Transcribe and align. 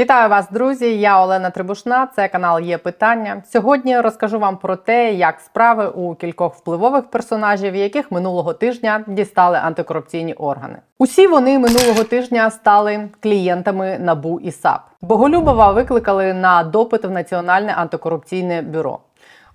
Вітаю 0.00 0.30
вас, 0.30 0.50
друзі! 0.50 1.00
Я 1.00 1.22
Олена 1.22 1.50
Трибушна. 1.50 2.08
Це 2.16 2.28
канал 2.28 2.60
Є 2.60 2.78
Питання. 2.78 3.42
Сьогодні 3.46 4.00
розкажу 4.00 4.38
вам 4.38 4.56
про 4.56 4.76
те, 4.76 5.12
як 5.12 5.40
справи 5.40 5.86
у 5.88 6.14
кількох 6.14 6.54
впливових 6.54 7.10
персонажів, 7.10 7.76
яких 7.76 8.12
минулого 8.12 8.52
тижня 8.52 9.04
дістали 9.06 9.58
антикорупційні 9.58 10.34
органи. 10.34 10.76
Усі 10.98 11.26
вони 11.26 11.58
минулого 11.58 12.04
тижня 12.04 12.50
стали 12.50 13.08
клієнтами 13.22 13.98
набу 14.00 14.40
і 14.40 14.50
САП. 14.50 14.80
Боголюбова 15.00 15.72
викликали 15.72 16.34
на 16.34 16.62
допит 16.64 17.04
в 17.04 17.10
Національне 17.10 17.72
антикорупційне 17.72 18.62
бюро. 18.62 18.98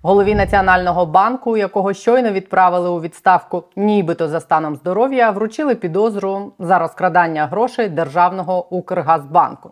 Голові 0.02 0.34
Національного 0.34 1.06
банку, 1.06 1.56
якого 1.56 1.92
щойно 1.92 2.30
відправили 2.30 2.88
у 2.88 3.00
відставку, 3.00 3.64
нібито 3.76 4.28
за 4.28 4.40
станом 4.40 4.76
здоров'я, 4.76 5.30
вручили 5.30 5.74
підозру 5.74 6.52
за 6.58 6.78
розкрадання 6.78 7.46
грошей 7.46 7.88
державного 7.88 8.74
Укргазбанку. 8.74 9.70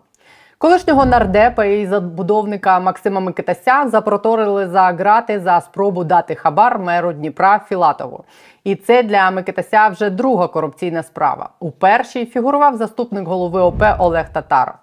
Колишнього 0.57 1.05
нардепа 1.05 1.65
і 1.65 1.85
забудовника 1.85 2.79
Максима 2.79 3.19
Микитася 3.19 3.87
запроторили 3.87 4.67
за 4.67 4.81
грати 4.81 5.39
за 5.39 5.61
спробу 5.61 6.03
дати 6.03 6.35
хабар 6.35 6.79
меру 6.79 7.13
Дніпра 7.13 7.59
Філатову. 7.69 8.23
І 8.63 8.75
це 8.75 9.03
для 9.03 9.31
Микитася 9.31 9.87
вже 9.87 10.09
друга 10.09 10.47
корупційна 10.47 11.03
справа. 11.03 11.49
У 11.59 11.71
першій 11.71 12.25
фігурував 12.25 12.75
заступник 12.75 13.27
голови 13.27 13.61
ОП 13.61 13.83
Олег 13.99 14.29
Татаров. 14.29 14.75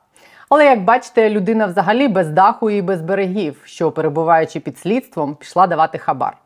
Але 0.49 0.65
як 0.65 0.85
бачите, 0.85 1.31
людина 1.31 1.67
взагалі 1.67 2.09
без 2.09 2.29
даху 2.29 2.71
і 2.71 2.83
без 2.83 3.03
берегів, 3.03 3.63
що 3.65 3.91
перебуваючи 3.91 4.61
під 4.61 4.79
слідством, 4.79 5.35
пішла 5.35 5.67
давати 5.67 5.99
хабар. 5.99 6.42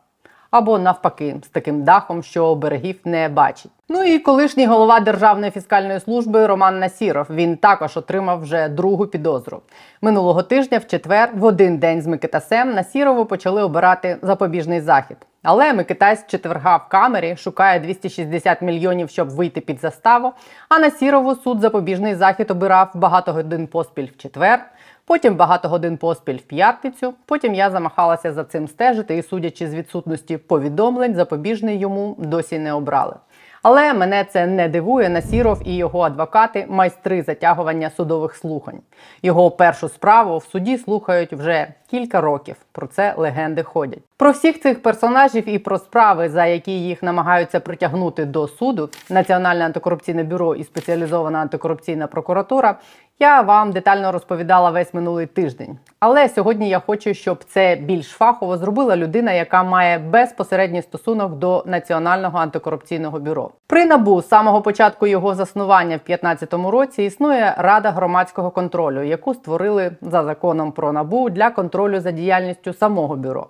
Або 0.51 0.79
навпаки, 0.79 1.35
з 1.45 1.47
таким 1.47 1.83
дахом, 1.83 2.23
що 2.23 2.55
берегів 2.55 2.99
не 3.05 3.29
бачить. 3.29 3.71
Ну 3.89 4.03
і 4.03 4.19
колишній 4.19 4.65
голова 4.65 4.99
Державної 4.99 5.51
фіскальної 5.51 5.99
служби 5.99 6.47
Роман 6.47 6.79
Насіров. 6.79 7.25
Він 7.29 7.57
також 7.57 7.97
отримав 7.97 8.41
вже 8.41 8.69
другу 8.69 9.07
підозру. 9.07 9.61
Минулого 10.01 10.43
тижня, 10.43 10.77
в 10.77 10.87
четвер, 10.87 11.29
в 11.35 11.43
один 11.43 11.77
день 11.77 12.01
з 12.01 12.07
Микитасем 12.07 12.73
Насірову 12.73 13.25
почали 13.25 13.63
обирати 13.63 14.17
запобіжний 14.21 14.81
захід. 14.81 15.17
Але 15.43 15.73
Микитась 15.73 16.27
четверга 16.27 16.77
в 16.77 16.89
камері 16.89 17.35
шукає 17.35 17.79
260 17.79 18.61
мільйонів, 18.61 19.09
щоб 19.09 19.29
вийти 19.29 19.61
під 19.61 19.81
заставу. 19.81 20.31
А 20.69 20.79
на 20.79 20.91
Сірову 20.91 21.35
суд 21.35 21.59
запобіжний 21.59 22.15
захід 22.15 22.51
обирав 22.51 22.91
багато 22.93 23.33
годин 23.33 23.67
поспіль 23.67 24.07
в 24.07 24.17
четвер, 24.17 24.65
потім 25.07 25.35
багато 25.35 25.69
годин 25.69 25.97
поспіль 25.97 26.37
в 26.37 26.41
п'ятницю. 26.41 27.13
Потім 27.25 27.53
я 27.53 27.69
замахалася 27.69 28.33
за 28.33 28.43
цим 28.43 28.67
стежити 28.67 29.17
і, 29.17 29.23
судячи 29.23 29.67
з 29.67 29.75
відсутності 29.75 30.37
повідомлень, 30.37 31.15
запобіжний 31.15 31.79
йому 31.79 32.15
досі 32.19 32.59
не 32.59 32.73
обрали. 32.73 33.15
Але 33.63 33.93
мене 33.93 34.23
це 34.23 34.47
не 34.47 34.67
дивує. 34.67 35.09
Насіров 35.09 35.61
і 35.65 35.75
його 35.75 36.01
адвокати 36.01 36.65
майстри 36.69 37.21
затягування 37.21 37.89
судових 37.89 38.35
слухань. 38.35 38.79
Його 39.23 39.51
першу 39.51 39.89
справу 39.89 40.37
в 40.37 40.43
суді 40.43 40.77
слухають 40.77 41.33
вже 41.33 41.67
кілька 41.89 42.21
років. 42.21 42.55
Про 42.71 42.87
це 42.87 43.13
легенди 43.17 43.63
ходять. 43.63 43.99
Про 44.17 44.31
всіх 44.31 44.61
цих 44.61 44.81
персонажів 44.81 45.49
і 45.49 45.59
про 45.59 45.77
справи, 45.77 46.29
за 46.29 46.45
які 46.45 46.71
їх 46.71 47.03
намагаються 47.03 47.59
притягнути 47.59 48.25
до 48.25 48.47
суду, 48.47 48.89
Національне 49.09 49.65
антикорупційне 49.65 50.23
бюро 50.23 50.55
і 50.55 50.63
спеціалізована 50.63 51.39
антикорупційна 51.39 52.07
прокуратура. 52.07 52.75
Я 53.19 53.41
вам 53.41 53.71
детально 53.71 54.11
розповідала 54.11 54.69
весь 54.69 54.93
минулий 54.93 55.25
тиждень. 55.25 55.77
Але 55.99 56.29
сьогодні 56.29 56.69
я 56.69 56.79
хочу, 56.79 57.13
щоб 57.13 57.43
це 57.43 57.75
більш 57.75 58.07
фахово 58.07 58.57
зробила 58.57 58.97
людина, 58.97 59.31
яка 59.31 59.63
має 59.63 59.97
безпосередній 59.97 60.81
стосунок 60.81 61.33
до 61.33 61.63
Національного 61.67 62.37
антикорупційного 62.37 63.19
бюро. 63.19 63.51
При 63.67 63.85
набу 63.85 64.21
з 64.21 64.27
самого 64.27 64.61
початку 64.61 65.07
його 65.07 65.35
заснування 65.35 65.95
в 65.95 66.05
2015 66.07 66.53
році 66.53 67.03
існує 67.03 67.55
рада 67.57 67.91
громадського 67.91 68.51
контролю, 68.51 69.03
яку 69.03 69.33
створили 69.33 69.91
за 70.01 70.23
законом 70.23 70.71
про 70.71 70.91
набу 70.93 71.29
для 71.29 71.49
контролю 71.49 71.99
за 71.99 72.11
діяльністю 72.11 72.73
самого 72.73 73.15
бюро. 73.15 73.47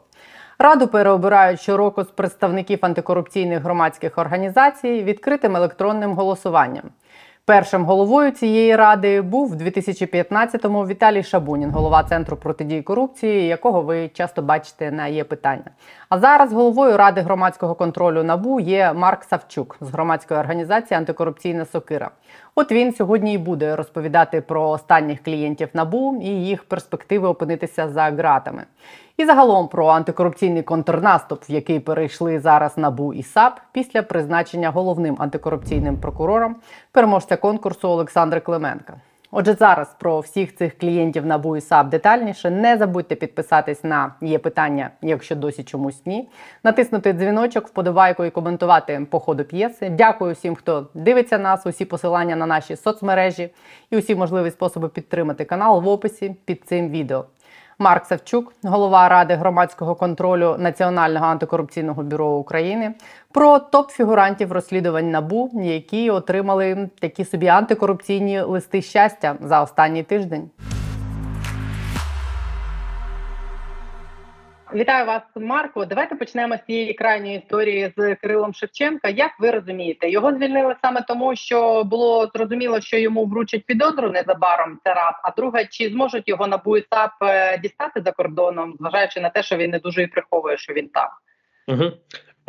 Раду 0.59 0.87
переобирають 0.87 1.59
щороку 1.61 2.03
з 2.03 2.07
представників 2.07 2.79
антикорупційних 2.81 3.63
громадських 3.63 4.17
організацій 4.17 5.03
відкритим 5.03 5.55
електронним 5.55 6.13
голосуванням. 6.13 6.83
Першим 7.47 7.85
головою 7.85 8.31
цієї 8.31 8.75
ради 8.75 9.21
був 9.21 9.49
в 9.49 9.55
2015-му 9.55 10.87
Віталій 10.87 11.23
Шабунін, 11.23 11.71
голова 11.71 12.03
центру 12.03 12.37
протидії 12.37 12.81
корупції, 12.81 13.47
якого 13.47 13.81
ви 13.81 14.09
часто 14.13 14.41
бачите 14.41 14.91
на 14.91 15.07
є 15.07 15.23
питання. 15.23 15.71
А 16.09 16.19
зараз 16.19 16.53
головою 16.53 16.97
ради 16.97 17.21
громадського 17.21 17.75
контролю 17.75 18.23
набу 18.23 18.59
є 18.59 18.93
Марк 18.93 19.23
Савчук 19.23 19.77
з 19.81 19.89
громадської 19.89 20.39
організації 20.39 20.97
Антикорупційна 20.97 21.65
Сокира. 21.65 22.11
От 22.59 22.71
він 22.71 22.93
сьогодні 22.93 23.33
і 23.33 23.37
буде 23.37 23.75
розповідати 23.75 24.41
про 24.41 24.69
останніх 24.69 25.23
клієнтів 25.23 25.69
набу 25.73 26.19
і 26.21 26.27
їх 26.27 26.63
перспективи 26.63 27.27
опинитися 27.27 27.89
за 27.89 28.11
ґратами. 28.11 28.63
І 29.17 29.25
загалом 29.25 29.67
про 29.67 29.87
антикорупційний 29.87 30.63
контрнаступ, 30.63 31.49
в 31.49 31.51
який 31.51 31.79
перейшли 31.79 32.39
зараз 32.39 32.77
набу 32.77 33.13
і 33.13 33.23
САП 33.23 33.59
після 33.71 34.01
призначення 34.03 34.69
головним 34.69 35.15
антикорупційним 35.19 35.97
прокурором 35.97 36.55
переможця 36.91 37.37
конкурсу 37.37 37.89
Олександра 37.89 38.39
Клименка. 38.39 38.93
Отже, 39.39 39.53
зараз 39.53 39.95
про 39.99 40.19
всіх 40.19 40.55
цих 40.55 40.77
клієнтів 40.77 41.25
НАБУ 41.25 41.57
і 41.57 41.61
детальніше. 41.85 42.49
Не 42.49 42.77
забудьте 42.77 43.15
підписатись 43.15 43.83
на 43.83 44.13
є 44.21 44.39
питання, 44.39 44.89
якщо 45.01 45.35
досі 45.35 45.63
чомусь 45.63 46.05
ні. 46.05 46.29
Натиснути 46.63 47.13
дзвіночок, 47.13 47.67
вподобайку 47.67 48.25
і 48.25 48.29
коментувати 48.29 49.07
по 49.09 49.19
ходу 49.19 49.43
п'єси. 49.43 49.89
Дякую 49.89 50.33
всім, 50.33 50.55
хто 50.55 50.87
дивиться 50.93 51.37
нас. 51.37 51.65
Усі 51.65 51.85
посилання 51.85 52.35
на 52.35 52.45
наші 52.45 52.75
соцмережі 52.75 53.49
і 53.91 53.97
усі 53.97 54.15
можливі 54.15 54.51
способи 54.51 54.89
підтримати 54.89 55.45
канал 55.45 55.81
в 55.81 55.87
описі 55.87 56.35
під 56.45 56.63
цим 56.65 56.89
відео. 56.89 57.25
Марк 57.79 58.05
Савчук, 58.05 58.53
голова 58.63 59.09
ради 59.09 59.33
громадського 59.33 59.95
контролю 59.95 60.55
Національного 60.59 61.25
антикорупційного 61.25 62.03
бюро 62.03 62.27
України, 62.27 62.93
про 63.31 63.57
топ-фігурантів 63.57 64.51
розслідувань 64.51 65.11
набу, 65.11 65.51
які 65.63 66.09
отримали 66.09 66.89
такі 66.99 67.25
собі 67.25 67.47
антикорупційні 67.47 68.41
листи 68.41 68.81
щастя 68.81 69.35
за 69.41 69.61
останній 69.61 70.03
тиждень. 70.03 70.49
Вітаю 74.73 75.05
вас, 75.05 75.21
Марко. 75.35 75.85
Давайте 75.85 76.15
почнемо 76.15 76.55
з 76.57 76.65
цієї 76.65 76.93
крайньої 76.93 77.37
історії 77.37 77.93
з 77.97 78.15
Кирилом 78.15 78.53
Шевченка. 78.53 79.09
Як 79.09 79.31
ви 79.39 79.51
розумієте, 79.51 80.09
його 80.09 80.33
звільнили 80.33 80.75
саме 80.81 81.01
тому, 81.01 81.35
що 81.35 81.83
було 81.83 82.31
зрозуміло, 82.35 82.81
що 82.81 82.97
йому 82.97 83.25
вручать 83.25 83.65
підозру 83.65 84.11
незабаром. 84.11 84.79
Це 84.83 84.93
раз. 84.93 85.13
А 85.23 85.31
друге, 85.31 85.65
чи 85.65 85.89
зможуть 85.89 86.27
його 86.27 86.47
на 86.47 86.57
БУІСАП 86.57 87.11
е, 87.21 87.57
дістати 87.57 88.01
за 88.01 88.11
кордоном, 88.11 88.75
зважаючи 88.79 89.19
на 89.19 89.29
те, 89.29 89.43
що 89.43 89.57
він 89.57 89.71
не 89.71 89.79
дуже 89.79 90.03
і 90.03 90.07
приховує, 90.07 90.57
що 90.57 90.73
він 90.73 90.89
там. 90.89 91.09
Угу. 91.67 91.91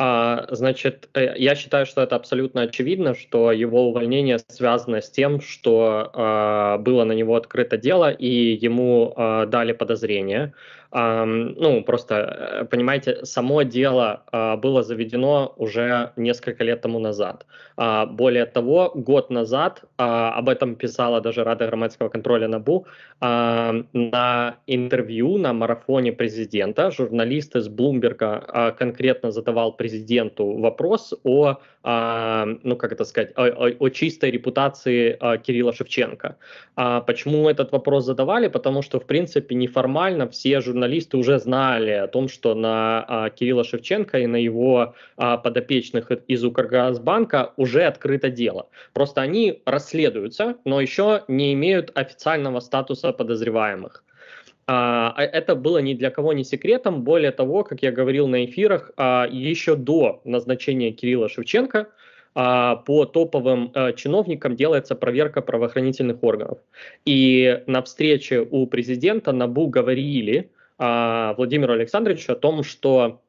А, 0.01 0.47
значит, 0.51 1.09
э, 1.13 1.33
я 1.37 1.55
считаю, 1.55 1.85
что 1.85 2.01
это 2.01 2.15
абсолютно 2.15 2.61
очевидно, 2.61 3.15
что 3.15 3.51
его 3.51 3.89
увольнение 3.89 4.39
связано 4.47 5.01
с 5.01 5.11
тем, 5.11 5.41
что 5.41 6.09
э, 6.13 6.81
было 6.81 7.03
на 7.03 7.11
него 7.11 7.35
открыто 7.35 7.77
дело 7.77 8.09
и 8.09 8.57
ему 8.65 9.13
э, 9.17 9.45
дали 9.47 9.73
подозрение. 9.73 10.53
ну, 10.91 11.83
просто, 11.83 12.15
э, 12.61 12.65
понимаете, 12.65 13.23
само 13.23 13.61
дело 13.61 14.23
а, 14.31 14.57
было 14.57 14.81
заведено 14.81 15.53
уже 15.57 16.11
несколько 16.15 16.63
лет 16.63 16.81
тому 16.81 16.99
назад. 16.99 17.45
А, 17.77 18.05
более 18.07 18.45
того, 18.45 18.91
год 18.95 19.29
назад, 19.29 19.83
а, 19.97 20.33
об 20.33 20.49
этом 20.49 20.75
писала 20.75 21.21
даже 21.21 21.43
Рада 21.43 21.67
громадского 21.67 22.09
контроля 22.09 22.47
НАБУ, 22.47 22.87
на 23.21 24.55
интервью 24.67 25.37
на 25.37 25.53
марафоне 25.53 26.13
президента 26.13 26.89
журналист 26.89 27.55
из 27.55 27.67
Блумберга 27.67 28.75
конкретно 28.79 29.31
задавал 29.31 29.73
президенту 29.73 29.88
вопрос 30.45 31.13
о, 31.23 31.57
ну, 31.83 32.75
как 32.75 32.91
это 32.91 33.05
сказать, 33.05 33.31
о, 33.35 33.45
о, 33.45 33.69
о 33.79 33.89
чистой 33.89 34.31
репутации 34.31 35.17
Кирилла 35.43 35.73
Шевченко. 35.73 36.37
Почему 36.75 37.49
этот 37.49 37.71
вопрос 37.71 38.05
задавали? 38.05 38.47
Потому 38.47 38.81
что, 38.81 38.99
в 38.99 39.05
принципе, 39.05 39.55
неформально 39.55 40.27
все 40.27 40.61
журналисты 40.61 41.17
уже 41.17 41.39
знали 41.39 41.91
о 41.91 42.07
том, 42.07 42.27
что 42.27 42.55
на 42.55 43.05
а, 43.07 43.29
Кирилла 43.29 43.63
Шевченко 43.63 44.19
и 44.19 44.27
на 44.27 44.37
его 44.37 44.95
а, 45.17 45.37
подопечных 45.37 46.11
из 46.27 46.43
Укргазбанка 46.43 47.53
уже 47.57 47.83
открыто 47.83 48.29
дело. 48.29 48.67
Просто 48.93 49.21
они 49.21 49.61
расследуются, 49.65 50.55
но 50.65 50.81
еще 50.81 51.23
не 51.27 51.53
имеют 51.53 51.91
официального 51.95 52.59
статуса 52.59 53.11
подозреваемых. 53.11 54.03
А, 54.71 55.11
а 55.17 55.23
это 55.23 55.55
было 55.55 55.79
ни 55.79 55.95
для 55.95 56.11
кого 56.11 56.31
не 56.33 56.43
секретом. 56.43 57.03
Более 57.03 57.31
того, 57.31 57.63
как 57.63 57.81
я 57.81 57.91
говорил 57.91 58.27
на 58.27 58.45
эфирах, 58.45 58.91
а, 58.97 59.27
еще 59.27 59.75
до 59.75 60.21
назначения 60.25 60.91
Кирилла 60.91 61.27
Шевченко 61.27 61.87
по 62.35 63.05
топовым 63.11 63.71
а, 63.73 63.93
чиновникам 63.93 64.55
делается 64.55 64.93
проверка 64.93 65.41
правоохранительных 65.41 66.23
органов. 66.23 66.59
И 67.03 67.63
на 67.65 67.81
встрече 67.81 68.47
у 68.47 68.67
президента 68.67 69.31
Набу 69.31 69.67
говорили, 69.67 70.51
Владимиру 70.77 71.73
Александровичу 71.73 72.31
о 72.31 72.35
том, 72.35 72.63
что 72.63 73.19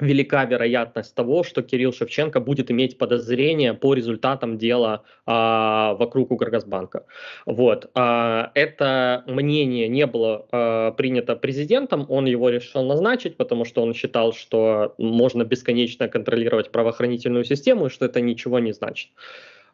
велика 0.00 0.44
вероятность 0.44 1.14
того, 1.14 1.44
что 1.44 1.62
Кирилл 1.62 1.92
Шевченко 1.92 2.40
будет 2.40 2.70
иметь 2.70 2.98
подозрение 2.98 3.74
по 3.74 3.94
результатам 3.94 4.58
дела 4.58 5.04
а, 5.26 5.94
вокруг 5.94 6.32
Укргазбанка. 6.32 7.06
Вот. 7.46 7.90
А, 7.94 8.50
это 8.54 9.22
мнение 9.26 9.88
не 9.88 10.06
было 10.06 10.46
а, 10.50 10.90
принято 10.92 11.36
президентом, 11.36 12.06
он 12.08 12.26
его 12.26 12.50
решил 12.50 12.82
назначить, 12.82 13.36
потому 13.36 13.64
что 13.64 13.82
он 13.82 13.94
считал, 13.94 14.32
что 14.32 14.94
можно 14.98 15.44
бесконечно 15.44 16.08
контролировать 16.08 16.72
правоохранительную 16.72 17.44
систему 17.44 17.86
и 17.86 17.90
что 17.90 18.06
это 18.06 18.20
ничего 18.20 18.58
не 18.58 18.72
значит. 18.72 19.10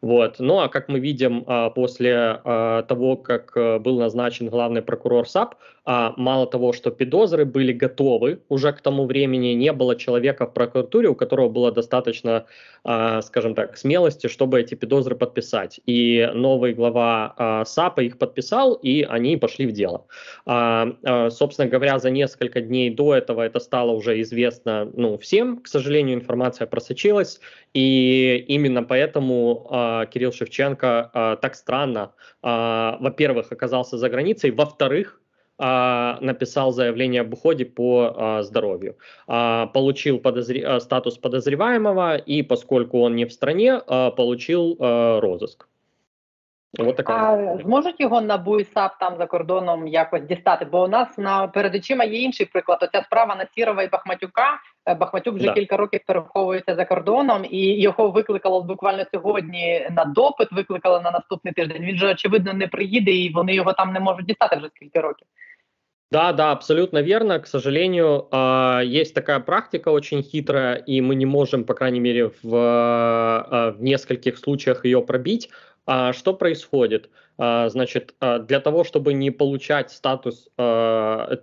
Вот. 0.01 0.39
Ну 0.39 0.59
а 0.59 0.67
как 0.67 0.89
мы 0.89 0.99
видим 0.99 1.43
а, 1.45 1.69
после 1.69 2.15
а, 2.43 2.81
того, 2.83 3.17
как 3.17 3.51
э, 3.55 3.77
был 3.77 3.99
назначен 3.99 4.49
главный 4.49 4.81
прокурор 4.81 5.29
САП, 5.29 5.55
а, 5.85 6.13
мало 6.17 6.47
того, 6.47 6.73
что 6.73 6.91
подозры 6.91 7.45
были 7.45 7.71
готовы 7.71 8.39
уже 8.49 8.71
к 8.73 8.81
тому 8.81 9.05
времени, 9.05 9.49
не 9.49 9.71
было 9.71 9.95
человека 9.95 10.47
в 10.47 10.53
прокуратуре, 10.53 11.09
у 11.09 11.15
которого 11.15 11.49
было 11.49 11.71
достаточно, 11.71 12.45
скажем 12.83 13.55
так, 13.55 13.77
смелости, 13.77 14.27
чтобы 14.27 14.59
эти 14.59 14.75
подозры 14.75 15.15
подписать. 15.15 15.79
И 15.87 16.29
новый 16.33 16.73
глава 16.73 17.63
САПа 17.65 18.01
их 18.01 18.17
подписал, 18.17 18.73
и 18.73 19.01
они 19.03 19.37
пошли 19.37 19.65
в 19.65 19.71
дело. 19.71 20.05
Собственно 21.29 21.67
говоря, 21.67 21.99
за 21.99 22.11
несколько 22.11 22.61
дней 22.61 22.89
до 22.91 23.15
этого 23.15 23.41
это 23.41 23.59
стало 23.59 23.91
уже 23.91 24.21
известно 24.21 24.89
ну, 24.93 25.17
всем. 25.17 25.57
К 25.57 25.67
сожалению, 25.67 26.15
информация 26.15 26.67
просочилась, 26.67 27.39
и 27.73 28.45
именно 28.47 28.83
поэтому 28.83 29.67
э, 30.03 30.05
Кирилл 30.07 30.31
Шевченко 30.31 31.11
э, 31.13 31.37
так 31.41 31.55
странно, 31.55 32.13
э, 32.43 32.47
во-первых, 32.99 33.51
оказался 33.51 33.97
за 33.97 34.09
границей, 34.09 34.51
во-вторых, 34.51 35.17
написал 35.61 36.71
заявление 36.71 37.21
об 37.21 37.33
уходе 37.33 37.65
по 37.65 38.15
э, 38.17 38.43
здоровью, 38.43 38.97
э, 39.27 39.67
получил 39.71 40.17
подозр... 40.17 40.79
статус 40.79 41.19
подозреваемого 41.19 42.17
и, 42.17 42.41
поскольку 42.41 42.99
он 43.01 43.15
не 43.15 43.25
в 43.25 43.31
стране, 43.31 43.79
э, 43.87 44.11
получил 44.17 44.75
розыск. 44.79 45.67
Вот 46.79 46.95
так. 46.95 47.13
А 47.13 47.57
зможуть 47.57 47.99
його 47.99 48.21
НАБУ 48.21 48.59
і 48.59 48.65
САП 48.65 48.91
там 48.99 49.17
за 49.17 49.25
кордоном 49.25 49.87
якось 49.87 50.21
дістати? 50.21 50.65
Бо 50.65 50.83
у 50.83 50.87
нас 50.87 51.17
на 51.17 51.47
перед 51.47 51.75
очима 51.75 52.03
є 52.03 52.21
інший 52.21 52.45
приклад. 52.45 52.79
Оця 52.81 53.03
справа 53.03 53.35
Насірова 53.35 53.83
і 53.83 53.87
Бахматюка. 53.87 54.59
Е, 54.85 54.95
Бахматюк 54.95 55.35
вже 55.35 55.45
да. 55.45 55.53
кілька 55.53 55.77
років 55.77 55.99
переховується 56.07 56.75
за 56.75 56.85
кордоном, 56.85 57.45
і 57.49 57.81
його 57.81 58.09
викликало 58.09 58.63
буквально 58.63 59.05
сьогодні 59.13 59.87
на 59.91 60.05
допит. 60.05 60.51
Викликали 60.51 61.01
на 61.01 61.11
наступний 61.11 61.53
тиждень. 61.53 61.83
Він 61.83 61.97
же 61.97 62.11
очевидно 62.11 62.53
не 62.53 62.67
приїде, 62.67 63.11
і 63.11 63.33
вони 63.33 63.53
його 63.53 63.73
там 63.73 63.93
не 63.93 63.99
можуть 63.99 64.25
дістати 64.25 64.55
вже 64.55 64.69
скільки 64.75 64.99
років. 64.99 65.27
Да, 66.11 66.33
да, 66.33 66.51
абсолютно 66.51 67.01
верно. 67.01 67.39
К 67.39 67.47
сожалению, 67.47 68.27
есть 68.83 69.15
такая 69.15 69.39
практика 69.39 69.91
очень 69.91 70.23
хитрая, 70.23 70.75
и 70.75 70.99
мы 70.99 71.15
не 71.15 71.25
можем, 71.25 71.63
по 71.63 71.73
крайней 71.73 72.01
мере, 72.01 72.31
в, 72.43 72.43
в 72.43 73.75
нескольких 73.79 74.37
случаях 74.37 74.83
ее 74.85 75.01
пробить. 75.01 75.49
А 75.85 76.13
что 76.13 76.33
происходит? 76.33 77.09
А, 77.37 77.69
значит, 77.69 78.13
а, 78.19 78.37
для 78.37 78.59
того, 78.59 78.83
чтобы 78.83 79.13
не 79.13 79.31
получать 79.31 79.91
статус 79.91 80.47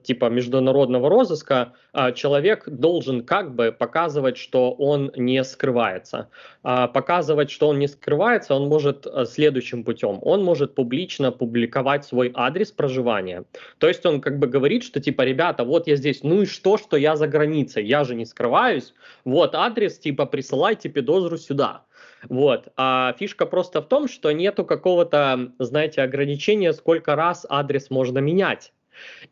типа 0.03 0.27
международного 0.31 1.09
розыска, 1.09 1.73
человек 2.15 2.69
должен 2.69 3.25
как 3.25 3.55
бы 3.55 3.73
показывать, 3.73 4.37
что 4.37 4.71
он 4.73 5.11
не 5.17 5.43
скрывается. 5.43 6.29
Показывать, 6.63 7.51
что 7.51 7.69
он 7.69 7.79
не 7.79 7.89
скрывается, 7.89 8.55
он 8.55 8.69
может 8.69 9.07
следующим 9.27 9.83
путем. 9.83 10.19
Он 10.23 10.45
может 10.45 10.75
публично 10.75 11.33
публиковать 11.33 12.05
свой 12.05 12.31
адрес 12.35 12.71
проживания. 12.71 13.45
То 13.79 13.89
есть 13.89 14.07
он 14.07 14.21
как 14.21 14.39
бы 14.39 14.47
говорит, 14.47 14.85
что 14.85 15.01
типа, 15.01 15.23
ребята, 15.23 15.65
вот 15.65 15.89
я 15.89 15.97
здесь, 15.97 16.23
ну 16.23 16.43
и 16.43 16.47
что, 16.47 16.79
что 16.79 16.97
я 16.97 17.17
за 17.17 17.27
границей, 17.27 17.85
я 17.85 18.05
же 18.05 18.15
не 18.15 18.25
скрываюсь. 18.25 18.95
Вот 19.25 19.55
адрес, 19.55 19.99
типа, 19.99 20.27
присылайте 20.27 20.91
подозру 20.91 21.39
сюда. 21.39 21.85
Вот. 22.29 22.69
А 22.77 23.15
фишка 23.19 23.47
просто 23.47 23.81
в 23.83 23.87
том, 23.87 24.09
что 24.09 24.33
нету 24.33 24.65
какого-то, 24.65 25.53
знаете, 25.59 26.03
ограничения, 26.03 26.73
сколько 26.73 27.17
раз 27.17 27.47
адрес 27.49 27.91
можно 27.91 28.19
менять. 28.19 28.73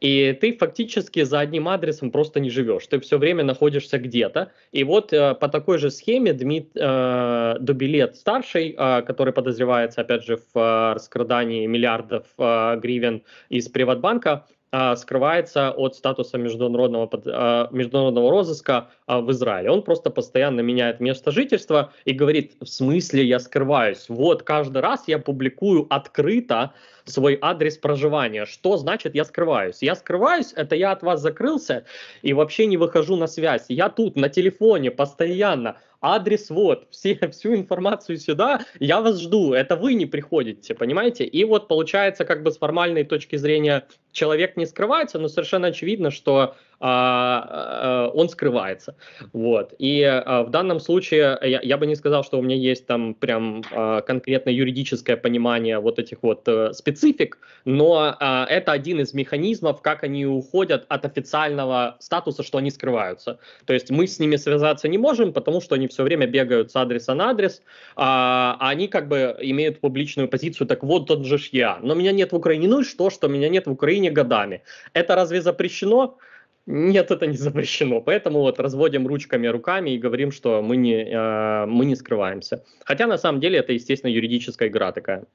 И 0.01 0.37
ты 0.41 0.57
фактически 0.57 1.23
за 1.23 1.41
одним 1.41 1.69
адресом 1.69 2.11
просто 2.11 2.41
не 2.41 2.51
живешь. 2.51 2.87
Ты 2.87 3.01
все 3.01 3.19
время 3.19 3.45
находишься 3.45 3.99
где-то. 3.99 4.53
И 4.73 4.85
вот 4.85 5.13
э, 5.13 5.35
по 5.35 5.49
такой 5.49 5.79
же 5.79 5.91
схеме 5.91 6.33
Дмит, 6.33 6.71
э, 6.75 7.57
Дубилет 7.61 8.17
старший, 8.17 8.75
э, 8.77 9.03
который 9.03 9.33
подозревается, 9.33 10.03
опять 10.03 10.25
же, 10.25 10.37
в 10.37 10.59
э, 10.59 10.95
раскрадании 10.95 11.67
миллиардов 11.67 12.27
э, 12.39 12.79
гривен 12.81 13.23
из 13.49 13.69
Приватбанка, 13.69 14.47
скрывается 14.97 15.71
от 15.71 15.95
статуса 15.95 16.39
международного, 16.39 17.09
а, 17.27 17.69
международного 17.71 18.31
розыска 18.31 18.89
а, 19.07 19.21
в 19.21 19.31
Израиле. 19.31 19.71
Он 19.71 19.83
просто 19.83 20.11
постоянно 20.11 20.61
меняет 20.61 21.01
место 21.01 21.31
жительства 21.31 21.93
и 22.05 22.13
говорит, 22.13 22.57
в 22.61 22.67
смысле 22.67 23.25
я 23.25 23.39
скрываюсь? 23.39 24.07
Вот 24.09 24.43
каждый 24.43 24.83
раз 24.83 25.05
я 25.07 25.19
публикую 25.19 25.87
открыто 25.89 26.73
свой 27.05 27.39
адрес 27.41 27.79
проживания. 27.79 28.45
Что 28.45 28.77
значит 28.77 29.15
я 29.15 29.25
скрываюсь? 29.25 29.79
Я 29.83 29.95
скрываюсь, 29.95 30.53
это 30.55 30.75
я 30.75 30.91
от 30.91 31.03
вас 31.03 31.21
закрылся 31.21 31.85
и 32.23 32.33
вообще 32.33 32.67
не 32.67 32.77
выхожу 32.77 33.17
на 33.17 33.29
связь. 33.29 33.67
Я 33.69 33.89
тут 33.89 34.17
на 34.17 34.29
телефоне 34.29 34.91
постоянно 34.91 35.77
адрес 36.15 36.51
вот, 36.51 36.87
все, 36.91 37.19
всю 37.33 37.55
информацию 37.55 38.19
сюда, 38.19 38.61
я 38.79 39.01
вас 39.01 39.21
жду, 39.21 39.53
это 39.53 39.77
вы 39.77 39.95
не 39.95 40.07
приходите, 40.07 40.75
понимаете? 40.75 41.25
И 41.25 41.45
вот 41.45 41.69
получается 41.69 42.25
как 42.25 42.43
бы 42.43 42.51
с 42.51 42.59
формальной 42.59 43.05
точки 43.05 43.37
зрения 43.37 43.87
человек 44.13 44.57
не 44.57 44.67
скрывается, 44.67 45.19
но 45.19 45.29
совершенно 45.29 45.69
очевидно, 45.69 46.11
что 46.11 46.57
он 46.79 48.29
скрывается. 48.29 48.97
Вот. 49.33 49.75
И 49.79 50.03
а, 50.03 50.43
в 50.43 50.51
данном 50.51 50.81
случае 50.81 51.39
я, 51.43 51.61
я 51.63 51.79
бы 51.79 51.87
не 51.87 51.95
сказал, 51.95 52.25
что 52.25 52.39
у 52.39 52.43
меня 52.43 52.57
есть 52.57 52.87
там 52.87 53.15
прям 53.15 53.63
а, 53.73 54.01
конкретно 54.03 54.51
юридическое 54.51 55.17
понимание 55.17 55.79
вот 55.79 55.99
этих 55.99 56.23
вот 56.23 56.47
а, 56.49 56.73
специфик, 56.73 57.39
но 57.65 58.17
а, 58.19 58.47
это 58.49 58.73
один 58.73 59.01
из 59.01 59.15
механизмов, 59.15 59.81
как 59.83 60.05
они 60.05 60.27
уходят 60.27 60.85
от 60.89 61.07
официального 61.07 61.97
статуса, 62.01 62.43
что 62.43 62.59
они 62.59 62.71
скрываются. 62.71 63.39
То 63.65 63.73
есть 63.73 63.91
мы 63.91 64.07
с 64.07 64.19
ними 64.19 64.37
связаться 64.37 64.89
не 64.89 64.99
можем, 64.99 65.33
потому 65.33 65.61
что 65.61 65.75
они 65.75 65.89
все 65.89 66.03
время 66.03 66.27
бегают 66.27 66.71
с 66.71 66.77
адреса 66.77 67.15
на 67.15 67.31
адрес, 67.31 67.63
а, 67.97 68.57
а 68.61 68.71
они 68.71 68.89
как 68.89 69.09
бы 69.09 69.37
имеют 69.41 69.81
публичную 69.81 70.29
позицию, 70.29 70.67
так 70.67 70.83
вот 70.83 71.07
тот 71.07 71.25
же 71.25 71.39
я, 71.53 71.79
но 71.83 71.95
меня 71.95 72.13
нет 72.13 72.33
в 72.33 72.37
Украине, 72.37 72.69
ну 72.69 72.81
и 72.81 72.85
что, 72.85 73.11
что 73.11 73.29
меня 73.29 73.49
нет 73.49 73.67
в 73.67 73.73
Украине 73.73 74.11
годами. 74.11 74.63
Это 74.95 75.15
разве 75.15 75.41
запрещено? 75.41 76.19
Нет, 76.67 77.11
это 77.13 77.27
не 77.27 77.37
запрещено. 77.37 78.01
Поэтому 78.01 78.41
вот 78.41 78.59
разводим 78.59 79.07
ручками, 79.07 79.47
руками 79.47 79.91
и 79.91 79.99
говорим, 79.99 80.33
что 80.33 80.63
мы 80.63 80.77
не, 80.77 81.05
э, 81.05 81.67
мы 81.67 81.85
не 81.85 81.95
скрываемся. 81.95 82.65
Хотя 82.85 83.07
на 83.07 83.19
самом 83.19 83.41
деле 83.41 83.59
это, 83.61 83.73
естественно, 83.73 84.11
юридическая 84.11 84.69
игра 84.69 84.93
такая. 84.93 85.27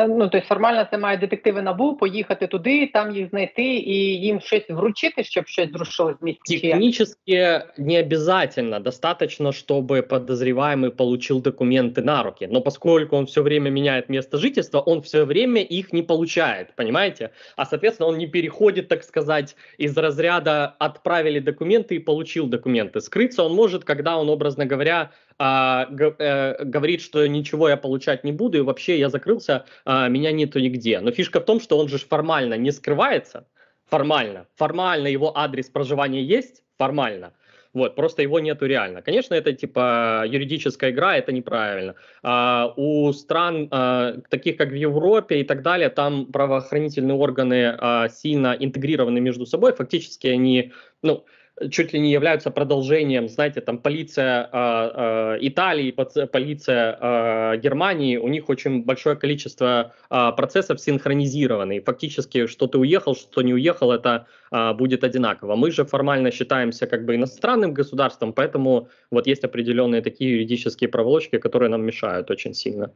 Е, 0.00 0.08
ну 0.08 0.28
тобто 0.28 0.48
формально 0.48 0.86
це 0.90 0.98
мають 0.98 1.20
детективи 1.20 1.62
набу 1.62 1.96
поїхати 1.96 2.46
туди, 2.46 2.86
там 2.86 3.16
їх 3.16 3.30
знайти 3.30 3.62
і 3.62 3.94
їм 4.20 4.40
щось 4.40 4.68
вручити, 4.68 5.24
щоб 5.24 5.46
щось 5.46 5.72
зрушилось 5.72 6.16
з 6.20 6.22
місця. 6.22 6.60
Технически 6.60 7.62
не 7.78 8.00
обязательно. 8.00 8.80
Достаточно, 8.80 9.52
чтобы 9.52 10.02
подозреваемый 10.02 10.90
получил 10.90 11.40
документы 11.40 12.02
на 12.02 12.22
руки. 12.22 12.48
Но 12.50 12.60
поскольку 12.60 13.16
он 13.16 13.26
все 13.26 13.42
время 13.42 13.70
меняет 13.70 14.08
место 14.08 14.38
жительства, 14.38 14.80
он 14.80 15.00
все 15.00 15.24
время 15.24 15.62
их 15.62 15.92
не 15.92 16.02
получает, 16.02 16.76
понимаете? 16.76 17.30
А, 17.56 17.64
соответственно, 17.64 18.08
он 18.08 18.18
не 18.18 18.26
переходит, 18.26 18.88
так 18.88 19.02
сказать, 19.02 19.56
из 19.78 19.96
разряда 19.96 20.74
«отправили 20.78 21.38
документы» 21.38 21.96
и 21.96 21.98
«получил 21.98 22.46
документы». 22.46 23.00
Скрыться 23.00 23.42
он 23.42 23.54
может, 23.54 23.84
когда 23.84 24.18
он, 24.18 24.28
образно 24.28 24.66
говоря, 24.66 25.10
а, 25.43 25.87
э, 25.89 26.63
говорит, 26.65 27.01
что 27.01 27.25
ничего 27.25 27.67
я 27.67 27.75
получать 27.75 28.23
не 28.23 28.31
буду, 28.31 28.59
и 28.59 28.61
вообще 28.61 28.99
я 28.99 29.09
закрылся, 29.09 29.65
а, 29.85 30.07
меня 30.07 30.31
нету 30.31 30.59
нигде. 30.59 30.99
Но 30.99 31.09
фишка 31.09 31.39
в 31.39 31.45
том, 31.45 31.59
что 31.59 31.79
он 31.79 31.87
же 31.87 31.97
формально 31.97 32.53
не 32.53 32.69
скрывается, 32.71 33.47
формально, 33.89 34.45
формально 34.55 35.07
его 35.07 35.35
адрес 35.35 35.67
проживания 35.67 36.21
есть, 36.21 36.61
формально, 36.77 37.33
вот, 37.73 37.95
просто 37.95 38.21
его 38.21 38.39
нету 38.39 38.67
реально. 38.67 39.01
Конечно, 39.01 39.33
это 39.33 39.53
типа 39.53 40.25
юридическая 40.27 40.91
игра, 40.91 41.17
это 41.17 41.31
неправильно. 41.31 41.95
А, 42.21 42.71
у 42.77 43.11
стран, 43.11 43.67
а, 43.71 44.17
таких 44.29 44.57
как 44.57 44.69
в 44.69 44.75
Европе 44.75 45.39
и 45.39 45.43
так 45.43 45.63
далее, 45.63 45.89
там 45.89 46.27
правоохранительные 46.27 47.15
органы 47.15 47.75
а, 47.79 48.09
сильно 48.09 48.55
интегрированы 48.59 49.19
между 49.19 49.47
собой. 49.47 49.73
Фактически 49.73 50.27
они, 50.27 50.71
ну, 51.01 51.25
чуть 51.69 51.93
ли 51.93 51.99
не 51.99 52.11
являются 52.11 52.51
продолжением, 52.51 53.27
знаете, 53.27 53.61
там 53.61 53.77
полиция 53.77 54.49
э, 54.51 55.35
э, 55.35 55.37
Италии, 55.41 55.91
полиция 55.91 56.97
э, 56.99 57.57
Германии, 57.57 58.17
у 58.17 58.27
них 58.27 58.49
очень 58.49 58.83
большое 58.83 59.15
количество 59.15 59.93
э, 60.09 60.31
процессов 60.35 60.79
синхронизированы. 60.79 61.77
И 61.77 61.79
фактически, 61.79 62.47
что 62.47 62.67
ты 62.67 62.77
уехал, 62.77 63.15
что 63.15 63.41
не 63.41 63.53
уехал, 63.53 63.91
это 63.91 64.25
э, 64.51 64.73
будет 64.73 65.03
одинаково. 65.03 65.55
Мы 65.55 65.71
же 65.71 65.85
формально 65.85 66.31
считаемся 66.31 66.87
как 66.87 67.05
бы 67.05 67.15
иностранным 67.15 67.73
государством, 67.73 68.33
поэтому 68.33 68.87
вот 69.11 69.27
есть 69.27 69.43
определенные 69.43 70.01
такие 70.01 70.31
юридические 70.31 70.89
проволочки, 70.89 71.37
которые 71.37 71.69
нам 71.69 71.83
мешают 71.83 72.31
очень 72.31 72.53
сильно. 72.53 72.91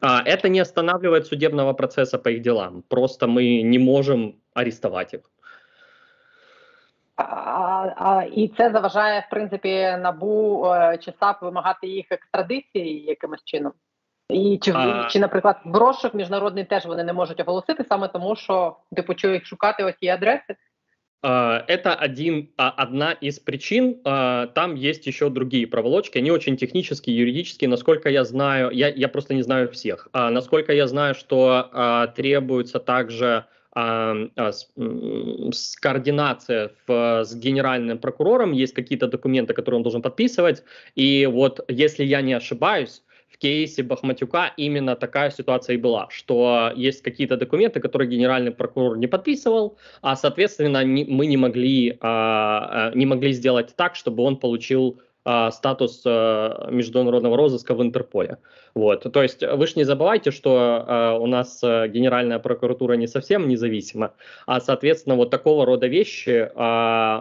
А, 0.00 0.22
это 0.24 0.48
не 0.48 0.60
останавливает 0.60 1.26
судебного 1.26 1.72
процесса 1.72 2.18
по 2.18 2.28
их 2.28 2.42
делам. 2.42 2.82
Просто 2.88 3.26
мы 3.26 3.62
не 3.62 3.78
можем 3.78 4.36
арестовать 4.54 5.14
их. 5.14 5.20
А 7.16 7.94
а, 7.96 8.24
І 8.32 8.48
це 8.48 8.70
заважає, 8.70 9.20
в 9.20 9.30
принципі, 9.30 9.96
набу 10.00 10.66
е, 10.66 10.98
чи 10.98 11.12
САП 11.20 11.42
вимагати 11.42 11.86
їх 11.86 12.06
екстрадиції 12.10 13.04
якимось 13.04 13.44
чином. 13.44 13.72
І 14.30 14.58
чи, 14.62 14.72
А... 14.74 15.08
чи, 15.10 15.18
наприклад, 15.18 15.56
в 15.64 15.76
розшук 15.76 16.14
міжнародний 16.14 16.64
теж 16.64 16.86
вони 16.86 17.04
не 17.04 17.12
можуть 17.12 17.40
оголосити 17.40 17.84
саме 17.88 18.08
тому, 18.08 18.36
що 18.36 18.76
типу 18.96 19.28
їх 19.28 19.46
шукати 19.46 19.84
ось 19.84 19.94
ті 20.00 20.08
адреси. 20.08 20.56
Это 21.22 21.94
один, 22.04 22.50
одна 22.56 23.12
из 23.22 23.40
причин. 23.40 24.00
Там 24.04 24.74
есть 24.76 25.08
еще 25.08 25.28
другие 25.28 25.66
проволочки. 25.66 26.18
Они 26.18 26.30
очень 26.30 26.56
технические, 26.56 27.16
юридические. 27.16 27.68
Насколько 27.68 28.08
я 28.10 28.24
знаю, 28.24 28.70
я, 28.70 28.88
я 28.88 29.08
просто 29.08 29.34
не 29.34 29.42
знаю 29.42 29.68
всех. 29.70 30.08
Насколько 30.12 30.72
я 30.72 30.86
знаю, 30.86 31.14
что 31.14 32.12
требуется 32.14 32.78
также 32.78 33.46
с, 33.76 35.76
координация 35.80 36.72
в, 36.86 37.24
с 37.24 37.34
генеральным 37.34 37.98
прокурором, 37.98 38.52
есть 38.52 38.72
какие-то 38.72 39.06
документы, 39.06 39.52
которые 39.52 39.78
он 39.78 39.82
должен 39.82 40.02
подписывать. 40.02 40.62
И 40.94 41.26
вот, 41.26 41.60
если 41.68 42.04
я 42.04 42.22
не 42.22 42.32
ошибаюсь, 42.32 43.02
в 43.28 43.38
кейсе 43.38 43.82
Бахматюка 43.82 44.54
именно 44.56 44.96
такая 44.96 45.30
ситуация 45.30 45.74
и 45.74 45.78
была, 45.78 46.06
что 46.10 46.72
есть 46.74 47.02
какие-то 47.02 47.36
документы, 47.36 47.80
которые 47.80 48.08
генеральный 48.08 48.50
прокурор 48.50 48.96
не 48.96 49.06
подписывал, 49.06 49.76
а, 50.00 50.16
соответственно, 50.16 50.82
не, 50.84 51.04
мы 51.04 51.26
не 51.26 51.36
могли, 51.36 51.98
а, 52.00 52.92
не 52.94 53.04
могли 53.04 53.32
сделать 53.32 53.74
так, 53.76 53.94
чтобы 53.94 54.22
он 54.22 54.38
получил 54.38 55.00
а, 55.28 55.50
статус 55.50 56.02
а, 56.06 56.68
международного 56.70 57.36
розыска 57.36 57.74
в 57.74 57.82
Интерполе. 57.82 58.38
Вот. 58.74 59.12
То 59.12 59.22
есть 59.24 59.42
вы 59.42 59.66
же 59.66 59.72
не 59.74 59.82
забывайте, 59.82 60.30
что 60.30 60.84
а, 60.86 61.18
у 61.18 61.26
нас 61.26 61.60
Генеральная 61.62 62.38
прокуратура 62.38 62.92
не 62.92 63.08
совсем 63.08 63.48
независима, 63.48 64.12
а, 64.46 64.60
соответственно, 64.60 65.16
вот 65.16 65.30
такого 65.30 65.66
рода 65.66 65.88
вещи 65.88 66.48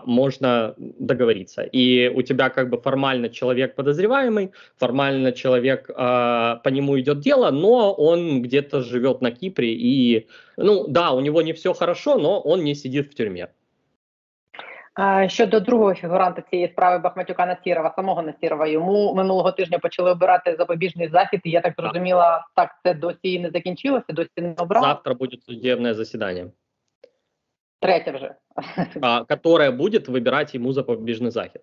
можно 0.05 0.75
договориться. 0.77 1.63
И 1.63 2.07
у 2.13 2.21
тебя 2.21 2.49
как 2.49 2.69
бы 2.69 2.79
формально 2.79 3.29
человек 3.29 3.73
подозреваемый, 3.73 4.51
формально 4.77 5.31
человек, 5.31 5.87
по 5.87 6.69
нему 6.69 6.99
идет 6.99 7.21
дело, 7.21 7.49
но 7.49 7.91
он 7.91 8.43
где-то 8.43 8.81
живет 8.81 9.21
на 9.21 9.31
Кипре 9.31 9.73
и, 9.73 10.27
ну 10.57 10.85
да, 10.87 11.11
у 11.11 11.21
него 11.21 11.41
не 11.41 11.53
все 11.53 11.73
хорошо, 11.73 12.17
но 12.19 12.39
он 12.39 12.63
не 12.63 12.75
сидит 12.75 13.11
в 13.11 13.15
тюрьме. 13.15 13.49
Щодо 15.27 15.59
другого 15.59 15.93
фігуранта 15.93 16.41
цієї 16.41 16.67
справи 16.67 16.97
Бахматюка 16.97 17.45
Насірова, 17.45 17.93
самого 17.95 18.21
Насірова, 18.21 18.67
йому 18.67 19.13
минулого 19.13 19.51
тижня 19.51 19.79
почали 19.79 20.11
обирати 20.11 20.55
запобіжний 20.55 21.09
захід. 21.09 21.41
і 21.43 21.49
Я 21.49 21.61
так 21.61 21.73
зрозуміла, 21.77 22.47
так 22.55 22.69
це 22.83 22.93
досі 22.93 23.39
не 23.39 23.49
закінчилося, 23.49 24.05
досі 24.09 24.29
не 24.37 24.53
обрали. 24.57 24.87
Завтра 24.87 25.13
буде 25.13 25.37
судебне 25.37 25.93
засідання. 25.93 26.51
Третє 27.79 28.11
вже. 28.11 28.35
А, 29.01 29.23
Которое 29.23 29.71
буде 29.71 29.99
вибирати 30.07 30.57
йому 30.57 30.73
запобіжний 30.73 31.31
захід. 31.31 31.61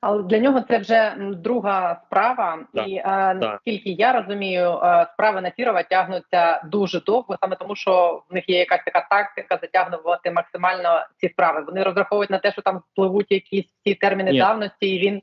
Але 0.00 0.22
для 0.22 0.38
нього 0.38 0.60
це 0.60 0.78
вже 0.78 1.14
друга 1.18 2.00
справа, 2.06 2.58
да, 2.74 2.84
і 2.84 2.94
е, 2.94 3.34
наскільки 3.34 3.90
я 3.90 4.12
розумію, 4.12 4.80
е, 4.82 5.06
справи 5.12 5.40
Нафірова 5.40 5.82
тягнуться 5.82 6.62
дуже 6.64 7.00
довго, 7.00 7.36
саме 7.40 7.56
тому, 7.56 7.76
що 7.76 8.22
в 8.30 8.34
них 8.34 8.48
є 8.48 8.58
якась 8.58 8.84
така 8.84 9.06
тактика 9.10 9.58
затягнувати 9.62 10.30
максимально 10.30 11.06
ці 11.16 11.28
справи. 11.28 11.64
Вони 11.66 11.82
розраховують 11.82 12.30
на 12.30 12.38
те, 12.38 12.52
що 12.52 12.62
там 12.62 12.82
впливуть 12.92 13.32
якісь 13.32 13.66
ці 13.84 13.94
терміни 13.94 14.32
Ні. 14.32 14.38
давності, 14.38 14.88
і 14.88 14.98
він 14.98 15.22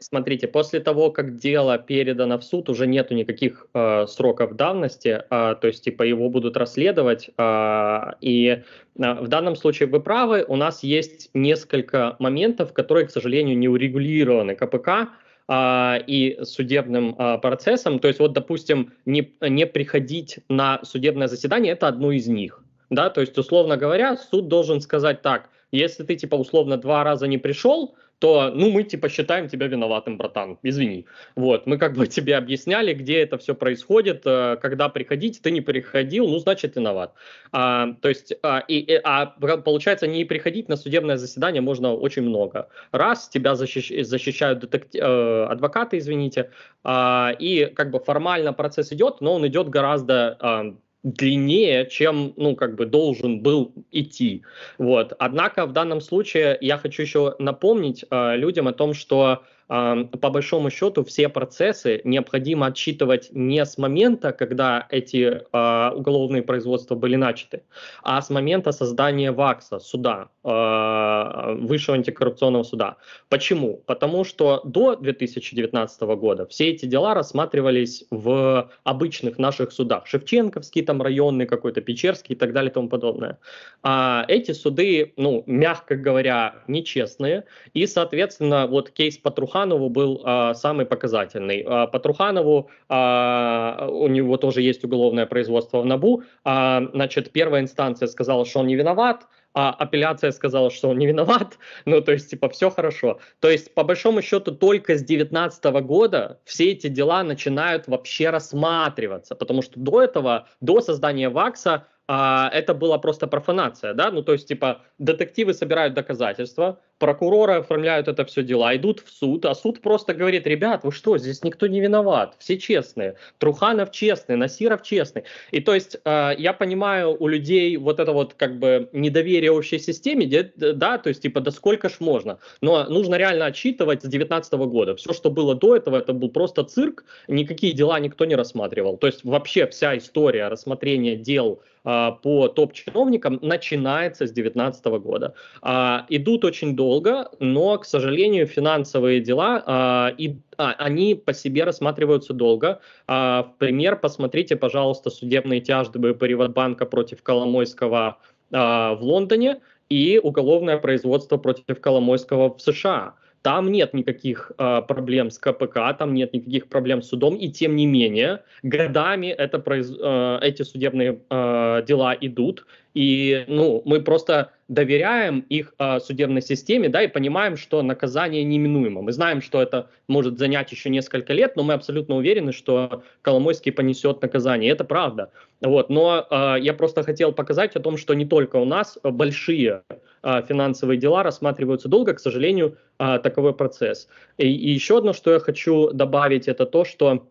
Смотрите, 0.00 0.48
после 0.48 0.80
того, 0.80 1.10
как 1.10 1.36
дело 1.36 1.78
передано 1.78 2.38
в 2.38 2.42
суд, 2.42 2.68
уже 2.68 2.86
нету 2.86 3.14
никаких 3.14 3.68
э, 3.74 4.06
сроков 4.08 4.56
давности, 4.56 5.22
э, 5.30 5.54
то 5.60 5.66
есть 5.68 5.84
типа 5.84 6.02
его 6.02 6.28
будут 6.28 6.56
расследовать. 6.56 7.30
Э, 7.38 8.14
и 8.20 8.48
э, 8.48 8.62
в 8.96 9.28
данном 9.28 9.54
случае 9.54 9.88
вы 9.88 10.00
правы, 10.00 10.44
у 10.48 10.56
нас 10.56 10.82
есть 10.82 11.30
несколько 11.32 12.16
моментов, 12.18 12.72
которые, 12.72 13.06
к 13.06 13.10
сожалению, 13.12 13.56
не 13.56 13.68
урегулированы 13.68 14.56
КПК 14.56 15.10
э, 15.48 15.98
и 16.08 16.38
судебным 16.42 17.14
э, 17.16 17.38
процессом. 17.38 18.00
То 18.00 18.08
есть 18.08 18.18
вот, 18.18 18.32
допустим, 18.32 18.94
не, 19.04 19.32
не 19.40 19.66
приходить 19.66 20.40
на 20.48 20.80
судебное 20.82 21.28
заседание, 21.28 21.74
это 21.74 21.86
одно 21.86 22.10
из 22.10 22.26
них. 22.26 22.64
Да, 22.90 23.10
то 23.10 23.20
есть, 23.20 23.38
условно 23.38 23.76
говоря, 23.76 24.16
суд 24.16 24.48
должен 24.48 24.80
сказать 24.80 25.22
так, 25.22 25.50
если 25.72 26.04
ты, 26.04 26.16
типа, 26.16 26.36
условно 26.36 26.76
два 26.76 27.04
раза 27.04 27.26
не 27.26 27.38
пришел, 27.38 27.96
то, 28.18 28.50
ну, 28.54 28.70
мы, 28.70 28.82
типа, 28.82 29.08
считаем 29.08 29.48
тебя 29.48 29.66
виноватым, 29.66 30.16
братан, 30.16 30.58
извини. 30.62 31.06
Вот, 31.34 31.66
мы 31.66 31.76
как 31.78 31.94
бы 31.94 32.06
тебе 32.16 32.36
объясняли, 32.36 32.94
где 32.94 33.20
это 33.20 33.36
все 33.36 33.54
происходит, 33.54 34.22
э, 34.24 34.56
когда 34.60 34.88
приходить, 34.88 35.42
ты 35.42 35.50
не 35.50 35.60
приходил, 35.60 36.26
ну, 36.26 36.38
значит, 36.38 36.76
виноват. 36.76 37.12
А, 37.52 37.92
то 38.00 38.08
есть, 38.08 38.32
а, 38.42 38.60
и, 38.68 39.00
а 39.04 39.26
получается, 39.26 40.06
не 40.06 40.24
приходить 40.24 40.68
на 40.68 40.76
судебное 40.76 41.16
заседание 41.16 41.60
можно 41.60 41.94
очень 41.94 42.22
много. 42.22 42.68
Раз, 42.92 43.28
тебя 43.28 43.54
защищ, 43.54 43.92
защищают 44.04 44.60
детекти, 44.60 44.98
э, 44.98 45.44
адвокаты, 45.44 45.98
извините, 45.98 46.50
а, 46.84 47.32
и 47.38 47.66
как 47.66 47.90
бы 47.90 47.98
формально 47.98 48.52
процесс 48.52 48.92
идет, 48.92 49.20
но 49.20 49.34
он 49.34 49.46
идет 49.46 49.68
гораздо 49.68 50.36
а, 50.40 50.74
длиннее, 51.06 51.86
чем, 51.86 52.32
ну, 52.36 52.56
как 52.56 52.74
бы 52.74 52.84
должен 52.84 53.40
был 53.40 53.72
идти. 53.92 54.42
Вот. 54.76 55.12
Однако 55.20 55.64
в 55.64 55.72
данном 55.72 56.00
случае 56.00 56.58
я 56.60 56.78
хочу 56.78 57.02
еще 57.02 57.36
напомнить 57.38 58.04
э, 58.10 58.36
людям 58.36 58.66
о 58.66 58.72
том, 58.72 58.92
что 58.92 59.44
по 59.68 60.30
большому 60.30 60.70
счету 60.70 61.04
все 61.04 61.28
процессы 61.28 62.00
необходимо 62.04 62.66
отчитывать 62.66 63.30
не 63.32 63.64
с 63.64 63.78
момента, 63.78 64.32
когда 64.32 64.86
эти 64.90 65.42
э, 65.52 65.90
уголовные 65.92 66.42
производства 66.42 66.94
были 66.94 67.16
начаты, 67.16 67.62
а 68.04 68.22
с 68.22 68.30
момента 68.30 68.70
создания 68.70 69.32
ВАКСа, 69.32 69.80
суда, 69.80 70.28
э, 70.44 71.56
Высшего 71.66 71.96
антикоррупционного 71.96 72.62
суда. 72.62 72.96
Почему? 73.28 73.82
Потому 73.86 74.24
что 74.24 74.60
до 74.64 74.94
2019 74.94 76.00
года 76.02 76.46
все 76.46 76.68
эти 76.68 76.86
дела 76.86 77.14
рассматривались 77.14 78.04
в 78.10 78.70
обычных 78.84 79.38
наших 79.38 79.72
судах. 79.72 80.06
Шевченковский, 80.06 80.82
там 80.82 81.02
районный 81.02 81.46
какой-то, 81.46 81.80
Печерский 81.80 82.36
и 82.36 82.38
так 82.38 82.52
далее 82.52 82.70
и 82.70 82.74
тому 82.74 82.88
подобное. 82.88 83.38
А 83.82 84.24
эти 84.28 84.52
суды, 84.52 85.12
ну, 85.16 85.42
мягко 85.46 85.96
говоря, 85.96 86.56
нечестные. 86.68 87.44
И, 87.74 87.86
соответственно, 87.86 88.68
вот 88.68 88.90
кейс 88.90 89.18
Патруха 89.18 89.55
Патруханову 89.56 89.88
был 89.88 90.20
а, 90.24 90.54
самый 90.54 90.84
показательный. 90.84 91.64
А, 91.66 91.86
Патруханову, 91.86 92.68
а, 92.90 93.88
у 93.90 94.06
него 94.06 94.36
тоже 94.36 94.60
есть 94.60 94.84
уголовное 94.84 95.24
производство 95.24 95.80
в 95.80 95.86
НАБУ, 95.86 96.24
а, 96.44 96.82
значит, 96.92 97.32
первая 97.32 97.62
инстанция 97.62 98.06
сказала, 98.08 98.44
что 98.44 98.60
он 98.60 98.66
не 98.66 98.76
виноват, 98.76 99.26
а 99.54 99.70
апелляция 99.70 100.32
сказала, 100.32 100.70
что 100.70 100.90
он 100.90 100.98
не 100.98 101.06
виноват, 101.06 101.58
ну, 101.86 102.02
то 102.02 102.12
есть, 102.12 102.30
типа, 102.30 102.50
все 102.50 102.68
хорошо. 102.68 103.18
То 103.40 103.50
есть, 103.50 103.72
по 103.74 103.82
большому 103.82 104.20
счету, 104.20 104.52
только 104.52 104.92
с 104.92 105.02
2019 105.02 105.64
года 105.86 106.38
все 106.44 106.72
эти 106.72 106.88
дела 106.88 107.22
начинают 107.22 107.88
вообще 107.88 108.28
рассматриваться, 108.28 109.34
потому 109.34 109.62
что 109.62 109.80
до 109.80 110.02
этого, 110.02 110.48
до 110.60 110.82
создания 110.82 111.30
ВАКСа, 111.30 111.86
а, 112.08 112.50
это 112.52 112.74
была 112.74 112.98
просто 112.98 113.26
профанация, 113.26 113.94
да, 113.94 114.10
ну 114.10 114.22
то 114.22 114.32
есть 114.32 114.46
типа 114.46 114.82
детективы 114.98 115.54
собирают 115.54 115.94
доказательства, 115.94 116.78
прокуроры 116.98 117.54
оформляют 117.54 118.08
это 118.08 118.24
все 118.24 118.42
дела, 118.42 118.74
идут 118.76 119.00
в 119.00 119.10
суд, 119.10 119.44
а 119.44 119.54
суд 119.54 119.80
просто 119.80 120.14
говорит, 120.14 120.46
ребят, 120.46 120.84
вы 120.84 120.92
что, 120.92 121.18
здесь 121.18 121.42
никто 121.42 121.66
не 121.66 121.80
виноват, 121.80 122.34
все 122.38 122.58
честные, 122.58 123.16
Труханов 123.38 123.90
честный, 123.90 124.36
Насиров 124.36 124.82
честный. 124.82 125.24
И 125.50 125.60
то 125.60 125.74
есть 125.74 125.96
э, 126.04 126.32
я 126.38 126.52
понимаю 126.52 127.16
у 127.18 127.28
людей 127.28 127.76
вот 127.76 128.00
это 128.00 128.12
вот 128.12 128.34
как 128.34 128.58
бы 128.58 128.88
недоверие 128.92 129.52
общей 129.52 129.78
системе, 129.78 130.26
да, 130.56 130.98
то 130.98 131.08
есть 131.08 131.22
типа 131.22 131.40
да 131.40 131.50
сколько 131.50 131.88
ж 131.88 131.96
можно, 132.00 132.38
но 132.60 132.84
нужно 132.84 133.16
реально 133.16 133.46
отчитывать 133.46 134.02
с 134.02 134.06
19 134.06 134.52
года. 134.54 134.96
Все, 134.96 135.12
что 135.12 135.30
было 135.30 135.54
до 135.54 135.76
этого, 135.76 135.96
это 135.96 136.12
был 136.12 136.30
просто 136.30 136.64
цирк, 136.64 137.04
никакие 137.28 137.72
дела 137.72 137.98
никто 138.00 138.24
не 138.24 138.36
рассматривал. 138.36 138.96
То 138.96 139.06
есть 139.06 139.24
вообще 139.24 139.66
вся 139.66 139.96
история 139.98 140.48
рассмотрения 140.48 141.16
дел 141.16 141.62
э, 141.84 142.10
по 142.22 142.48
топ-чиновникам 142.48 143.38
начинается 143.42 144.26
с 144.26 144.30
2019 144.30 144.84
года. 145.02 145.34
Э, 145.62 146.00
идут 146.08 146.44
очень 146.44 146.74
долго 146.76 146.85
долго, 146.86 147.28
но, 147.40 147.78
к 147.78 147.84
сожалению, 147.84 148.46
финансовые 148.46 149.20
дела, 149.20 149.62
а, 149.66 150.14
и, 150.16 150.36
а, 150.56 150.72
они 150.78 151.14
по 151.16 151.32
себе 151.32 151.64
рассматриваются 151.64 152.32
долго. 152.32 152.78
А, 153.08 153.42
в 153.42 153.58
пример, 153.58 153.96
посмотрите, 153.96 154.54
пожалуйста, 154.56 155.10
судебные 155.10 155.60
тяжбы 155.60 156.14
Приватбанка 156.14 156.86
против 156.86 157.22
Коломойского 157.22 158.18
а, 158.52 158.94
в 158.94 159.02
Лондоне 159.02 159.56
и 159.90 160.20
уголовное 160.22 160.78
производство 160.78 161.38
против 161.38 161.80
Коломойского 161.80 162.54
в 162.54 162.60
США. 162.60 163.14
Там 163.42 163.70
нет 163.70 163.94
никаких 163.94 164.50
э, 164.58 164.82
проблем 164.88 165.30
с 165.30 165.38
КПК, 165.38 165.94
там 165.96 166.14
нет 166.14 166.34
никаких 166.34 166.66
проблем 166.66 167.00
с 167.00 167.08
судом, 167.08 167.36
и 167.36 167.48
тем 167.48 167.76
не 167.76 167.86
менее 167.86 168.42
годами 168.64 169.28
это 169.28 169.60
произ... 169.60 169.88
э, 169.88 170.38
эти 170.42 170.62
судебные 170.64 171.20
э, 171.30 171.82
дела 171.86 172.16
идут, 172.20 172.66
и 172.96 173.44
ну 173.46 173.82
мы 173.84 174.00
просто 174.00 174.52
доверяем 174.68 175.40
их 175.50 175.74
э, 175.78 176.00
судебной 176.00 176.40
системе, 176.40 176.88
да, 176.88 177.02
и 177.02 177.08
понимаем, 177.08 177.58
что 177.58 177.82
наказание 177.82 178.42
неминуемо. 178.42 179.02
Мы 179.02 179.12
знаем, 179.12 179.42
что 179.42 179.60
это 179.60 179.90
может 180.08 180.38
занять 180.38 180.72
еще 180.72 180.88
несколько 180.88 181.34
лет, 181.34 181.56
но 181.56 181.62
мы 181.62 181.74
абсолютно 181.74 182.16
уверены, 182.16 182.52
что 182.52 183.02
Коломойский 183.20 183.70
понесет 183.70 184.22
наказание. 184.22 184.72
Это 184.72 184.84
правда. 184.84 185.30
Вот, 185.60 185.90
но 185.90 186.26
э, 186.28 186.56
я 186.60 186.72
просто 186.72 187.02
хотел 187.02 187.32
показать 187.32 187.76
о 187.76 187.80
том, 187.80 187.98
что 187.98 188.14
не 188.14 188.24
только 188.24 188.56
у 188.56 188.64
нас 188.64 188.98
большие 189.02 189.82
а, 190.22 190.42
финансовые 190.42 190.98
дела 190.98 191.22
рассматриваются 191.22 191.88
долго, 191.88 192.14
к 192.14 192.18
сожалению, 192.18 192.78
а, 192.98 193.18
таковой 193.18 193.54
процесс. 193.54 194.08
И, 194.38 194.48
и 194.48 194.70
еще 194.70 194.98
одно, 194.98 195.12
что 195.12 195.32
я 195.32 195.38
хочу 195.38 195.92
добавить, 195.92 196.48
это 196.48 196.66
то, 196.66 196.84
что 196.84 197.28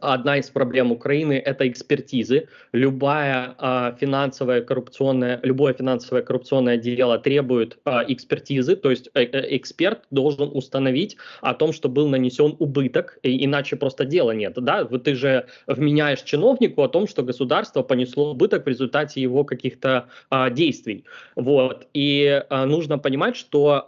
Одна 0.00 0.38
из 0.38 0.48
проблем 0.50 0.92
Украины– 0.92 1.34
это 1.44 1.68
экспертизы. 1.68 2.48
Любая 2.72 3.54
э, 3.58 3.92
финансовая 4.00 4.62
коррупционная, 4.62 5.40
любое 5.42 5.74
финансовое 5.74 6.22
коррупционное 6.22 6.76
дело 6.76 7.18
требует 7.18 7.78
э, 7.84 8.04
экспертизы, 8.08 8.76
то 8.76 8.90
есть 8.90 9.10
э, 9.14 9.24
э, 9.24 9.56
эксперт 9.56 10.04
должен 10.10 10.50
установить 10.52 11.16
о 11.40 11.54
том, 11.54 11.72
что 11.72 11.88
был 11.88 12.08
нанесен 12.08 12.56
убыток, 12.58 13.18
и, 13.22 13.44
иначе 13.44 13.76
просто 13.76 14.04
дела 14.04 14.32
нет. 14.32 14.54
Да? 14.56 14.84
Ты 14.84 15.14
же 15.14 15.46
вменяешь 15.66 16.22
чиновнику 16.22 16.82
о 16.82 16.88
том, 16.88 17.06
что 17.06 17.22
государство 17.22 17.82
понесло 17.82 18.30
убыток 18.30 18.64
в 18.64 18.68
результате 18.68 19.20
его 19.20 19.44
каких-то 19.44 20.08
э, 20.30 20.50
действий. 20.50 21.04
Вот. 21.36 21.86
И 21.92 22.42
э, 22.48 22.64
нужно 22.64 22.98
понимать, 22.98 23.36
что 23.36 23.84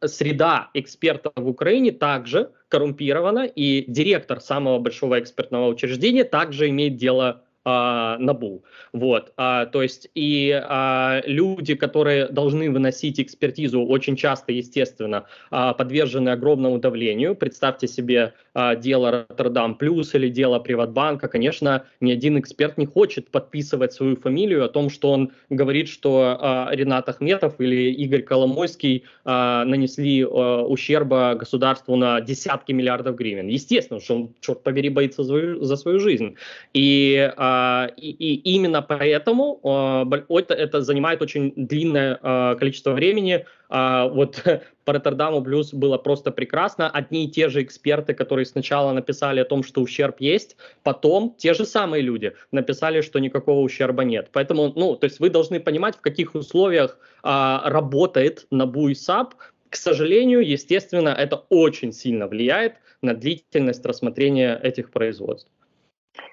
э, 0.00 0.06
среда 0.06 0.70
экспертов 0.74 1.32
в 1.36 1.48
Украине 1.48 1.92
также 1.92 2.50
коррумпирована, 2.68 3.46
и 3.46 3.84
директор 3.90 4.40
самого 4.40 4.78
большого 4.78 5.18
экспертного 5.20 5.68
учреждения 5.68 6.24
также 6.24 6.68
имеет 6.68 6.96
дело 6.96 7.45
а, 7.66 8.16
НАБУ. 8.18 8.62
Вот, 8.92 9.32
а, 9.36 9.66
то 9.66 9.82
есть 9.82 10.08
и 10.14 10.52
а, 10.52 11.20
люди, 11.26 11.74
которые 11.74 12.28
должны 12.28 12.70
выносить 12.70 13.18
экспертизу, 13.18 13.82
очень 13.84 14.14
часто, 14.14 14.52
естественно, 14.52 15.24
а, 15.50 15.74
подвержены 15.74 16.28
огромному 16.28 16.78
давлению. 16.78 17.34
Представьте 17.34 17.88
себе 17.88 18.34
а, 18.54 18.76
дело 18.76 19.10
Роттердам 19.10 19.74
Плюс 19.74 20.14
или 20.14 20.28
дело 20.28 20.60
Приватбанка. 20.60 21.26
Конечно, 21.26 21.86
ни 22.00 22.12
один 22.12 22.38
эксперт 22.38 22.78
не 22.78 22.86
хочет 22.86 23.30
подписывать 23.30 23.92
свою 23.92 24.14
фамилию 24.14 24.64
о 24.64 24.68
том, 24.68 24.88
что 24.88 25.10
он 25.10 25.32
говорит, 25.50 25.88
что 25.88 26.38
а, 26.40 26.68
Ренат 26.70 27.08
Ахметов 27.08 27.60
или 27.60 27.92
Игорь 27.92 28.22
Коломойский 28.22 29.02
а, 29.24 29.64
нанесли 29.64 30.22
а, 30.22 30.62
ущерба 30.62 31.34
государству 31.34 31.96
на 31.96 32.20
десятки 32.20 32.70
миллиардов 32.70 33.16
гривен. 33.16 33.48
Естественно, 33.48 34.00
что 34.00 34.14
он, 34.14 34.34
черт 34.40 34.62
побери, 34.62 34.88
боится 34.88 35.24
за 35.24 35.28
свою, 35.30 35.64
за 35.64 35.76
свою 35.76 35.98
жизнь. 35.98 36.36
И 36.72 37.32
а, 37.36 37.55
и, 37.96 38.10
и 38.10 38.34
именно 38.54 38.82
поэтому 38.82 39.60
а, 39.64 40.06
это, 40.28 40.54
это 40.54 40.80
занимает 40.80 41.22
очень 41.22 41.52
длинное 41.56 42.18
а, 42.22 42.54
количество 42.54 42.92
времени. 42.92 43.44
Вот 43.68 44.42
по 44.84 44.92
Роттердаму 44.92 45.42
Плюс 45.42 45.74
было 45.74 45.98
просто 45.98 46.30
прекрасно. 46.30 46.88
Одни 46.88 47.24
и 47.24 47.30
те 47.30 47.48
же 47.48 47.62
эксперты, 47.62 48.14
которые 48.14 48.46
сначала 48.46 48.92
написали 48.92 49.40
о 49.40 49.44
том, 49.44 49.64
что 49.64 49.80
ущерб 49.80 50.20
есть, 50.20 50.56
потом 50.84 51.34
те 51.36 51.52
же 51.52 51.64
самые 51.64 52.02
люди 52.02 52.34
написали, 52.52 53.00
что 53.00 53.18
никакого 53.18 53.60
ущерба 53.60 54.04
нет. 54.04 54.28
Поэтому, 54.32 54.72
ну, 54.76 54.94
то 54.94 55.06
есть 55.06 55.18
вы 55.18 55.30
должны 55.30 55.58
понимать, 55.58 55.96
в 55.96 56.00
каких 56.00 56.36
условиях 56.36 56.98
работает 57.24 58.46
НАБУ 58.52 58.88
и 58.90 58.94
САП, 58.94 59.34
к 59.70 59.76
сожалению, 59.76 60.46
естественно, 60.46 61.08
это 61.08 61.44
очень 61.48 61.92
сильно 61.92 62.28
влияет 62.28 62.74
на 63.02 63.14
длительность 63.14 63.84
рассмотрения 63.84 64.58
этих 64.62 64.90
производств. 64.90 65.50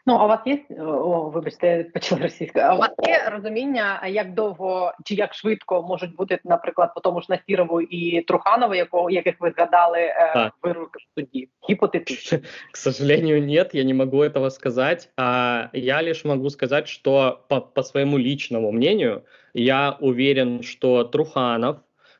Ну, 0.06 0.14
а 0.14 0.24
у 0.24 0.28
вас 0.28 0.40
є, 0.46 0.64
о, 0.78 1.30
вибачте, 1.34 1.90
почала 1.94 2.22
російська. 2.22 2.60
А 2.60 2.74
у 2.74 2.78
вас 2.78 2.90
є 3.06 3.28
розуміння, 3.32 4.06
як 4.06 4.34
довго 4.34 4.92
чи 5.04 5.14
як 5.14 5.34
швидко 5.34 5.82
можуть 5.82 6.16
бути, 6.16 6.38
наприклад, 6.44 6.94
по 6.94 7.00
тому 7.00 7.20
ж 7.20 7.26
Насірову 7.30 7.80
і 7.80 8.22
Труханову, 8.22 8.74
якого 8.74 9.10
яких 9.10 9.34
ви 9.40 9.50
згадали 9.50 9.98
е, 9.98 10.50
вироки 10.62 10.98
в 10.98 11.20
суді? 11.20 11.48
Гипотетично. 11.68 12.38
К 12.72 12.76
сожалению, 12.76 13.42
нет, 13.42 13.74
я 13.74 13.84
не 13.84 13.94
могу 13.94 14.22
этого 14.22 14.50
сказать. 14.50 15.10
А 15.16 15.68
я 15.72 16.02
лишь 16.02 16.24
могу 16.24 16.50
сказать, 16.50 16.88
что 16.88 17.44
по, 17.48 17.60
по 17.60 17.82
своему 17.82 18.18
личному 18.18 18.72
мнению, 18.72 19.22
я 19.54 19.96
уверен, 20.00 20.62
что 20.62 21.04
Труханов, 21.04 21.76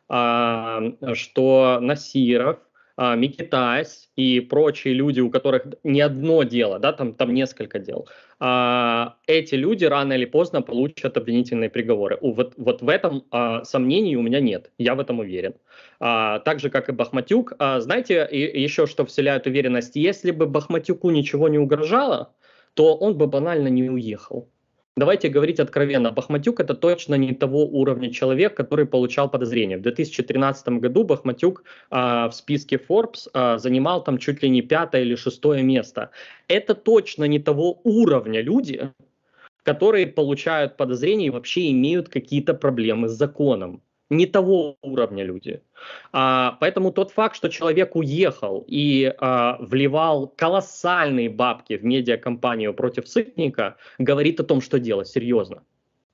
а, 0.09 0.81
что 1.15 1.79
Насиров, 1.81 2.57
а, 2.96 3.18
и 4.16 4.40
прочие 4.40 4.94
люди, 4.94 5.20
у 5.20 5.30
которых 5.30 5.66
не 5.84 6.02
одно 6.02 6.44
дело, 6.44 6.80
да, 6.80 6.94
там, 6.94 7.14
там 7.14 7.34
несколько 7.34 7.80
дел, 7.80 8.08
а, 8.40 9.16
эти 9.28 9.56
люди 9.56 9.86
рано 9.86 10.14
или 10.14 10.26
поздно 10.26 10.62
получат 10.62 11.18
обвинительные 11.18 11.70
приговоры. 11.70 12.18
Вот, 12.22 12.54
вот 12.58 12.82
в 12.82 12.90
этом 12.90 13.24
а, 13.32 13.64
сомнений 13.64 14.18
у 14.18 14.22
меня 14.22 14.40
нет, 14.40 14.72
я 14.78 14.96
в 14.96 15.00
этом 15.00 15.20
уверен. 15.20 15.56
А, 16.00 16.40
так 16.40 16.60
же, 16.60 16.70
как 16.70 16.90
и 16.90 16.92
Бахматюк. 16.92 17.54
А, 17.60 17.80
знаете, 17.80 18.28
и, 18.30 18.62
еще 18.62 18.86
что 18.86 19.06
вселяет 19.06 19.48
уверенность, 19.48 19.96
если 19.96 20.32
бы 20.32 20.46
Бахматюку 20.46 21.10
ничего 21.10 21.48
не 21.48 21.58
угрожало, 21.58 22.34
то 22.74 22.96
он 22.96 23.18
бы 23.18 23.28
банально 23.28 23.68
не 23.70 23.90
уехал. 23.90 24.50
Давайте 24.96 25.28
говорить 25.30 25.60
откровенно, 25.60 26.12
Бахматюк 26.12 26.60
это 26.60 26.76
точно 26.76 27.16
не 27.16 27.34
того 27.34 27.66
уровня 27.66 28.12
человек, 28.12 28.56
который 28.56 28.86
получал 28.86 29.28
подозрения. 29.28 29.78
В 29.78 29.82
2013 29.82 30.68
году 30.80 31.04
Бахматюк 31.04 31.64
э, 31.90 31.96
в 32.28 32.32
списке 32.32 32.76
Forbes 32.76 33.28
э, 33.34 33.58
занимал 33.58 34.04
там 34.04 34.20
чуть 34.20 34.44
ли 34.44 34.50
не 34.50 34.62
пятое 34.62 35.02
или 35.02 35.16
шестое 35.16 35.64
место. 35.64 36.12
Это 36.48 36.76
точно 36.76 37.24
не 37.24 37.40
того 37.40 37.82
уровня 37.84 38.42
люди, 38.42 38.92
которые 39.64 40.06
получают 40.06 40.78
подозрения 40.78 41.28
и 41.28 41.32
вообще 41.32 41.72
имеют 41.72 42.10
какие-то 42.10 42.54
проблемы 42.54 43.10
с 43.10 43.14
законом 43.14 43.82
не 44.18 44.26
того 44.26 44.78
уровня 44.82 45.24
люди. 45.24 45.62
А, 46.12 46.58
поэтому 46.60 46.92
тот 46.92 47.12
факт, 47.12 47.36
что 47.36 47.50
человек 47.50 47.96
уехал 47.96 48.64
и 48.68 49.14
а, 49.20 49.58
вливал 49.60 50.28
колоссальные 50.28 51.30
бабки 51.30 51.78
в 51.78 51.84
медиакомпанию 51.84 52.74
против 52.74 53.08
Сытника, 53.08 53.78
говорит 53.98 54.40
о 54.40 54.44
том, 54.44 54.62
что 54.62 54.80
дело 54.80 55.06
серьезно. 55.06 55.64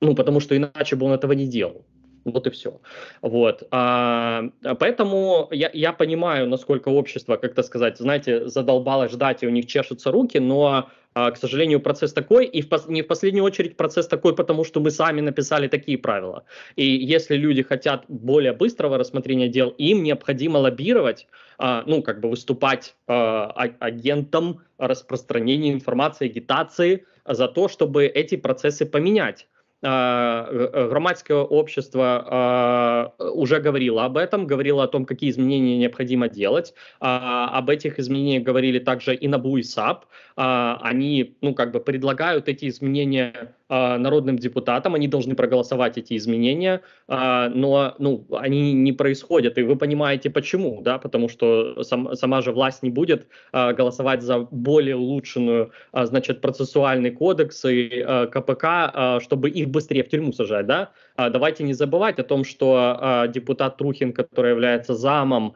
Ну, 0.00 0.14
потому 0.14 0.40
что 0.40 0.56
иначе 0.56 0.96
бы 0.96 1.06
он 1.06 1.12
этого 1.12 1.32
не 1.32 1.46
делал. 1.46 1.84
Вот 2.32 2.46
и 2.46 2.50
все. 2.50 2.80
Вот. 3.22 3.66
А, 3.70 4.44
поэтому 4.78 5.48
я, 5.50 5.70
я 5.72 5.92
понимаю, 5.92 6.48
насколько 6.48 6.88
общество, 6.88 7.36
как-то 7.36 7.62
сказать, 7.62 7.98
знаете, 7.98 8.48
задолбало 8.48 9.08
ждать, 9.08 9.42
и 9.42 9.46
у 9.46 9.50
них 9.50 9.66
чешутся 9.66 10.10
руки, 10.10 10.38
но 10.38 10.88
а, 11.12 11.32
к 11.32 11.36
сожалению, 11.36 11.80
процесс 11.80 12.12
такой, 12.12 12.46
и 12.46 12.62
в, 12.62 12.88
не 12.88 13.02
в 13.02 13.06
последнюю 13.06 13.44
очередь 13.44 13.76
процесс 13.76 14.06
такой, 14.06 14.34
потому 14.34 14.64
что 14.64 14.80
мы 14.80 14.90
сами 14.90 15.20
написали 15.20 15.66
такие 15.66 15.98
правила. 15.98 16.44
И 16.76 16.84
если 16.86 17.36
люди 17.36 17.62
хотят 17.62 18.04
более 18.08 18.52
быстрого 18.52 18.96
рассмотрения 18.96 19.48
дел, 19.48 19.70
им 19.70 20.04
необходимо 20.04 20.58
лоббировать, 20.58 21.26
а, 21.58 21.82
ну, 21.86 22.02
как 22.02 22.20
бы 22.20 22.30
выступать 22.30 22.94
а, 23.08 23.46
агентом 23.80 24.60
распространения 24.78 25.72
информации, 25.72 26.26
агитации 26.26 27.04
за 27.26 27.48
то, 27.48 27.68
чтобы 27.68 28.06
эти 28.06 28.36
процессы 28.36 28.86
поменять. 28.86 29.48
Громадское 29.82 31.38
общество 31.38 33.14
уже 33.18 33.60
говорило 33.60 34.04
об 34.04 34.18
этом, 34.18 34.46
говорило 34.46 34.84
о 34.84 34.88
том, 34.88 35.06
какие 35.06 35.30
изменения 35.30 35.78
необходимо 35.78 36.28
делать. 36.28 36.74
Об 36.98 37.70
этих 37.70 37.98
изменениях 37.98 38.42
говорили 38.42 38.78
также 38.78 39.14
и 39.14 39.26
НАБУ, 39.26 39.56
и 39.56 39.62
САП. 39.62 40.04
Они 40.36 41.36
ну, 41.40 41.54
как 41.54 41.72
бы 41.72 41.80
предлагают 41.80 42.48
эти 42.48 42.68
изменения 42.68 43.32
а, 43.34 43.59
народным 43.70 44.36
депутатам, 44.36 44.94
они 44.94 45.06
должны 45.06 45.34
проголосовать 45.34 45.96
эти 45.96 46.16
изменения, 46.16 46.80
а, 47.06 47.48
но 47.48 47.94
ну, 47.98 48.26
они 48.32 48.72
не 48.72 48.92
происходят, 48.92 49.58
и 49.58 49.62
вы 49.62 49.76
понимаете 49.76 50.28
почему, 50.28 50.82
да, 50.82 50.98
потому 50.98 51.28
что 51.28 51.82
сам, 51.84 52.16
сама 52.16 52.42
же 52.42 52.52
власть 52.52 52.82
не 52.82 52.90
будет 52.90 53.28
а, 53.52 53.72
голосовать 53.72 54.22
за 54.22 54.40
более 54.40 54.96
улучшенную, 54.96 55.70
значит, 55.92 56.40
процессуальный 56.40 57.10
кодекс 57.10 57.64
и 57.64 58.04
КПК, 58.32 59.20
чтобы 59.20 59.50
их 59.50 59.68
быстрее 59.68 60.02
в 60.02 60.08
тюрьму 60.08 60.32
сажать, 60.32 60.66
да, 60.66 60.90
давайте 61.28 61.64
не 61.64 61.74
забывать 61.74 62.18
о 62.18 62.24
том, 62.24 62.44
что 62.44 63.26
депутат 63.28 63.76
Трухин, 63.76 64.12
который 64.12 64.50
является 64.52 64.94
замом 64.94 65.54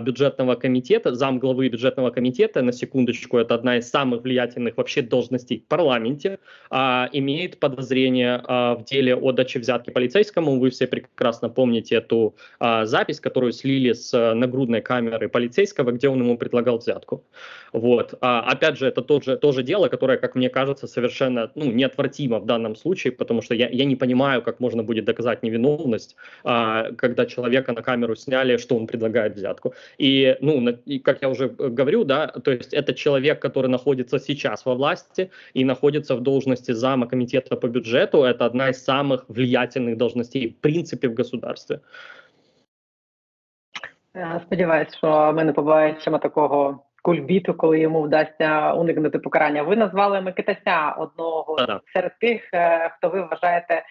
бюджетного 0.00 0.56
комитета, 0.56 1.14
зам 1.14 1.38
главы 1.38 1.68
бюджетного 1.68 2.10
комитета, 2.10 2.60
на 2.60 2.72
секундочку, 2.72 3.38
это 3.38 3.54
одна 3.54 3.78
из 3.78 3.88
самых 3.88 4.22
влиятельных 4.22 4.76
вообще 4.76 5.00
должностей 5.00 5.60
в 5.60 5.66
парламенте, 5.66 6.40
имеет 6.70 7.60
подозрение 7.60 8.42
а, 8.44 8.74
в 8.74 8.84
деле 8.84 9.14
о 9.14 9.32
даче 9.32 9.58
взятки 9.58 9.90
полицейскому. 9.90 10.58
Вы 10.58 10.70
все 10.70 10.86
прекрасно 10.86 11.48
помните 11.48 11.96
эту 11.96 12.34
а, 12.58 12.84
запись, 12.86 13.20
которую 13.20 13.52
слили 13.52 13.92
с 13.92 14.12
а, 14.12 14.34
нагрудной 14.34 14.80
камеры 14.80 15.28
полицейского, 15.28 15.92
где 15.92 16.08
он 16.08 16.20
ему 16.20 16.36
предлагал 16.36 16.78
взятку. 16.78 17.24
Вот. 17.72 18.14
А, 18.20 18.40
опять 18.40 18.78
же, 18.78 18.86
это 18.86 19.02
тот 19.02 19.24
же, 19.24 19.36
то 19.36 19.52
же 19.52 19.62
дело, 19.62 19.88
которое, 19.88 20.18
как 20.18 20.34
мне 20.34 20.48
кажется, 20.48 20.86
совершенно 20.86 21.50
ну, 21.54 21.70
неотвратимо 21.70 22.40
в 22.40 22.46
данном 22.46 22.76
случае, 22.76 23.12
потому 23.12 23.42
что 23.42 23.54
я, 23.54 23.68
я 23.68 23.84
не 23.84 23.96
понимаю, 23.96 24.42
как 24.42 24.60
можно 24.60 24.82
будет 24.82 24.99
доказать 24.99 25.43
невиновность, 25.43 26.15
а, 26.43 26.91
когда 26.97 27.25
человека 27.25 27.73
на 27.73 27.81
камеру 27.81 28.15
сняли, 28.15 28.57
что 28.57 28.75
он 28.77 28.87
предлагает 28.87 29.35
взятку. 29.35 29.73
И, 29.97 30.37
ну, 30.41 30.61
на, 30.61 30.69
и, 30.69 30.99
как 30.99 31.21
я 31.21 31.29
уже 31.29 31.47
говорю, 31.47 32.03
да, 32.03 32.27
то 32.27 32.51
есть 32.51 32.73
это 32.73 32.93
человек, 32.93 33.41
который 33.41 33.67
находится 33.67 34.19
сейчас 34.19 34.65
во 34.65 34.75
власти 34.75 35.29
и 35.53 35.65
находится 35.65 36.15
в 36.15 36.21
должности 36.21 36.71
зама 36.71 37.07
комитета 37.07 37.25
комитета 37.25 37.55
по 37.55 37.67
бюджету 37.67 38.23
это 38.23 38.45
одна 38.45 38.69
из 38.69 38.83
самых 38.83 39.25
влиятельных 39.27 39.97
должностей 39.97 40.49
в 40.49 40.61
принципе 40.61 41.07
в 41.07 41.13
государстве. 41.13 41.79
Сподіваюсь, 44.45 44.97
що 44.97 45.33
ми 45.35 45.43
не 45.43 45.53
побачимо 45.53 46.17
такого 46.17 46.79
кульбіту, 47.03 47.53
коли 47.53 47.79
йому 47.79 48.01
вдасться 48.01 48.73
уникнути 48.73 49.19
покарання. 49.19 49.63
Ви 49.63 49.75
назвали 49.75 50.21
Микитася 50.21 50.95
одного 50.97 51.55
Да-да. 51.57 51.81
серед 51.93 52.19
тих, 52.19 52.41
хто 52.97 53.09
ви 53.09 53.21
вважаєте 53.21 53.83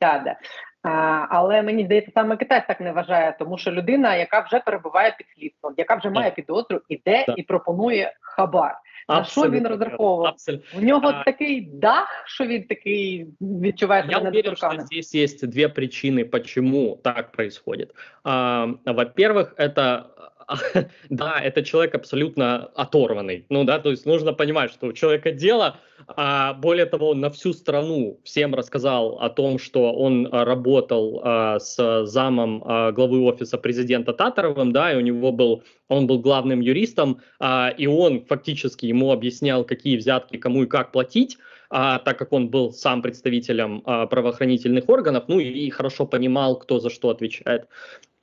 сяде. 0.00 0.36
А, 0.82 1.26
але 1.30 1.62
мені 1.62 1.84
здається, 1.84 2.10
саме 2.14 2.36
Китай 2.36 2.64
так 2.68 2.80
не 2.80 2.92
вважає, 2.92 3.36
тому 3.38 3.58
що 3.58 3.70
людина, 3.70 4.14
яка 4.14 4.40
вже 4.40 4.58
перебуває 4.58 5.14
під 5.18 5.26
слідством, 5.28 5.74
яка 5.76 5.94
вже 5.94 6.10
має 6.10 6.30
підозру, 6.30 6.80
іде 6.88 7.24
Да. 7.28 7.34
і 7.36 7.42
пропонує 7.42 8.12
хабар. 8.20 8.74
На 9.08 9.24
що 9.24 9.40
він 9.42 9.46
Абсолютно 9.48 9.68
розраховував? 9.68 10.16
верно, 10.18 10.28
абсолютно. 10.30 10.78
У 10.78 10.82
нього 10.82 11.08
А- 11.08 11.24
такий 11.24 11.60
дах, 11.60 12.22
що 12.26 12.44
він 12.46 12.64
такий 12.64 13.26
відчуває 13.40 14.02
Я 14.08 14.18
себе 14.18 14.20
уверен, 14.30 14.42
что 14.42 14.50
недоторканним. 14.50 14.86
здесь 14.86 15.14
есть 15.14 15.46
две 15.48 15.66
причины, 15.68 16.24
почему 16.24 16.98
так 17.04 17.32
происходит. 17.32 17.94
А, 18.24 18.66
во-первых, 18.86 19.54
это 19.56 20.02
да, 21.10 21.40
это 21.44 21.62
человек 21.62 21.94
абсолютно 21.94 22.70
оторванный. 22.74 23.44
Ну 23.50 23.64
да, 23.64 23.78
то 23.78 23.90
есть 23.90 24.06
нужно 24.06 24.32
понимать, 24.32 24.70
что 24.70 24.86
у 24.86 24.92
человека 24.92 25.30
дело, 25.30 25.76
а 26.16 26.54
более 26.54 26.86
того, 26.86 27.10
он 27.10 27.20
на 27.20 27.28
всю 27.28 27.52
страну 27.52 28.18
всем 28.24 28.54
рассказал 28.54 29.18
о 29.20 29.28
том, 29.28 29.58
что 29.58 29.92
он 29.92 30.28
а, 30.32 30.44
работал 30.44 31.20
а, 31.22 31.58
с 31.58 32.04
замом 32.06 32.62
а, 32.64 32.92
главы 32.92 33.20
офиса 33.20 33.58
президента 33.58 34.12
Татаровым, 34.12 34.72
да, 34.72 34.92
и 34.92 34.96
у 34.96 35.00
него 35.00 35.32
был, 35.32 35.62
он 35.93 36.07
был 36.07 36.19
главным 36.19 36.59
юристом, 36.61 37.21
а, 37.39 37.73
и 37.77 37.87
он 37.87 38.25
фактически 38.25 38.85
ему 38.85 39.11
объяснял, 39.11 39.63
какие 39.63 39.97
взятки 39.97 40.37
кому 40.37 40.63
и 40.63 40.67
как 40.67 40.91
платить, 40.91 41.37
а, 41.69 41.99
так 41.99 42.17
как 42.17 42.33
он 42.33 42.49
был 42.49 42.71
сам 42.71 43.01
представителем 43.01 43.81
а, 43.85 44.05
правоохранительных 44.07 44.89
органов, 44.89 45.25
ну 45.27 45.39
и, 45.39 45.69
хорошо 45.69 46.05
понимал, 46.05 46.57
кто 46.59 46.79
за 46.79 46.89
что 46.89 47.09
отвечает. 47.09 47.67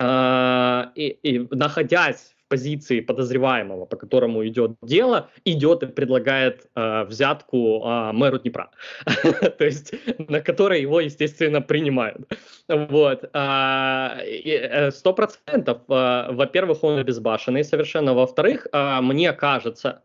И, 0.03 1.19
и 1.23 1.47
находясь 1.51 2.35
позиции 2.51 3.01
подозреваемого, 3.01 3.87
по 3.87 3.97
которому 3.97 4.47
идет 4.47 4.73
дело, 4.83 5.31
идет 5.45 5.83
и 5.83 5.87
предлагает 5.87 6.67
а, 6.75 7.05
взятку 7.05 7.83
а, 7.85 8.13
мэру 8.13 8.39
Днепра, 8.39 8.71
то 9.59 9.65
есть 9.65 9.95
на 10.29 10.41
которой 10.41 10.83
его, 10.83 11.01
естественно, 11.01 11.63
принимают. 11.63 12.29
Вот. 12.69 13.31
а, 13.33 14.19
э, 14.25 14.91
Сто 14.91 15.13
процентов. 15.13 15.79
а, 15.89 16.33
Во-первых, 16.33 16.85
он 16.85 16.99
обезбашенный 16.99 17.65
совершенно. 17.65 18.15
Во-вторых, 18.15 18.67
а, 18.73 19.01
мне 19.01 19.33
кажется, 19.33 20.03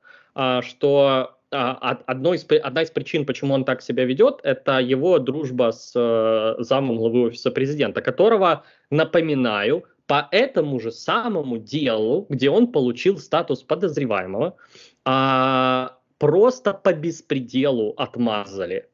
что 0.61 1.31
од- 1.51 2.03
одной 2.05 2.37
из, 2.37 2.45
одна 2.63 2.81
из 2.81 2.91
причин, 2.91 3.25
почему 3.25 3.53
он 3.53 3.63
так 3.63 3.81
себя 3.81 4.05
ведет, 4.05 4.39
это 4.43 4.79
его 4.79 5.19
дружба 5.19 5.71
с 5.71 5.93
э, 5.95 6.63
замом 6.63 6.97
главы 6.97 7.27
офиса 7.27 7.51
президента, 7.51 8.01
которого, 8.01 8.63
напоминаю, 8.91 9.85
по 10.07 10.27
этому 10.31 10.79
же 10.79 10.91
самому 10.91 11.57
делу, 11.57 12.25
где 12.29 12.49
он 12.49 12.71
получил 12.71 13.17
статус 13.17 13.63
подозреваемого, 13.63 14.55
а, 15.03 15.97
просто 16.17 16.73
по 16.73 16.93
беспределу 16.93 17.93
отмазали. 17.97 18.89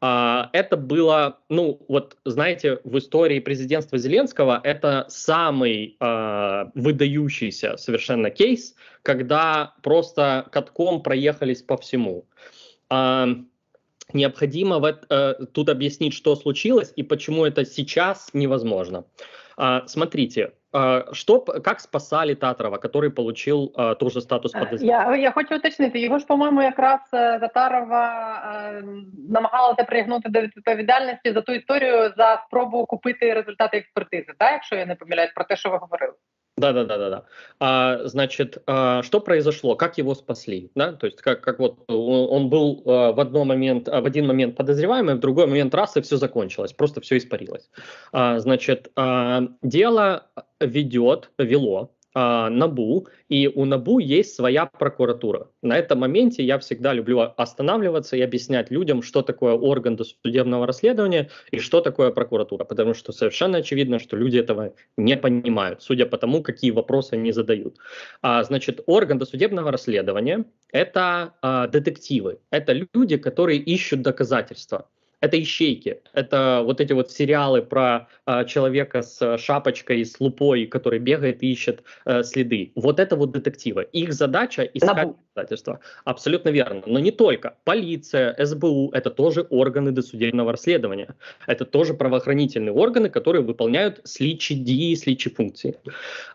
А, 0.00 0.50
это 0.52 0.76
было, 0.76 1.40
ну, 1.48 1.84
вот, 1.88 2.16
знаете, 2.24 2.80
в 2.84 2.98
истории 2.98 3.40
президентства 3.40 3.98
Зеленского 3.98 4.60
это 4.62 5.06
самый 5.08 5.96
а, 5.98 6.70
выдающийся 6.74 7.76
совершенно 7.76 8.30
кейс, 8.30 8.74
когда 9.02 9.74
просто 9.82 10.46
катком 10.52 11.02
проехались 11.02 11.62
по 11.62 11.76
всему. 11.76 12.26
А, 12.90 13.28
необходимо 14.12 14.78
в 14.78 14.84
э, 14.86 15.34
тут 15.52 15.68
объяснить, 15.68 16.14
что 16.14 16.34
случилось 16.36 16.92
и 16.96 17.02
почему 17.02 17.44
это 17.44 17.64
сейчас 17.64 18.30
невозможно. 18.32 19.04
А, 19.58 19.86
смотрите, 19.86 20.52
что, 21.12 21.40
как 21.40 21.80
спасали 21.80 22.34
Татарова, 22.34 22.76
который 22.76 23.10
получил 23.10 23.74
тоже 23.98 24.20
статус. 24.20 24.52
Я, 24.80 25.16
я 25.16 25.32
хочу 25.32 25.56
уточнити, 25.56 25.98
його 25.98 26.18
ж, 26.18 26.26
по-моєму, 26.26 26.62
якраз 26.62 27.00
е, 27.12 27.38
Татарова 27.38 28.34
е, 28.54 28.82
намагалася 29.28 29.84
пригнути 29.84 30.28
до 30.28 30.40
відповідальності 30.40 31.32
за 31.32 31.40
ту 31.40 31.52
історію 31.52 32.12
за 32.16 32.42
спробу 32.46 32.86
купити 32.86 33.34
результати 33.34 33.76
експертизи, 33.76 34.32
так, 34.38 34.52
якщо 34.52 34.76
я 34.76 34.86
не 34.86 34.94
помиляюсь 34.94 35.32
про 35.34 35.44
те, 35.44 35.56
що 35.56 35.70
ви 35.70 35.76
говорили. 35.76 36.12
Да, 36.58 36.72
да, 36.72 36.84
да, 36.84 36.98
да, 36.98 37.10
да. 37.10 37.24
А, 37.60 38.00
значит, 38.04 38.62
а, 38.66 39.02
что 39.02 39.20
произошло? 39.20 39.76
Как 39.76 39.96
его 39.98 40.14
спасли? 40.14 40.70
Да? 40.74 40.92
То 40.92 41.06
есть, 41.06 41.22
как, 41.22 41.40
как 41.40 41.58
вот 41.58 41.84
он 41.88 42.50
был 42.50 42.82
а, 42.84 43.12
в 43.12 43.20
одном 43.20 43.48
момент, 43.48 43.88
а, 43.88 44.00
в 44.00 44.06
один 44.06 44.26
момент 44.26 44.56
подозреваемый, 44.56 45.14
в 45.14 45.20
другой 45.20 45.46
момент 45.46 45.74
раз 45.74 45.96
и 45.96 46.00
все 46.00 46.16
закончилось, 46.16 46.72
просто 46.72 47.00
все 47.00 47.18
испарилось. 47.18 47.70
А, 48.12 48.38
значит, 48.40 48.90
а, 48.96 49.42
дело 49.62 50.26
ведет, 50.60 51.30
вело 51.38 51.92
НАБУ, 52.18 53.06
и 53.28 53.48
у 53.48 53.64
НАБУ 53.64 53.98
есть 53.98 54.34
своя 54.34 54.66
прокуратура. 54.66 55.50
На 55.62 55.78
этом 55.78 56.00
моменте 56.00 56.42
я 56.42 56.58
всегда 56.58 56.92
люблю 56.92 57.20
останавливаться 57.20 58.16
и 58.16 58.20
объяснять 58.20 58.70
людям, 58.70 59.02
что 59.02 59.22
такое 59.22 59.54
орган 59.54 59.96
досудебного 59.96 60.66
расследования 60.66 61.30
и 61.50 61.58
что 61.58 61.80
такое 61.80 62.10
прокуратура, 62.10 62.64
потому 62.64 62.94
что 62.94 63.12
совершенно 63.12 63.58
очевидно, 63.58 63.98
что 63.98 64.16
люди 64.16 64.38
этого 64.38 64.74
не 64.96 65.16
понимают, 65.16 65.82
судя 65.82 66.06
по 66.06 66.16
тому, 66.18 66.42
какие 66.42 66.70
вопросы 66.70 67.14
они 67.14 67.32
задают. 67.32 67.76
А, 68.22 68.42
значит, 68.44 68.80
орган 68.86 69.18
досудебного 69.18 69.70
расследования– 69.70 70.44
это 70.72 71.34
а, 71.42 71.66
детективы, 71.68 72.38
это 72.50 72.72
люди, 72.94 73.16
которые 73.16 73.58
ищут 73.58 74.02
доказательства. 74.02 74.88
Это 75.20 75.40
ищейки, 75.40 76.00
это 76.12 76.62
вот 76.64 76.80
эти 76.80 76.92
вот 76.92 77.10
сериалы 77.10 77.62
про 77.62 78.08
а, 78.24 78.44
человека 78.44 79.02
с 79.02 79.38
шапочкой, 79.38 80.04
с 80.04 80.20
лупой, 80.20 80.66
который 80.66 81.00
бегает 81.00 81.42
и 81.42 81.50
ищет 81.50 81.82
э, 82.04 82.22
следы. 82.22 82.72
Вот 82.76 83.00
это 83.00 83.16
вот 83.16 83.32
детективы. 83.32 83.88
Их 83.92 84.12
задача 84.12 84.62
искать 84.62 84.96
Набу. 84.96 85.18
доказательства. 85.34 85.80
Абсолютно 86.04 86.50
верно. 86.50 86.82
Но 86.86 86.98
не 87.00 87.10
только. 87.10 87.56
Полиция, 87.64 88.36
СБУ– 88.38 88.90
это 88.92 89.10
тоже 89.10 89.46
органы 89.50 89.90
досудебного 89.90 90.52
расследования. 90.52 91.16
Это 91.46 91.64
тоже 91.64 91.94
правоохранительные 91.94 92.72
органы, 92.72 93.10
которые 93.10 93.42
выполняют 93.42 94.00
сличи 94.04 94.54
дии, 94.54 94.94
сличи 94.94 95.30
функции. 95.30 95.76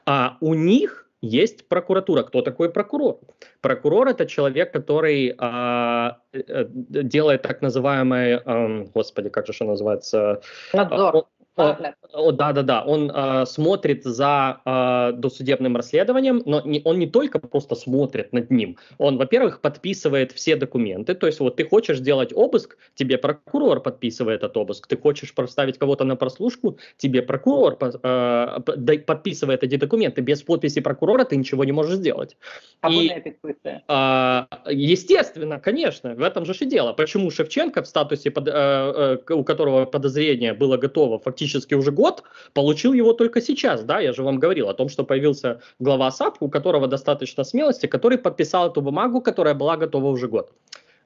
А 0.05 0.37
у 0.41 0.53
них 0.53 1.02
есть 1.23 1.67
прокуратура. 1.69 2.23
Кто 2.23 2.41
такой 2.41 2.69
прокурор? 2.69 3.19
Прокурор 3.62 4.09
это 4.09 4.25
человек, 4.25 4.73
который 4.73 5.33
а, 5.38 6.17
э, 6.33 6.41
э, 6.45 6.65
делает 6.69 7.41
так 7.43 7.62
называемое, 7.62 8.41
ам, 8.45 8.86
господи, 8.93 9.29
как 9.29 9.47
же 9.47 9.53
что 9.53 9.65
называется? 9.65 10.41
Надзор, 10.73 11.25
О, 11.58 11.62
о, 11.62 11.66
нагляд. 11.72 11.94
о, 12.12 12.32
да, 12.32 12.52
да, 12.52 12.62
да. 12.62 12.84
Он 12.84 13.11
а, 13.12 13.44
смотрит 13.44 14.04
за 14.04 14.61
а, 14.64 15.12
досудебным 15.12 15.76
расследованием, 15.76 16.42
но 16.46 16.62
не, 16.64 16.80
он 16.84 16.98
не 16.98 17.06
только 17.08 17.40
просто 17.40 17.74
смотрит 17.74 18.32
над 18.32 18.50
ним. 18.50 18.76
Он, 18.98 19.16
во-первых, 19.18 19.61
подписывает 19.61 20.30
все 20.32 20.54
документы. 20.56 21.14
То 21.14 21.26
есть, 21.26 21.40
вот 21.40 21.56
ты 21.56 21.64
хочешь 21.68 21.98
сделать 21.98 22.32
обыск, 22.32 22.76
тебе 22.94 23.18
прокурор 23.18 23.80
подписывает 23.82 24.44
этот 24.44 24.56
обыск. 24.56 24.87
Ты 24.87 24.96
хочешь 24.96 25.34
поставить 25.34 25.78
кого-то 25.78 26.04
на 26.04 26.14
прослушку, 26.16 26.78
тебе 26.96 27.22
прокурор 27.22 27.76
по- 27.76 27.92
а, 28.04 28.61
п- 28.61 28.76
да- 28.76 28.98
подписывает 29.06 29.64
эти 29.64 29.76
документы. 29.76 30.20
Без 30.22 30.42
подписи 30.42 30.80
прокурора 30.80 31.24
ты 31.24 31.37
ничего 31.37 31.64
не 31.64 31.72
можешь 31.72 31.96
сделать. 31.96 32.37
або 32.80 32.94
І- 33.02 33.08
не 33.08 33.20
підписує. 33.20 33.80
А, 33.88 34.44
естественно, 34.70 35.61
конечно, 35.61 36.14
в 36.14 36.22
этом 36.22 36.44
же 36.44 36.52
и 36.64 36.66
дело. 36.66 36.92
Почему 36.92 37.30
Шевченко 37.30 37.80
в 37.80 37.87
статусе, 37.87 38.30
под- 38.30 38.48
э, 38.48 38.52
э, 38.52 39.16
к- 39.16 39.34
у 39.37 39.44
которого 39.44 39.87
подозрение 39.87 40.52
было 40.52 40.76
готово 40.76 41.18
фактически 41.43 41.75
уже 41.75 41.91
год, 41.91 42.23
получил 42.53 42.93
его 42.93 43.13
только 43.13 43.41
сейчас, 43.41 43.84
да, 43.84 43.99
я 43.99 44.13
же 44.13 44.23
вам 44.23 44.39
говорил 44.39 44.69
о 44.69 44.73
том, 44.73 44.89
что 44.89 45.03
появился 45.03 45.60
глава 45.79 46.12
САП, 46.12 46.38
у 46.41 46.49
которого 46.49 46.88
достаточно 46.88 47.43
смелости, 47.43 47.88
который 47.88 48.17
подписал 48.17 48.69
эту 48.69 48.82
бумагу, 48.82 49.21
которая 49.21 49.53
была 49.53 49.77
готова 49.77 50.08
уже 50.08 50.27
год. 50.27 50.51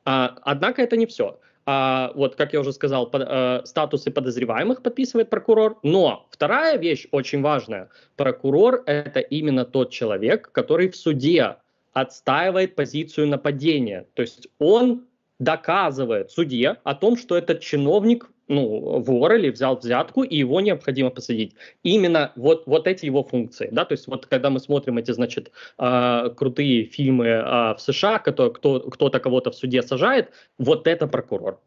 А, 0.06 0.36
однако 0.43 0.82
это 0.82 0.97
не 0.97 1.06
все. 1.06 1.39
А, 1.65 2.12
вот, 2.15 2.36
как 2.36 2.54
я 2.54 2.60
уже 2.60 2.71
сказал, 2.71 3.10
под- 3.10 3.28
э, 3.28 3.62
статусы 3.65 4.12
подозреваемых 4.12 4.82
подписывает 4.82 5.30
прокурор. 5.30 5.78
Но 5.84 6.28
вторая 6.30 6.78
вещь 6.78 7.08
очень 7.12 7.41
важная. 7.41 7.89
Прокурор– 8.15 8.84
это 8.86 9.19
именно 9.19 9.65
тот 9.65 9.89
человек, 9.89 10.50
который 10.54 10.88
в 10.88 10.95
суде 10.95 11.56
отстаивает 11.93 12.76
позицию 12.76 13.28
нападения. 13.28 14.06
То 14.13 14.21
есть 14.21 14.47
он 14.60 15.02
доказывает 15.39 16.32
судье 16.32 16.78
о 16.84 16.93
том, 16.93 17.17
что 17.17 17.36
этот 17.36 17.60
чиновник 17.60 18.30
ну, 18.47 18.99
вор 18.99 19.33
или 19.33 19.49
взял 19.49 19.77
взятку, 19.77 20.23
и 20.23 20.38
его 20.38 20.62
необходимо 20.62 21.10
посадить. 21.10 21.55
Именно 21.83 22.31
вот, 22.36 22.63
вот 22.65 22.88
эти 22.88 23.05
его 23.05 23.23
функции. 23.23 23.69
Да? 23.71 23.86
То 23.86 23.93
есть 23.93 24.07
вот 24.07 24.25
когда 24.25 24.49
мы 24.49 24.60
смотрим 24.60 24.97
эти, 24.97 25.12
значит, 25.12 25.51
а, 25.77 26.29
крутые 26.29 26.86
фильмы 26.86 27.29
а, 27.29 27.75
в 27.75 27.81
США, 27.81 28.19
кто, 28.19 28.51
кто, 28.51 28.79
кто-то 28.79 29.19
кого-то 29.19 29.51
в 29.51 29.55
суде 29.55 29.81
сажает, 29.81 30.31
вот 30.57 30.88
это 30.88 31.07
прокурор. 31.07 31.60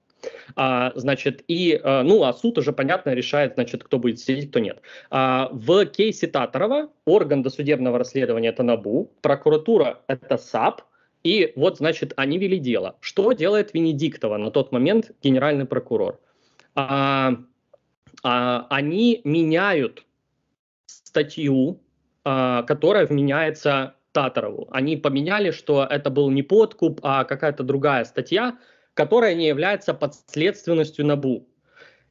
А, 0.56 0.92
значит, 0.94 1.44
и, 1.48 1.80
а, 1.82 2.02
ну, 2.02 2.24
а 2.24 2.32
суд 2.32 2.58
уже, 2.58 2.72
понятно, 2.72 3.10
решает, 3.10 3.54
значит, 3.54 3.84
кто 3.84 3.98
будет 3.98 4.18
сидеть, 4.18 4.50
кто 4.50 4.58
нет. 4.58 4.80
А, 5.10 5.48
в 5.52 5.86
кейсе 5.86 6.26
Татарова 6.26 6.90
орган 7.04 7.42
досудебного 7.42 7.98
расследования– 7.98 8.48
это 8.50 8.62
НАБУ, 8.62 9.10
прокуратура– 9.20 10.00
это 10.06 10.36
САП, 10.36 10.82
и 11.22 11.52
вот, 11.56 11.78
значит, 11.78 12.12
они 12.16 12.38
вели 12.38 12.58
дело. 12.58 12.96
Что 13.00 13.32
делает 13.32 13.74
Венедиктова 13.74 14.38
на 14.38 14.50
тот 14.50 14.72
момент 14.72 15.12
генеральный 15.22 15.66
прокурор? 15.66 16.18
А, 16.74 17.37
а, 18.22 18.66
они 18.70 19.20
меняют 19.24 20.04
статью, 20.87 21.80
а, 22.24 22.62
которая 22.62 23.06
вменяется 23.06 23.94
Татарову. 24.12 24.68
Они 24.70 24.96
поменяли, 24.96 25.50
что 25.50 25.87
это 25.88 26.11
был 26.11 26.30
не 26.30 26.42
подкуп, 26.42 27.00
а 27.02 27.24
какая-то 27.24 27.62
другая 27.62 28.04
статья, 28.04 28.59
которая 28.94 29.35
не 29.35 29.46
является 29.46 29.94
подследственностью 29.94 31.06
НАБУ. 31.06 31.46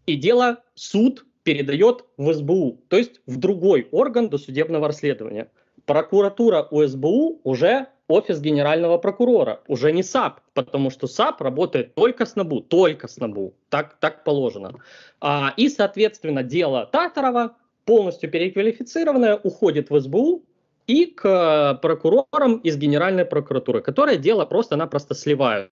И 0.06 0.16
дело 0.16 0.64
суд 0.76 1.26
передает 1.44 2.06
в 2.18 2.34
СБУ, 2.34 2.84
то 2.88 2.98
есть 2.98 3.22
в 3.26 3.38
другой 3.38 3.88
орган 3.92 4.30
досудебного 4.30 4.88
расследования. 4.88 5.52
Прокуратура 5.86 6.68
у 6.70 6.86
СБУ 6.86 7.42
уже 7.44 7.88
офис 8.10 8.42
генерального 8.42 8.98
прокурора, 8.98 9.62
уже 9.68 9.94
не 9.94 10.04
САП, 10.04 10.42
потому 10.54 10.90
что 10.90 11.08
САП 11.08 11.42
работает 11.42 11.96
только 11.96 12.26
с 12.26 12.36
НАБУ, 12.36 12.62
только 12.62 13.08
с 13.08 13.18
НАБУ, 13.18 13.54
так, 13.70 13.98
так 14.00 14.24
положено. 14.26 14.74
А, 15.22 15.54
и, 15.56 15.70
соответственно, 15.70 16.44
дело 16.44 16.90
Татарова, 16.92 17.56
полностью 17.86 18.30
переквалифицированное, 18.30 19.36
уходит 19.38 19.90
в 19.90 20.00
СБУ, 20.00 20.44
и 20.88 21.06
к 21.06 21.76
прокурорам 21.84 22.58
из 22.64 22.76
Генеральной 22.76 23.24
прокуратуры, 23.24 23.80
которые 23.80 24.18
дело 24.18 24.46
просто-напросто 24.46 25.14
сливают. 25.14 25.70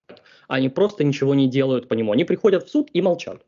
Они 0.48 0.70
просто 0.70 1.04
ничего 1.04 1.34
не 1.34 1.50
делают 1.50 1.88
по 1.88 1.96
нему. 1.96 2.12
Они 2.12 2.24
приходят 2.24 2.68
в 2.68 2.70
суд 2.70 2.90
и 2.94 3.02
молчат. 3.02 3.42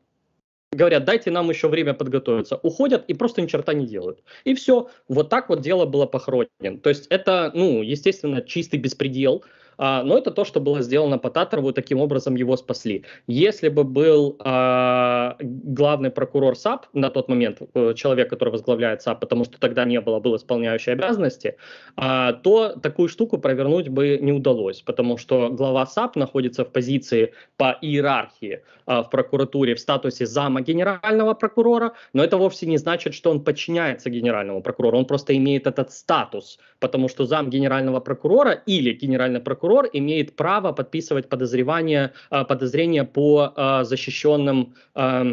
Говорят, 0.71 1.03
дайте 1.03 1.31
нам 1.31 1.49
еще 1.49 1.67
время 1.67 1.95
подготовиться. 1.95 2.55
Уходят 2.61 3.05
и 3.07 3.15
просто 3.15 3.41
ни 3.41 3.47
черта 3.47 3.73
не 3.73 3.87
делают. 3.87 4.23
И 4.43 4.53
все. 4.53 4.89
Вот 5.07 5.29
так 5.29 5.49
вот 5.49 5.61
дело 5.61 5.85
было 5.85 6.05
похоронено. 6.05 6.77
То 6.81 6.89
есть 6.89 7.07
это, 7.07 7.51
ну, 7.55 7.81
естественно, 7.81 8.43
чистый 8.43 8.77
беспредел. 8.77 9.43
А, 9.79 10.03
но 10.03 10.17
это 10.17 10.31
то, 10.31 10.43
что 10.43 10.59
было 10.59 10.81
сделано 10.81 11.17
по 11.17 11.29
Татарову, 11.29 11.71
таким 11.71 12.01
образом 12.01 12.35
его 12.35 12.57
спасли. 12.57 13.05
Если 13.27 13.69
бы 13.69 13.85
был 13.85 14.35
а, 14.39 15.37
главный 15.39 16.11
прокурор 16.11 16.57
САП 16.57 16.87
на 16.93 17.09
тот 17.09 17.29
момент, 17.29 17.61
э, 17.73 17.93
человек, 17.95 18.29
который 18.29 18.49
возглавляет 18.49 19.01
САП, 19.01 19.21
потому 19.21 19.45
что 19.45 19.57
тогда 19.57 19.85
не 19.85 20.01
было, 20.01 20.19
был 20.19 20.35
исполняющий 20.35 20.91
обязанности, 20.91 21.55
а, 21.95 22.33
то 22.33 22.75
такую 22.75 23.07
штуку 23.07 23.37
провернуть 23.37 23.87
бы 23.87 24.19
не 24.21 24.33
удалось, 24.33 24.81
потому 24.81 25.17
что 25.17 25.49
глава 25.49 25.85
САП 25.85 26.17
находится 26.17 26.65
в 26.65 26.71
позиции 26.73 27.33
по 27.55 27.77
иерархии 27.81 28.61
а, 28.85 29.03
в 29.03 29.09
прокуратуре 29.09 29.75
в 29.75 29.79
статусе 29.79 30.25
зама 30.25 30.59
генерального 30.59 31.35
прокурора, 31.35 31.93
но 32.11 32.21
это 32.21 32.35
вовсе 32.35 32.65
не 32.65 32.77
значит, 32.77 33.13
что 33.13 33.31
он 33.31 33.45
подчиняется 33.45 34.09
генеральному 34.09 34.61
прокурору, 34.61 34.97
он 34.97 35.05
просто 35.05 35.37
имеет 35.37 35.67
этот 35.67 35.93
статус, 35.93 36.59
потому 36.79 37.07
что 37.07 37.25
зам 37.25 37.49
генерального 37.49 38.01
прокурора 38.01 38.51
или 38.51 38.91
генеральный 38.91 39.39
прокурор 39.39 39.68
прокурор 39.69 39.89
имеет 39.93 40.35
право 40.35 40.71
подписывать 40.71 41.29
подозрения, 41.29 42.11
а, 42.31 42.43
подозрения 42.43 43.03
по 43.03 43.53
а, 43.55 43.83
защищенным 43.83 44.73
а, 44.95 45.23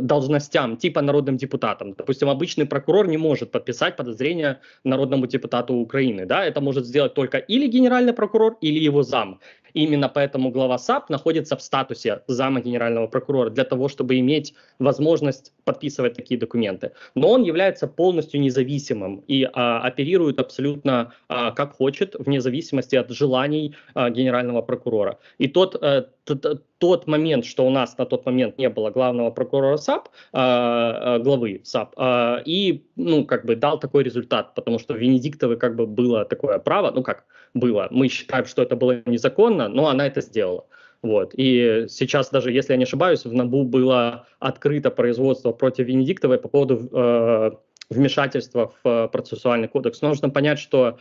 должностям, 0.00 0.76
типа 0.76 1.02
народным 1.02 1.36
депутатам. 1.36 1.92
Допустим, 1.92 2.28
обычный 2.28 2.66
прокурор 2.66 3.08
не 3.08 3.18
может 3.18 3.50
подписать 3.50 3.96
подозрения 3.96 4.60
народному 4.84 5.26
депутату 5.26 5.74
Украины. 5.74 6.26
Да? 6.26 6.44
Это 6.44 6.60
может 6.60 6.86
сделать 6.86 7.14
только 7.14 7.38
или 7.38 7.66
генеральный 7.66 8.12
прокурор, 8.12 8.56
или 8.62 8.78
его 8.78 9.02
зам. 9.02 9.38
Именно 9.74 10.08
поэтому 10.08 10.50
глава 10.50 10.78
САП 10.78 11.10
находится 11.10 11.56
в 11.56 11.62
статусе 11.62 12.22
зама 12.28 12.60
генерального 12.60 13.08
прокурора 13.08 13.50
для 13.50 13.64
того, 13.64 13.88
чтобы 13.88 14.18
иметь 14.20 14.54
возможность 14.78 15.52
подписывать 15.64 16.14
такие 16.14 16.38
документы. 16.38 16.92
Но 17.14 17.30
он 17.30 17.42
является 17.42 17.88
полностью 17.88 18.40
независимым 18.40 19.24
и 19.26 19.48
а, 19.52 19.80
оперирует 19.80 20.38
абсолютно 20.38 21.12
а, 21.28 21.50
как 21.50 21.72
хочет, 21.72 22.14
вне 22.18 22.40
зависимости 22.40 22.94
от 22.94 23.10
желаний 23.10 23.74
а, 23.94 24.10
генерального 24.10 24.62
прокурора. 24.62 25.18
И 25.38 25.48
тот, 25.48 25.76
а, 25.82 26.06
тот, 26.24 26.62
тот 26.78 27.06
момент, 27.06 27.44
что 27.44 27.66
у 27.66 27.70
нас 27.70 27.98
на 27.98 28.06
тот 28.06 28.26
момент 28.26 28.58
не 28.58 28.68
было 28.68 28.90
главного 28.90 29.30
прокурора 29.30 29.76
САП, 29.76 30.08
а, 30.32 31.18
главы 31.18 31.62
САП, 31.64 31.94
а, 31.96 32.42
и 32.44 32.84
ну 32.96 33.24
как 33.24 33.44
бы 33.44 33.56
дал 33.56 33.80
такой 33.80 34.04
результат, 34.04 34.54
потому 34.54 34.78
что 34.78 34.94
Венедиктовой 34.94 35.56
как 35.56 35.76
бы 35.76 35.86
было 35.86 36.24
такое 36.24 36.58
право, 36.58 36.90
ну 36.90 37.02
как 37.02 37.24
было, 37.54 37.88
мы 37.90 38.08
считаем, 38.08 38.46
что 38.46 38.62
это 38.62 38.76
было 38.76 39.00
незаконно, 39.06 39.63
но 39.68 39.88
она 39.88 40.06
это 40.06 40.20
сделала. 40.20 40.66
Вот. 41.02 41.34
И 41.36 41.84
сейчас 41.88 42.30
даже, 42.30 42.50
если 42.50 42.72
я 42.72 42.78
не 42.78 42.84
ошибаюсь, 42.84 43.24
в 43.24 43.32
НАБУ 43.32 43.64
было 43.64 44.26
открыто 44.38 44.90
производство 44.90 45.52
против 45.52 45.86
Венедиктовой 45.86 46.38
по 46.38 46.48
поводу 46.48 46.88
э, 46.90 47.50
вмешательства 47.90 48.72
в 48.82 48.88
э, 48.88 49.08
процессуальный 49.08 49.68
кодекс. 49.68 50.00
Но 50.00 50.08
нужно 50.08 50.30
понять, 50.30 50.58
что 50.58 50.98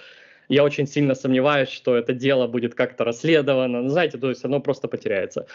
я 0.50 0.66
очень 0.66 0.88
сильно 0.88 1.16
сомневаюсь, 1.16 1.70
что 1.70 1.96
это 1.96 2.14
дело 2.14 2.48
будет 2.48 2.76
как-то 2.76 3.06
расследовано. 3.06 3.82
Ну, 3.82 3.90
знаете, 3.90 4.18
то 4.18 4.30
есть 4.30 4.44
оно 4.44 4.60
просто 4.60 4.90
потеряется. 4.90 5.48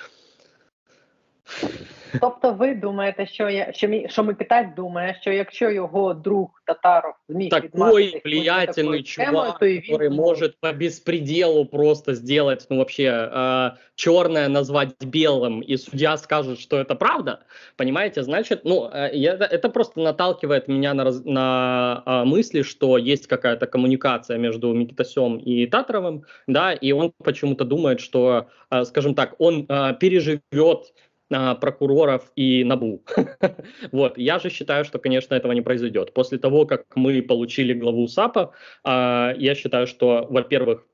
Тобто, 2.22 2.54
ви 2.54 2.76
думаєте, 2.76 3.28
що 3.28 3.50
я 3.50 3.74
що 3.74 3.88
мій 3.88 4.08
що 4.10 4.24
Микитась 4.24 4.68
думає, 4.76 5.18
що 5.22 5.32
якщо 5.32 5.72
його 5.72 6.14
друг 6.14 6.50
Татаров 6.66 7.14
зміг 7.30 7.50
такой 7.50 8.22
влиятельный 8.26 9.04
чувак, 9.04 9.60
то 9.60 9.66
и 9.66 9.80
который 9.80 10.10
может 10.10 10.60
по 10.60 10.72
беспределу 10.74 11.66
просто 11.66 12.14
сделать, 12.14 12.68
ну 12.70 12.78
вообще 12.78 13.04
э, 13.04 13.72
черное 13.96 14.48
назвать 14.48 14.96
белым, 15.02 15.62
и 15.62 15.78
судья 15.78 16.18
скажет, 16.18 16.60
что 16.60 16.78
это 16.78 16.96
правда, 16.96 17.40
понимаете, 17.76 18.24
значит, 18.24 18.62
ну 18.64 18.90
э, 18.92 19.10
это, 19.10 19.46
это 19.46 19.70
просто 19.70 20.00
наталкивает 20.00 20.68
меня 20.68 20.94
на, 20.94 21.12
на 21.26 22.04
э, 22.06 22.24
мысли, 22.24 22.62
что 22.62 22.98
есть 22.98 23.28
какая-то 23.28 23.68
коммуникация 23.68 24.38
между 24.38 24.74
Микитасем 24.74 25.38
и 25.38 25.66
Татаровым, 25.66 26.24
да, 26.48 26.74
и 26.74 26.92
он 26.92 27.12
почему-то 27.24 27.66
думает, 27.66 28.00
что, 28.00 28.48
э, 28.72 28.86
скажем 28.86 29.16
так, 29.16 29.36
он 29.40 29.66
э, 29.68 29.96
переживет 30.00 30.42
а, 30.52 31.07
прокуроров 31.29 32.31
и 32.37 32.65
НАБУ. 32.65 33.03
вот. 33.93 34.19
Я 34.19 34.39
же 34.39 34.51
считаю, 34.51 34.85
что, 34.85 34.99
конечно, 34.99 35.35
этого 35.35 35.53
не 35.53 35.61
произойдет. 35.61 36.15
После 36.15 36.39
того, 36.39 36.67
как 36.67 36.85
мы 36.95 37.23
получили 37.23 37.75
главу 37.75 38.09
САПа, 38.09 38.53
а, 38.85 39.35
я 39.37 39.55
считаю, 39.55 39.87
что, 39.87 40.27
во-первых, 40.31 40.87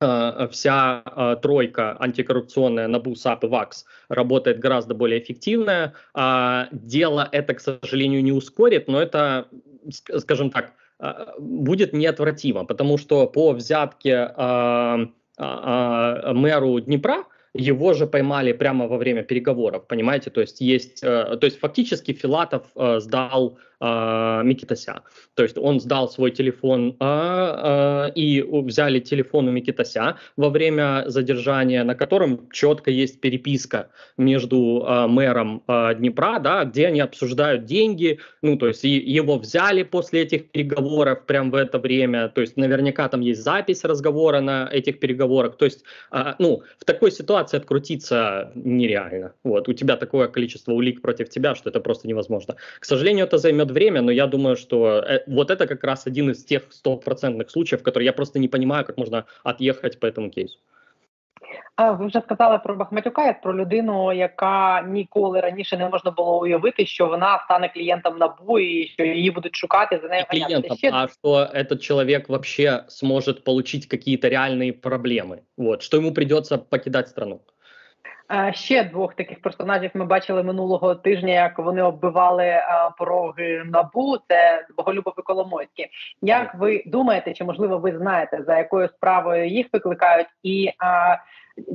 а, 0.00 0.48
вся 0.48 1.02
а, 1.04 1.36
тройка 1.36 1.96
антикоррупционная 2.00 2.88
НАБУ, 2.88 3.14
САП 3.14 3.44
и 3.44 3.46
ВАКС 3.46 3.84
работает 4.08 4.58
гораздо 4.58 4.94
более 4.94 5.20
эффективно. 5.20 5.94
А, 6.12 6.68
дело 6.72 7.28
это, 7.30 7.54
к 7.54 7.60
сожалению, 7.60 8.22
не 8.24 8.32
ускорит, 8.32 8.88
но 8.88 9.00
это, 9.00 9.46
скажем 10.18 10.50
так, 10.50 10.72
а, 10.98 11.34
будет 11.38 11.92
неотвратимо, 11.92 12.64
потому 12.64 12.96
что 12.96 13.26
по 13.26 13.52
взятке 13.52 14.32
а, 14.36 15.08
а, 15.36 16.32
мэру 16.32 16.80
Днепра 16.80 17.24
его 17.54 17.92
же 17.92 18.06
поймали 18.06 18.52
прямо 18.52 18.88
во 18.88 18.96
время 18.96 19.22
переговоров, 19.22 19.86
понимаете? 19.86 20.30
То 20.30 20.40
есть 20.40 20.60
есть, 20.60 21.02
э, 21.02 21.36
то 21.36 21.44
есть 21.44 21.58
фактически 21.58 22.12
Филатов 22.12 22.62
э, 22.74 23.00
сдал 23.00 23.58
э, 23.82 24.42
Микитася. 24.44 25.02
То 25.34 25.42
есть 25.42 25.58
он 25.58 25.80
сдал 25.80 26.08
свой 26.08 26.30
телефон 26.30 26.96
э, 27.00 27.04
э, 27.04 28.12
и 28.14 28.42
взяли 28.42 29.00
телефон 29.00 29.48
у 29.48 29.50
Микитася 29.50 30.16
во 30.36 30.50
время 30.50 31.04
задержания, 31.06 31.84
на 31.84 31.94
котором 31.94 32.48
четко 32.52 32.90
есть 32.90 33.20
переписка 33.20 33.90
между 34.16 34.84
э, 34.86 35.06
мэром 35.08 35.62
э, 35.66 35.94
Днепра, 35.96 36.38
да, 36.38 36.64
где 36.64 36.86
они 36.86 37.00
обсуждают 37.00 37.64
деньги, 37.64 38.18
ну, 38.42 38.56
то 38.56 38.68
есть 38.68 38.84
и, 38.84 38.98
его 38.98 39.38
взяли 39.38 39.82
после 39.82 40.22
этих 40.22 40.50
переговоров 40.50 41.26
прямо 41.26 41.50
в 41.50 41.54
это 41.54 41.78
время, 41.78 42.28
то 42.28 42.40
есть 42.40 42.56
наверняка 42.56 43.08
там 43.08 43.20
есть 43.20 43.42
запись 43.42 43.84
разговора 43.84 44.40
на 44.40 44.68
этих 44.72 45.00
переговорах, 45.00 45.56
то 45.56 45.64
есть, 45.64 45.84
э, 46.12 46.34
ну, 46.38 46.62
в 46.78 46.84
такой 46.84 47.10
ситуации 47.10 47.56
открутиться 47.56 48.52
нереально. 48.54 49.32
Вот, 49.44 49.68
у 49.68 49.72
тебя 49.72 49.96
такое 49.96 50.28
количество 50.28 50.72
улик 50.72 51.02
против 51.02 51.28
тебя, 51.28 51.54
что 51.54 51.70
это 51.70 51.80
просто 51.80 52.08
невозможно. 52.08 52.56
К 52.78 52.84
сожалению, 52.84 53.26
это 53.26 53.38
займет 53.38 53.71
время, 53.71 54.01
но 54.01 54.11
я 54.11 54.27
думаю, 54.27 54.55
что 54.55 54.99
э, 54.99 55.23
вот 55.27 55.51
это 55.51 55.67
как 55.67 55.83
раз 55.83 56.07
один 56.07 56.29
из 56.29 56.43
тех 56.43 56.63
стопроцентных 56.71 57.49
случаев, 57.49 57.83
которые 57.83 58.05
я 58.05 58.13
просто 58.13 58.39
не 58.39 58.47
понимаю, 58.47 58.85
как 58.85 58.97
можно 58.97 59.25
отъехать 59.43 59.99
по 59.99 60.05
этому 60.05 60.29
кейсу. 60.29 60.57
А 61.75 61.91
ви 61.91 62.07
вже 62.07 62.21
сказали 62.21 62.59
про 62.63 62.75
Бахматюка 62.75 63.25
як 63.25 63.41
про 63.41 63.57
людину, 63.57 64.13
яка 64.13 64.81
ніколи 64.81 65.39
раніше 65.39 65.77
не 65.77 65.89
можна 65.89 66.11
було 66.11 66.41
уявити, 66.41 66.85
що 66.85 67.07
вона 67.07 67.39
стане 67.45 67.69
клієнтом 67.73 68.17
НАБУ 68.17 68.59
і 68.59 68.87
що 68.87 69.03
її 69.03 69.31
будуть 69.31 69.55
шукати 69.55 69.99
за 70.03 70.07
нею. 70.07 70.25
Клиентом, 70.29 70.77
Ще... 70.77 70.91
а 70.93 71.07
что 71.07 71.49
этот 71.53 71.81
человек 71.81 72.29
вообще 72.29 72.83
сможет 72.87 73.43
получить 73.43 73.85
какие-то 73.85 74.27
реальные 74.27 74.73
проблемы, 74.73 75.37
вот, 75.57 75.81
что 75.81 75.97
ему 75.97 76.13
придется 76.13 76.57
покидать 76.57 77.07
страну. 77.07 77.39
Ще 78.52 78.84
двох 78.84 79.14
таких 79.14 79.42
персонажів 79.42 79.90
ми 79.94 80.04
бачили 80.04 80.42
минулого 80.42 80.94
тижня, 80.94 81.32
як 81.32 81.58
вони 81.58 81.82
оббивали 81.82 82.54
пороги 82.98 83.62
набу. 83.66 84.18
Це 84.28 84.66
Боголюбов 84.76 85.14
і 85.18 85.22
Коломойський. 85.22 85.86
Як 86.22 86.54
ви 86.54 86.82
думаєте, 86.86 87.34
чи 87.34 87.44
можливо 87.44 87.78
ви 87.78 87.98
знаєте 87.98 88.44
за 88.46 88.58
якою 88.58 88.88
справою 88.88 89.48
їх 89.48 89.66
викликають, 89.72 90.28
і 90.42 90.70
а, 90.78 91.16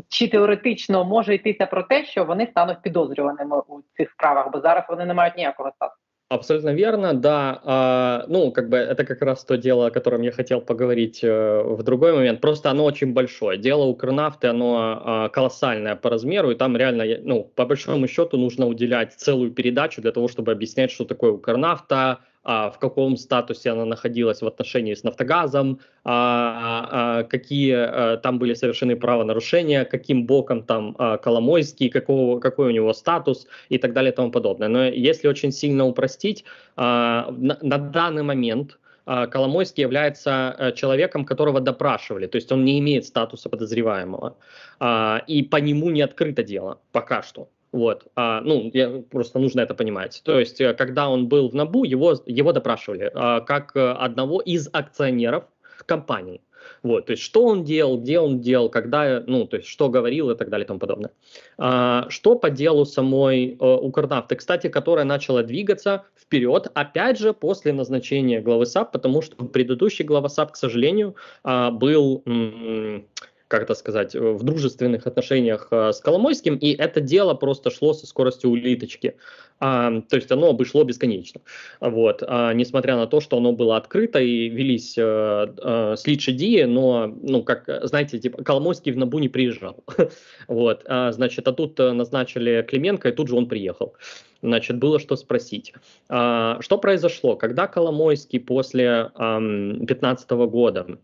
чи 0.09 0.27
теоретично 0.27 1.05
може 1.05 1.35
йтися 1.35 1.65
про 1.65 1.83
те, 1.83 2.05
що 2.05 2.25
вони 2.25 2.47
стануть 2.47 2.81
підозрюваними 2.81 3.57
у 3.67 3.81
цих 3.97 4.11
справах, 4.11 4.51
бо 4.51 4.59
зараз 4.61 4.83
вони 4.89 5.05
не 5.05 5.13
мають 5.13 5.37
ніякого 5.37 5.71
статусу? 5.71 6.06
Абсолютно 6.29 6.73
верно, 6.73 7.13
да. 7.13 7.61
А, 7.63 8.25
ну, 8.27 8.51
как 8.51 8.67
бы 8.67 8.75
это 8.75 9.05
как 9.05 9.21
раз 9.21 9.45
то 9.45 9.55
дело, 9.57 9.87
о 9.87 9.91
котором 9.91 10.21
я 10.23 10.31
хотел 10.33 10.59
поговорить 10.59 11.23
э, 11.23 11.61
в 11.63 11.81
другой 11.83 12.13
момент. 12.13 12.41
Просто 12.41 12.69
оно 12.69 12.83
очень 12.83 13.13
большое. 13.13 13.57
Дело 13.57 13.85
Укрнафты, 13.85 14.47
оно 14.47 15.27
э, 15.27 15.29
колоссальное 15.33 15.95
по 15.95 16.09
размеру, 16.09 16.51
и 16.51 16.55
там 16.55 16.75
реально, 16.75 17.05
ну, 17.23 17.45
по 17.55 17.65
большому 17.65 18.07
счету 18.09 18.37
нужно 18.37 18.67
уделять 18.67 19.13
целую 19.13 19.51
передачу 19.51 20.01
для 20.01 20.11
того, 20.11 20.27
чтобы 20.27 20.51
объяснять, 20.51 20.91
что 20.91 21.05
такое 21.05 21.31
Укрнафта, 21.31 21.95
а, 21.95 22.19
в 22.47 22.77
каком 22.79 23.17
статусе 23.17 23.71
она 23.71 23.83
находилась 23.83 24.41
в 24.41 24.47
отношении 24.47 24.93
с 24.93 25.03
«Нафтогазом», 25.03 25.79
а, 26.05 26.87
а, 26.91 27.23
какие 27.23 27.73
а, 27.75 28.17
там 28.17 28.39
были 28.39 28.53
совершены 28.53 28.95
правонарушения, 28.95 29.83
каким 29.83 30.25
боком 30.25 30.63
там 30.63 30.95
а, 30.97 31.17
Коломойский, 31.17 31.89
какого, 31.89 32.39
какой 32.39 32.67
у 32.67 32.71
него 32.71 32.93
статус 32.93 33.47
и 33.67 33.77
так 33.77 33.91
далее 33.91 34.13
и 34.13 34.15
тому 34.15 34.31
подобное. 34.31 34.69
Но 34.69 34.85
если 34.85 35.27
очень 35.27 35.51
сильно 35.51 35.85
упростить, 35.85 36.45
а, 36.77 37.29
на, 37.31 37.57
на 37.61 37.77
данный 37.77 38.23
момент 38.23 38.79
а, 39.05 39.27
Коломойский 39.27 39.81
является 39.81 40.73
человеком, 40.77 41.25
которого 41.25 41.59
допрашивали, 41.59 42.27
то 42.27 42.37
есть 42.37 42.49
он 42.51 42.63
не 42.63 42.79
имеет 42.79 43.05
статуса 43.05 43.49
подозреваемого, 43.49 44.37
а, 44.79 45.21
и 45.27 45.43
по 45.43 45.57
нему 45.57 45.89
не 45.89 46.01
открыто 46.01 46.43
дело 46.43 46.79
пока 46.93 47.21
что. 47.23 47.49
Вот, 47.71 48.07
а, 48.15 48.41
ну, 48.41 48.69
я, 48.73 49.03
просто 49.09 49.39
нужно 49.39 49.61
это 49.61 49.73
понимать. 49.73 50.21
То 50.23 50.39
есть, 50.39 50.61
э, 50.61 50.73
когда 50.73 51.09
он 51.09 51.27
был 51.27 51.49
в 51.49 51.55
НАБУ, 51.55 51.83
его, 51.83 52.15
его 52.25 52.53
допрашивали 52.53 53.11
а, 53.13 53.41
как 53.41 53.75
э, 53.75 53.91
одного 53.91 54.39
из 54.39 54.69
акционеров 54.71 55.43
компании. 55.85 56.41
Вот, 56.83 57.07
то 57.07 57.11
есть, 57.11 57.23
что 57.23 57.45
он 57.45 57.63
делал, 57.63 57.99
где 57.99 58.19
он 58.19 58.39
делал, 58.39 58.69
когда, 58.69 59.23
ну, 59.25 59.45
то 59.45 59.57
есть, 59.57 59.67
что 59.67 59.89
говорил 59.89 60.29
и 60.31 60.35
так 60.35 60.49
далее 60.49 60.65
и 60.65 60.67
тому 60.67 60.79
подобное. 60.79 61.11
А, 61.57 62.05
что 62.09 62.35
по 62.35 62.49
делу 62.49 62.85
самой 62.85 63.57
э, 63.59 63.65
Укрнафты, 63.65 64.35
кстати, 64.35 64.67
которая 64.69 65.05
начала 65.05 65.43
двигаться 65.43 66.05
вперед, 66.15 66.67
опять 66.73 67.19
же, 67.19 67.33
после 67.33 67.73
назначения 67.73 68.41
главы 68.41 68.65
САП, 68.65 68.91
потому 68.91 69.21
что 69.21 69.35
предыдущий 69.45 70.05
глава 70.05 70.29
САП, 70.29 70.53
к 70.53 70.55
сожалению, 70.55 71.15
а, 71.43 71.71
был... 71.71 72.21
М- 72.25 73.05
как 73.47 73.63
это 73.63 73.75
сказать, 73.75 74.15
э, 74.15 74.19
в 74.19 74.43
дружественных 74.43 75.07
отношениях 75.07 75.67
э, 75.71 75.91
с 75.91 75.99
Коломойским, 75.99 76.55
и 76.55 76.73
это 76.73 77.01
дело 77.01 77.33
просто 77.33 77.71
шло 77.71 77.93
со 77.93 78.05
скоростью 78.05 78.49
улиточки. 78.49 79.15
А, 79.59 80.01
то 80.01 80.17
есть 80.17 80.31
оно 80.31 80.49
обошло 80.49 80.83
бесконечно. 80.83 81.41
Вот. 81.79 82.23
А, 82.25 82.53
несмотря 82.53 82.95
на 82.95 83.07
то, 83.07 83.21
что 83.21 83.37
оно 83.37 83.53
было 83.53 83.77
открыто 83.77 84.19
и 84.19 84.49
велись 84.49 84.95
а, 84.99 85.95
слитшедии, 85.97 86.63
но, 86.63 87.07
ну, 87.07 87.43
как, 87.43 87.67
знаете, 87.83 88.19
типа, 88.19 88.43
Коломойский 88.43 88.91
в 88.91 88.97
Набу 88.97 89.19
не 89.19 89.29
приезжал. 89.29 89.83
вот. 90.47 90.83
А, 90.85 91.11
значит, 91.11 91.47
а 91.47 91.53
тут 91.53 91.79
назначили 91.79 92.65
Клименко, 92.67 93.09
и 93.09 93.11
тут 93.11 93.29
же 93.29 93.35
он 93.35 93.47
приехал. 93.47 93.95
Значит, 94.43 94.77
было 94.77 94.99
что 94.99 95.15
спросить. 95.15 95.73
Что 96.05 96.77
произошло? 96.79 97.35
Когда 97.35 97.65
Коломойский 97.65 98.39
после 98.39 99.09
2015 99.15 100.29
года 100.29 100.99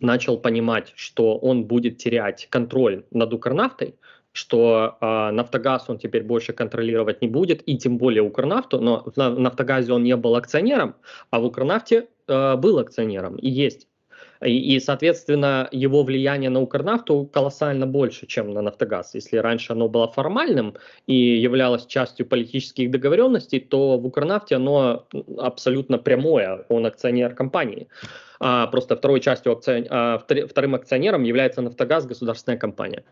начал 0.00 0.38
понимать, 0.38 0.92
что 0.96 1.36
он 1.36 1.64
будет 1.64 1.98
терять 1.98 2.46
контроль 2.50 3.04
над 3.10 3.32
Укрнафтой, 3.32 3.94
что 4.32 4.96
э, 5.00 5.30
Нафтогаз 5.30 5.88
он 5.88 5.98
теперь 5.98 6.22
больше 6.22 6.52
контролировать 6.52 7.20
не 7.22 7.28
будет, 7.28 7.62
и 7.66 7.76
тем 7.76 7.98
более 7.98 8.22
Укрнафту, 8.22 8.80
но 8.80 9.02
в 9.04 9.16
Нафтогазе 9.16 9.92
он 9.92 10.04
не 10.04 10.16
был 10.16 10.36
акционером, 10.36 10.94
а 11.30 11.40
в 11.40 11.44
Укрнафте 11.44 12.08
э, 12.28 12.56
был 12.56 12.78
акционером 12.78 13.36
и 13.36 13.48
есть. 13.48 13.86
И, 14.42 14.74
и, 14.74 14.80
соответственно, 14.80 15.68
его 15.70 16.02
влияние 16.02 16.48
на 16.48 16.60
Укрнафту 16.60 17.28
колоссально 17.30 17.86
больше, 17.86 18.26
чем 18.26 18.54
на 18.54 18.62
Нафтогаз. 18.62 19.14
Если 19.14 19.36
раньше 19.36 19.72
оно 19.72 19.88
было 19.88 20.08
формальным 20.08 20.76
и 21.06 21.14
являлось 21.14 21.86
частью 21.86 22.26
политических 22.26 22.90
договоренностей, 22.90 23.60
то 23.60 23.98
в 23.98 24.06
Укрнафте 24.06 24.56
оно 24.56 25.06
абсолютно 25.36 25.98
прямое, 25.98 26.64
он 26.68 26.86
акционер 26.86 27.34
компании. 27.34 27.88
А, 28.40 28.66
просто 28.68 28.96
второй 28.96 29.20
частью 29.20 29.60
а, 29.90 30.18
вторым 30.18 30.74
акционером 30.74 31.22
является 31.22 31.60
Нафтогаз, 31.60 32.06
государственная 32.06 32.58
компания. 32.58 33.04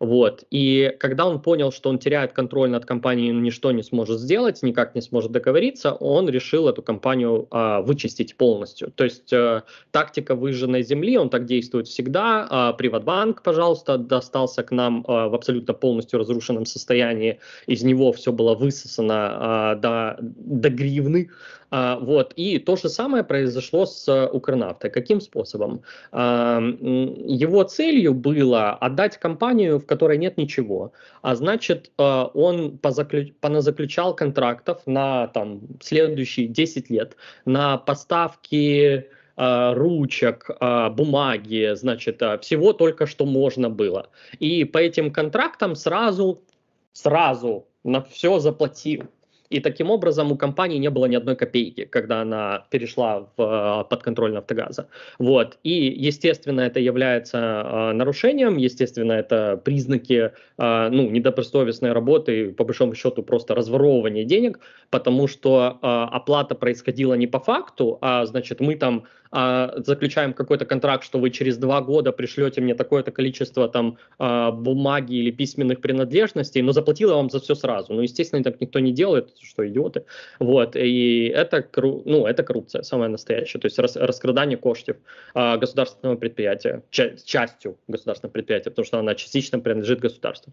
Вот. 0.00 0.44
И 0.50 0.96
когда 0.98 1.26
он 1.26 1.40
понял, 1.40 1.70
что 1.70 1.88
он 1.88 2.00
теряет 2.00 2.32
контроль 2.32 2.68
над 2.68 2.84
компанией, 2.84 3.30
ничто 3.30 3.70
не 3.70 3.84
сможет 3.84 4.18
сделать, 4.18 4.60
никак 4.62 4.96
не 4.96 5.00
сможет 5.00 5.30
договориться, 5.30 5.92
он 5.92 6.28
решил 6.28 6.68
эту 6.68 6.82
компанию 6.82 7.46
а, 7.52 7.80
вычистить 7.82 8.36
полностью. 8.36 8.90
То 8.90 9.04
есть 9.04 9.32
а, 9.32 9.62
тактика 9.92 10.34
выжженной 10.34 10.82
земли, 10.82 11.16
он 11.16 11.30
так 11.30 11.44
действует 11.44 11.86
всегда. 11.86 12.48
А, 12.50 12.72
Приватбанк, 12.72 13.42
пожалуйста, 13.42 13.96
достался 13.96 14.64
к 14.64 14.72
нам 14.72 15.04
а, 15.06 15.28
в 15.28 15.34
абсолютно 15.36 15.72
полностью 15.72 16.18
разрушенном 16.18 16.66
состоянии. 16.66 17.38
Из 17.68 17.84
него 17.84 18.12
все 18.12 18.32
было 18.32 18.56
высосано 18.56 19.14
а, 19.14 19.74
до, 19.76 20.16
до 20.20 20.68
гривны. 20.68 21.30
А, 21.70 21.98
вот. 21.98 22.34
И 22.36 22.58
то 22.58 22.76
же 22.76 22.88
самое 22.88 23.24
произошло 23.24 23.86
с 23.86 24.28
Укрнафтой. 24.72 24.90
Каким 24.90 25.20
способом? 25.20 25.82
А, 26.12 26.60
его 26.60 27.62
целью 27.64 28.14
было 28.14 28.72
отдать 28.72 29.18
компанию, 29.18 29.78
в 29.78 29.86
которой 29.86 30.18
нет 30.18 30.38
ничего. 30.38 30.92
А 31.22 31.34
значит, 31.34 31.90
а, 31.98 32.26
он 32.34 32.78
позаключ... 32.78 33.32
контрактов 34.14 34.82
на 34.86 35.28
там, 35.28 35.60
следующие 35.80 36.46
10 36.48 36.90
лет 36.90 37.16
на 37.44 37.78
поставки 37.78 39.08
ручек, 39.34 40.50
бумаги, 40.60 41.74
значит, 41.74 42.22
всего 42.42 42.74
только 42.74 43.06
что 43.06 43.24
можно 43.24 43.70
было. 43.70 44.10
И 44.38 44.64
по 44.64 44.76
этим 44.76 45.10
контрактам 45.10 45.74
сразу, 45.74 46.42
сразу 46.92 47.66
на 47.82 48.02
все 48.02 48.38
заплатил. 48.38 49.04
И 49.52 49.60
таким 49.60 49.90
образом 49.90 50.32
у 50.32 50.36
компании 50.36 50.78
не 50.78 50.90
было 50.90 51.06
ни 51.06 51.16
одной 51.16 51.36
копейки, 51.36 51.84
когда 51.84 52.22
она 52.22 52.64
перешла 52.70 53.26
в 53.36 53.42
э, 53.42 53.88
подконтроль 53.90 54.32
Нафтогаза. 54.32 54.86
Вот. 55.18 55.58
И, 55.62 55.72
естественно, 56.08 56.62
это 56.62 56.80
является 56.80 57.38
э, 57.38 57.92
нарушением, 57.92 58.56
естественно, 58.56 59.12
это 59.12 59.60
признаки 59.62 60.32
э, 60.58 60.88
ну, 60.90 61.10
недобросовестной 61.10 61.92
работы, 61.92 62.52
по 62.52 62.64
большому 62.64 62.94
счету 62.94 63.22
просто 63.22 63.54
разворовывания 63.54 64.24
денег, 64.24 64.58
потому 64.90 65.28
что 65.28 65.78
э, 65.82 65.86
оплата 66.16 66.54
происходила 66.54 67.14
не 67.14 67.26
по 67.26 67.38
факту, 67.38 67.98
а 68.00 68.24
значит 68.26 68.60
мы 68.60 68.76
там 68.76 69.04
а, 69.32 69.72
заключаем 69.76 70.34
какой-то 70.34 70.66
контракт, 70.66 71.04
что 71.04 71.18
вы 71.18 71.30
через 71.30 71.56
два 71.56 71.80
года 71.80 72.12
пришлете 72.12 72.60
мне 72.60 72.74
такое-то 72.74 73.10
количество 73.10 73.68
там 73.68 73.96
а, 74.18 74.50
бумаги 74.50 75.14
или 75.14 75.30
письменных 75.30 75.80
принадлежностей, 75.80 76.62
но 76.62 76.72
заплатила 76.72 77.14
вам 77.14 77.30
за 77.30 77.40
все 77.40 77.54
сразу. 77.54 77.94
Ну, 77.94 78.02
естественно, 78.02 78.44
так 78.44 78.60
никто 78.60 78.78
не 78.78 78.92
делает, 78.92 79.30
что 79.40 79.66
идиоты. 79.66 80.04
Вот, 80.38 80.76
и 80.76 81.32
это, 81.34 81.66
ну, 82.04 82.26
это 82.26 82.42
коррупция 82.42 82.82
самая 82.82 83.08
настоящая, 83.08 83.58
то 83.58 83.66
есть 83.66 83.78
рас, 83.78 83.96
раскрадание 83.96 84.58
коштів 84.58 84.96
а, 85.34 85.56
государственного 85.56 86.16
предприятия, 86.16 86.82
ча- 86.90 87.16
частью 87.24 87.78
государственного 87.88 88.32
предприятия, 88.32 88.70
потому 88.70 88.84
что 88.84 88.98
она 88.98 89.14
частично 89.14 89.58
принадлежит 89.58 90.00
государству. 90.00 90.52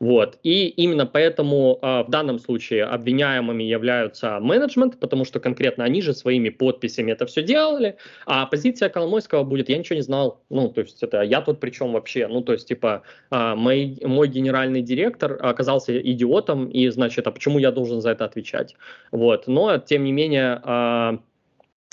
Вот. 0.00 0.38
И 0.42 0.68
именно 0.68 1.06
поэтому 1.06 1.78
э, 1.80 2.02
в 2.02 2.10
данном 2.10 2.38
случае 2.38 2.84
обвиняемыми 2.84 3.62
являются 3.62 4.38
менеджмент, 4.40 4.98
потому 4.98 5.24
что 5.24 5.40
конкретно 5.40 5.84
они 5.84 6.02
же 6.02 6.14
своими 6.14 6.48
подписями 6.48 7.12
это 7.12 7.26
все 7.26 7.42
делали, 7.42 7.96
а 8.26 8.46
позиция 8.46 8.88
Коломойского 8.88 9.44
будет, 9.44 9.68
я 9.68 9.78
ничего 9.78 9.96
не 9.96 10.02
знал, 10.02 10.40
ну, 10.50 10.68
то 10.68 10.80
есть 10.80 11.02
это 11.02 11.22
я 11.22 11.40
тут 11.40 11.60
при 11.60 11.70
чем 11.70 11.92
вообще, 11.92 12.26
ну, 12.26 12.42
то 12.42 12.52
есть, 12.52 12.68
типа, 12.68 13.02
э, 13.30 13.54
мой, 13.54 13.98
мой 14.02 14.28
генеральный 14.28 14.82
директор 14.82 15.38
оказался 15.40 15.98
идиотом, 16.00 16.68
и, 16.68 16.88
значит, 16.88 17.26
а 17.26 17.30
почему 17.30 17.58
я 17.58 17.70
должен 17.70 18.00
за 18.00 18.10
это 18.10 18.24
отвечать? 18.24 18.76
Вот, 19.10 19.46
но, 19.46 19.78
тем 19.78 20.04
не 20.04 20.12
менее, 20.12 20.60
э, 20.64 21.18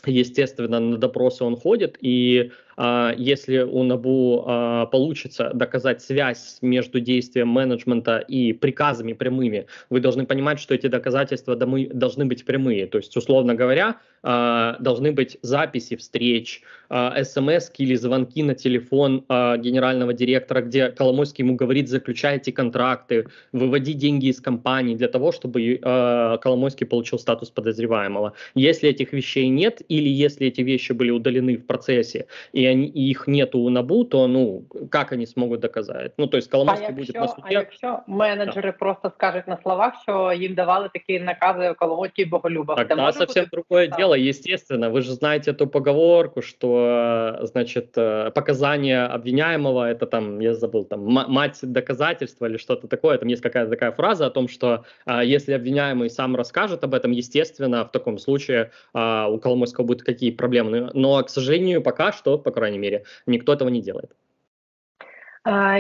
естественно, 0.06 0.80
на 0.80 0.98
допросы 0.98 1.44
он 1.44 1.56
ходит, 1.56 1.98
и 2.02 2.52
а, 2.71 2.71
если 3.17 3.60
у 3.60 3.84
НАБУ 3.84 4.44
а, 4.48 4.86
получится 4.88 5.52
доказать 5.54 6.02
связь 6.02 6.58
между 6.62 7.00
действием 7.00 7.48
менеджмента 7.50 8.17
и 8.17 8.54
приказами 8.54 9.13
прямыми, 9.13 9.67
вы 9.89 10.00
должны 10.00 10.26
понимать, 10.26 10.60
что 10.60 10.74
эти 10.74 10.88
доказательства 10.88 11.56
должны 11.56 12.26
быть 12.26 12.44
прямые. 12.46 12.88
То 12.88 12.98
есть, 12.98 13.15
условно 13.15 13.54
говоря, 13.54 13.98
а, 14.24 14.78
должны 14.80 15.12
быть 15.12 15.38
записи 15.41 15.96
встреч, 15.96 16.62
смс 16.89 17.72
или 17.78 17.96
звонки 17.96 18.44
на 18.44 18.54
телефон 18.54 19.24
генерального 19.30 20.13
директора, 20.13 20.62
где 20.62 20.89
Коломойский 20.89 21.46
ему 21.46 21.56
говорит, 21.56 21.88
заключайте 21.88 22.52
контракты, 22.52 23.28
выводи 23.54 23.94
деньги 23.94 24.28
из 24.28 24.41
компании 24.41 24.96
для 24.96 25.08
того, 25.08 25.32
чтобы 25.32 25.80
Коломойский 25.82 26.86
получил 26.86 27.17
статус 27.17 27.50
подозреваемого. 27.50 28.34
Если 28.56 28.89
этих 28.89 29.13
вещей 29.13 29.48
нет, 29.48 29.82
или 29.88 30.10
если 30.10 30.48
эти 30.48 30.60
вещи 30.62 30.91
были 30.91 31.12
удалены 31.12 31.56
в 31.56 31.65
процессе, 31.65 32.26
и 32.52 32.65
они, 32.71 32.87
их 32.87 33.29
нету 33.29 33.59
у 33.59 33.71
НАБУ, 33.71 34.05
то 34.05 34.27
ну 34.27 34.64
как 34.90 35.12
они 35.12 35.27
смогут 35.27 35.61
доказать? 35.61 36.12
Ну 36.19 36.27
то 36.27 36.37
есть 36.37 36.51
Коломойський 36.51 36.88
а 36.88 36.92
буде 36.92 37.12
на 37.21 37.29
суді. 37.29 37.42
А 37.42 37.53
якщо 37.53 37.99
менеджери 38.07 38.71
да. 38.71 38.79
просто 38.79 39.11
скажуть 39.11 39.49
на 39.49 39.57
словах, 39.62 39.92
що 40.03 40.33
їм 40.33 40.55
давали 40.55 40.90
такі 40.92 41.21
накази 41.21 41.75
Коломойський 41.79 42.25
Боголюбов, 42.25 42.77
тогда 42.77 43.12
совсем 43.12 43.45
бути... 43.45 43.51
другое 43.53 43.88
да. 43.88 43.97
дело, 43.97 44.14
естественно. 44.14 44.90
Вы 44.90 45.03
же 45.03 45.12
знаете 45.12 45.51
эту 45.51 45.66
поговорку, 45.66 46.42
что 46.42 47.38
значит 47.42 47.99
э, 47.99 48.31
показания 48.31 49.07
обвиняемого 49.07 49.90
это 49.90 50.07
там 50.07 50.40
я 50.40 50.54
забыл 50.54 50.85
там 50.85 51.00
мать 51.07 51.59
доказательства 51.63 52.46
или 52.46 52.57
что-то 52.57 52.88
такое. 52.88 53.19
Там 53.19 53.29
есть 53.29 53.42
какая-то 53.42 53.71
такая 53.71 53.92
фраза 53.92 54.27
о 54.27 54.31
том, 54.31 54.48
что 54.48 54.85
а, 55.04 55.25
если 55.25 55.52
обвиняемый 55.52 56.11
сам 56.11 56.37
расскажет 56.37 56.85
об 56.85 56.94
этом, 56.94 57.13
естественно, 57.13 57.85
в 57.85 57.90
таком 57.90 58.19
случае 58.19 58.71
а, 58.92 59.29
у 59.29 59.38
Коломойского 59.38 59.85
будут 59.85 60.02
какие 60.02 60.31
проблемы. 60.31 60.90
Но, 60.94 61.23
к 61.23 61.31
сожалению, 61.31 61.83
пока 61.83 62.13
что, 62.13 62.38
по 62.52 62.56
крайней 62.56 62.77
мере, 62.79 63.06
никто 63.25 63.54
этого 63.54 63.69
не 63.69 63.81
делает. 63.81 64.12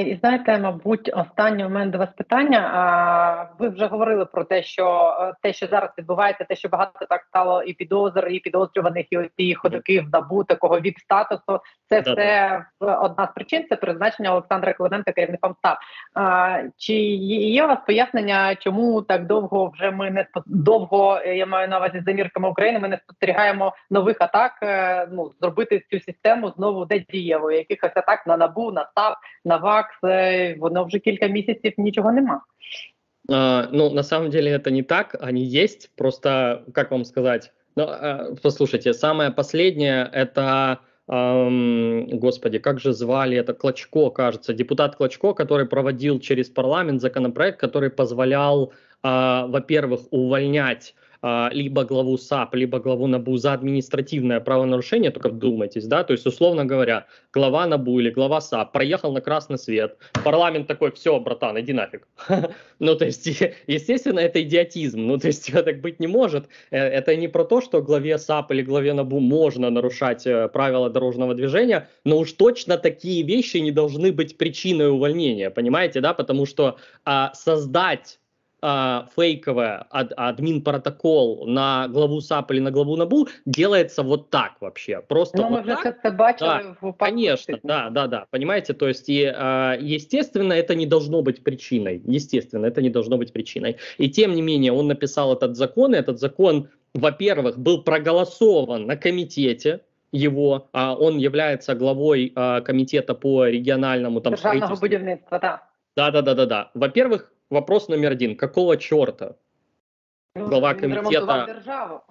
І 0.05 0.15
знаєте, 0.21 0.57
мабуть, 0.57 1.11
останнє 1.13 1.65
у 1.65 1.69
мене 1.69 1.91
до 1.91 1.97
вас 1.97 2.09
питання. 2.17 2.59
А, 2.73 3.55
Ви 3.59 3.69
вже 3.69 3.85
говорили 3.85 4.25
про 4.25 4.43
те, 4.43 4.63
що 4.63 5.15
е, 5.21 5.33
те, 5.41 5.53
що 5.53 5.67
зараз 5.67 5.89
відбувається, 5.97 6.43
те, 6.43 6.55
що 6.55 6.69
багато 6.69 7.05
так 7.09 7.23
стало 7.23 7.63
і 7.63 7.73
підозр, 7.73 8.27
і 8.27 8.39
підозрюваних, 8.39 9.05
і 9.11 9.29
ті 9.37 9.55
ходоки 9.55 10.01
в 10.01 10.09
НАБУ 10.13 10.43
такого 10.43 10.79
від 10.79 10.97
статусу. 10.99 11.59
Це 11.89 12.01
Да-да. 12.01 12.08
Це 12.08 12.11
все 12.11 12.65
в- 12.79 12.95
одна 12.95 13.27
з 13.27 13.33
причин. 13.35 13.65
Це 13.69 13.75
призначення 13.75 14.31
Олександра 14.31 14.73
Клименка 14.73 15.11
керівником 15.11 15.55
САП. 15.61 15.77
А, 16.15 16.57
Чи 16.77 16.93
є 16.93 17.63
у 17.65 17.67
вас 17.67 17.79
пояснення, 17.87 18.55
чому 18.55 19.01
так 19.01 19.25
довго 19.25 19.69
вже 19.73 19.91
ми 19.91 20.11
не 20.11 20.25
довго? 20.45 21.19
е, 21.25 21.35
Я 21.35 21.45
маю 21.45 21.67
на 21.67 21.77
увазі 21.77 22.01
за 22.05 22.11
мірками 22.11 22.49
України. 22.49 22.79
Ми 22.79 22.87
не 22.87 22.97
спостерігаємо 22.97 23.73
нових 23.89 24.17
атак. 24.19 24.51
е, 24.63 25.07
Ну 25.11 25.31
зробити 25.41 25.83
цю 25.91 25.99
систему 25.99 26.49
знову 26.57 26.85
дієвою. 26.85 27.57
Якихось 27.57 27.97
атак 27.97 28.27
на 28.27 28.37
НАБУ, 28.37 28.71
на 28.71 28.81
САП, 28.97 29.17
на 29.50 29.56
ВАКС. 29.56 30.04
е, 30.04 30.56
Воно 30.58 30.84
вже 30.84 30.98
кілька 30.98 31.26
місяців 31.26 31.72
нічого 31.76 32.12
нема. 32.12 32.40
А, 33.28 33.68
ну, 33.72 33.90
на 33.90 34.02
самом 34.02 34.30
деле 34.30 34.56
это 34.56 34.70
не 34.70 34.82
так, 34.82 35.16
они 35.20 35.42
есть, 35.42 35.90
просто, 35.96 36.62
как 36.72 36.90
вам 36.90 37.04
сказать, 37.04 37.52
ну, 37.76 37.84
а, 37.88 38.34
послушайте, 38.42 38.94
самое 38.94 39.30
последнее, 39.30 40.08
это, 40.12 40.76
ам, 41.08 42.06
господи, 42.20 42.58
как 42.58 42.80
же 42.80 42.92
звали 42.92 43.36
это, 43.36 43.52
Клочко, 43.52 44.10
кажется, 44.10 44.54
депутат 44.54 44.96
Клочко, 44.96 45.34
который 45.34 45.66
проводил 45.66 46.20
через 46.20 46.48
парламент 46.48 47.00
законопроект, 47.00 47.60
который 47.60 47.90
позволял, 47.90 48.72
а, 49.02 49.46
во-первых, 49.46 50.00
увольнять 50.10 50.94
а, 50.94 50.99
либо 51.23 51.83
главу 51.83 52.17
САП, 52.17 52.55
либо 52.55 52.79
главу 52.79 53.07
НАБУ 53.07 53.37
за 53.37 53.53
административное 53.53 54.39
правонарушение, 54.39 55.11
только 55.11 55.29
вдумайтесь, 55.29 55.85
да, 55.85 56.03
то 56.03 56.13
есть, 56.13 56.25
условно 56.25 56.65
говоря, 56.65 57.05
глава 57.33 57.67
НАБУ 57.67 57.99
или 57.99 58.09
глава 58.09 58.41
САП 58.41 58.71
проехал 58.71 59.13
на 59.13 59.21
красный 59.21 59.57
свет, 59.57 59.97
парламент 60.23 60.67
такой, 60.67 60.91
все, 60.91 61.19
братан, 61.19 61.59
иди 61.59 61.73
нафиг. 61.73 62.07
Ну, 62.79 62.95
то 62.95 63.05
есть, 63.05 63.27
естественно, 63.67 64.19
это 64.19 64.41
идиотизм, 64.41 64.99
ну, 64.99 65.17
то 65.19 65.27
есть, 65.27 65.51
так 65.51 65.81
быть 65.81 65.99
не 65.99 66.07
может. 66.07 66.45
Э, 66.71 66.77
Это 66.77 67.15
не 67.15 67.27
про 67.27 67.43
то, 67.43 67.61
что 67.61 67.81
главе 67.81 68.17
САП 68.17 68.51
или 68.51 68.63
главе 68.63 68.93
НАБУ 68.93 69.19
можно 69.19 69.69
нарушать 69.69 70.25
э, 70.25 70.47
правила 70.47 70.89
дорожного 70.89 71.35
движения, 71.35 71.87
но 72.05 72.17
уж 72.17 72.33
точно 72.33 72.77
такие 72.77 73.23
вещи 73.23 73.57
не 73.57 73.71
должны 73.71 74.11
быть 74.11 74.37
причиной 74.37 74.89
увольнения, 74.89 75.49
понимаете, 75.49 76.01
да, 76.01 76.13
потому 76.13 76.45
что 76.45 76.77
а, 77.05 77.31
создать 77.33 78.20
а, 78.61 79.07
фейковое 79.15 79.87
ад- 79.89 80.13
админ-протокол 80.15 81.47
на 81.47 81.87
главу 81.87 82.21
САП 82.21 82.51
или 82.51 82.59
на 82.59 82.71
главу 82.71 82.95
НАБУ 82.95 83.27
делается 83.45 84.03
вот 84.03 84.29
так 84.29 84.53
вообще. 84.61 85.01
Просто 85.07 85.37
Ну, 85.37 85.49
вот 85.49 85.63
вже 85.63 85.75
так. 85.75 86.15
Да, 86.39 86.75
в. 86.81 86.93
Конечно, 86.93 87.59
да, 87.63 87.89
да, 87.89 88.07
да, 88.07 88.25
понимаете, 88.29 88.73
то 88.73 88.87
есть, 88.87 89.09
и, 89.09 89.25
а, 89.25 89.75
естественно, 89.79 90.53
это 90.53 90.75
не 90.75 90.85
должно 90.85 91.21
быть 91.21 91.43
причиной, 91.43 92.01
естественно, 92.05 92.65
это 92.65 92.81
не 92.81 92.89
должно 92.89 93.17
быть 93.17 93.33
причиной. 93.33 93.77
И 93.97 94.09
тем 94.09 94.33
не 94.33 94.41
менее, 94.41 94.71
он 94.71 94.87
написал 94.87 95.33
этот 95.33 95.55
закон, 95.55 95.95
и 95.95 95.97
этот 95.97 96.19
закон, 96.19 96.69
во-первых, 96.93 97.57
был 97.57 97.83
проголосован 97.83 98.85
на 98.85 98.95
комитете, 98.95 99.81
его, 100.11 100.67
а 100.73 100.93
он 100.93 101.17
является 101.17 101.73
главой 101.73 102.33
а, 102.35 102.61
комитета 102.61 103.13
по 103.13 103.45
региональному 103.45 104.21
там 104.21 104.33
Державного 104.33 104.75
будівництва, 104.75 105.39
так. 105.39 105.67
Да, 105.95 106.11
да, 106.11 106.21
да, 106.21 106.33
да, 106.33 106.45
да. 106.45 106.71
Во-первых, 106.73 107.30
вопрос 107.51 107.87
номер 107.87 108.13
один: 108.13 108.35
какого 108.35 108.77
черта 108.77 109.35
Глава 110.33 110.73
державу. 110.73 112.03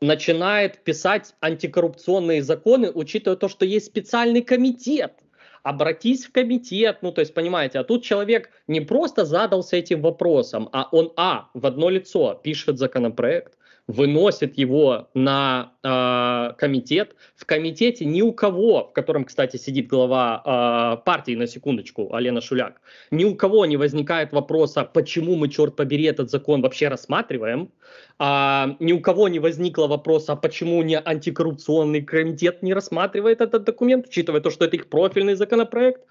начинает 0.00 0.84
писать 0.84 1.34
антикоррупционные 1.40 2.42
законы, 2.42 2.92
учитывая 2.92 3.36
то, 3.36 3.48
что 3.48 3.64
есть 3.64 3.86
специальный 3.86 4.42
комитет. 4.42 5.14
Обратись 5.62 6.26
в 6.26 6.32
комитет, 6.32 6.98
ну 7.02 7.10
то 7.10 7.20
есть 7.20 7.34
понимаете, 7.34 7.80
а 7.80 7.84
тут 7.84 8.04
человек 8.04 8.50
не 8.68 8.80
просто 8.80 9.24
задался 9.24 9.76
этим 9.76 10.00
вопросом, 10.00 10.68
а 10.72 10.88
он, 10.92 11.12
а, 11.16 11.48
в 11.54 11.66
одно 11.66 11.88
лицо 11.88 12.34
пишет 12.34 12.78
законопроект, 12.78 13.58
выносит 13.88 14.58
его 14.58 15.08
на 15.14 15.72
э, 15.82 16.54
комитет. 16.58 17.14
В 17.36 17.46
комитете 17.46 18.04
ни 18.04 18.20
у 18.20 18.32
кого, 18.32 18.88
в 18.88 18.92
котором, 18.92 19.24
кстати, 19.24 19.56
сидит 19.56 19.86
глава 19.86 20.42
э, 20.44 21.04
партии, 21.04 21.36
на 21.36 21.46
секундочку, 21.46 22.12
Алена 22.12 22.40
Шуляк, 22.40 22.80
ни 23.10 23.24
у 23.24 23.36
кого 23.36 23.64
не 23.66 23.76
возникает 23.76 24.32
вопроса, 24.32 24.84
почему 24.84 25.36
мы, 25.36 25.48
черт 25.48 25.76
побери, 25.76 26.04
этот 26.04 26.30
закон 26.30 26.62
вообще 26.62 26.88
рассматриваем. 26.88 27.70
А, 28.18 28.76
ни 28.80 28.92
у 28.92 29.00
кого 29.00 29.28
не 29.28 29.38
возникло 29.38 29.86
вопроса, 29.86 30.34
почему 30.34 30.82
не 30.82 30.98
антикоррупционный 30.98 32.02
комитет 32.02 32.62
не 32.62 32.74
рассматривает 32.74 33.40
этот 33.40 33.64
документ, 33.64 34.06
учитывая 34.08 34.40
то, 34.40 34.50
что 34.50 34.64
это 34.64 34.76
их 34.76 34.88
профильный 34.88 35.34
законопроект. 35.34 36.02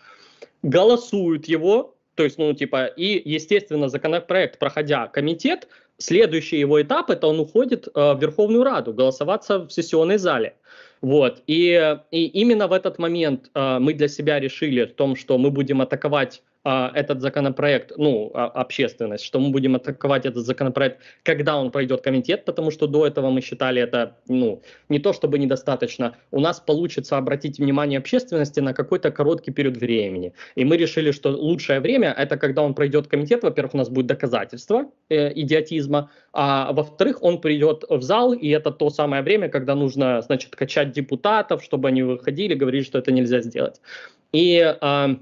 Голосуют 0.64 1.48
его, 1.48 1.96
то 2.16 2.24
есть, 2.24 2.38
ну, 2.38 2.54
типа, 2.54 2.86
и, 2.86 3.22
естественно, 3.30 3.90
законопроект, 3.90 4.58
проходя 4.58 5.08
комитет, 5.08 5.68
следующий 5.98 6.60
его 6.60 6.82
этап, 6.82 7.10
это 7.10 7.28
он 7.28 7.40
уходит 7.40 7.88
э, 7.88 8.14
в 8.14 8.22
Верховную 8.22 8.64
Раду, 8.64 8.94
голосоваться 8.94 9.60
в 9.60 9.70
сессионной 9.72 10.18
зале. 10.18 10.56
Вот, 11.02 11.44
и, 11.46 11.98
и 12.12 12.26
именно 12.26 12.68
в 12.68 12.74
этот 12.74 12.98
момент 13.00 13.50
э, 13.54 13.80
мы 13.80 13.94
для 13.94 14.08
себя 14.08 14.40
решили 14.40 14.86
в 14.86 14.94
том, 14.94 15.16
что 15.16 15.38
мы 15.38 15.52
будем 15.52 15.82
атаковать 15.82 16.42
этот 16.66 17.22
законопроект, 17.22 17.92
ну, 17.98 18.32
а- 18.34 18.48
общественность, 18.48 19.24
что 19.24 19.40
мы 19.40 19.50
будем 19.50 19.76
атаковать 19.76 20.26
этот 20.26 20.46
законопроект, 20.46 21.00
когда 21.24 21.58
он 21.58 21.72
пройдет 21.72 22.02
комитет, 22.02 22.46
потому 22.46 22.72
что 22.72 22.88
до 22.88 23.06
этого 23.06 23.30
мы 23.30 23.42
считали 23.42 23.82
это, 23.82 24.18
ну, 24.28 24.62
не 24.90 25.00
то 25.00 25.14
чтобы 25.14 25.38
недостаточно, 25.40 26.16
у 26.32 26.40
нас 26.40 26.60
получится 26.60 27.18
обратить 27.18 27.60
внимание 27.60 28.00
общественности 28.00 28.62
на 28.62 28.74
какой-то 28.74 29.12
короткий 29.12 29.52
период 29.52 29.78
времени. 29.78 30.34
И 30.56 30.66
мы 30.66 30.78
решили, 30.78 31.12
что 31.12 31.30
лучшее 31.30 31.80
время 31.80 32.12
это 32.18 32.38
когда 32.38 32.64
он 32.64 32.74
пройдет 32.74 33.08
комитет, 33.08 33.44
во-первых, 33.44 33.76
у 33.76 33.78
нас 33.78 33.90
будет 33.90 34.08
доказательство 34.08 34.86
э, 35.10 35.32
идиотизма, 35.36 36.10
а 36.34 36.74
во-вторых, 36.74 37.24
он 37.24 37.42
придет 37.42 37.84
в 37.90 38.02
зал, 38.02 38.34
и 38.34 38.50
это 38.50 38.72
то 38.72 38.90
самое 38.90 39.22
время, 39.22 39.50
когда 39.50 39.76
нужно, 39.76 40.22
значит, 40.22 40.56
качать 40.56 40.92
депутатов, 40.92 41.64
чтобы 41.64 41.90
они 41.90 42.04
выходили, 42.04 42.56
говорили, 42.56 42.84
что 42.84 42.98
это 42.98 43.12
нельзя 43.12 43.42
сделать. 43.42 43.80
И 44.34 44.60
а, 44.82 45.18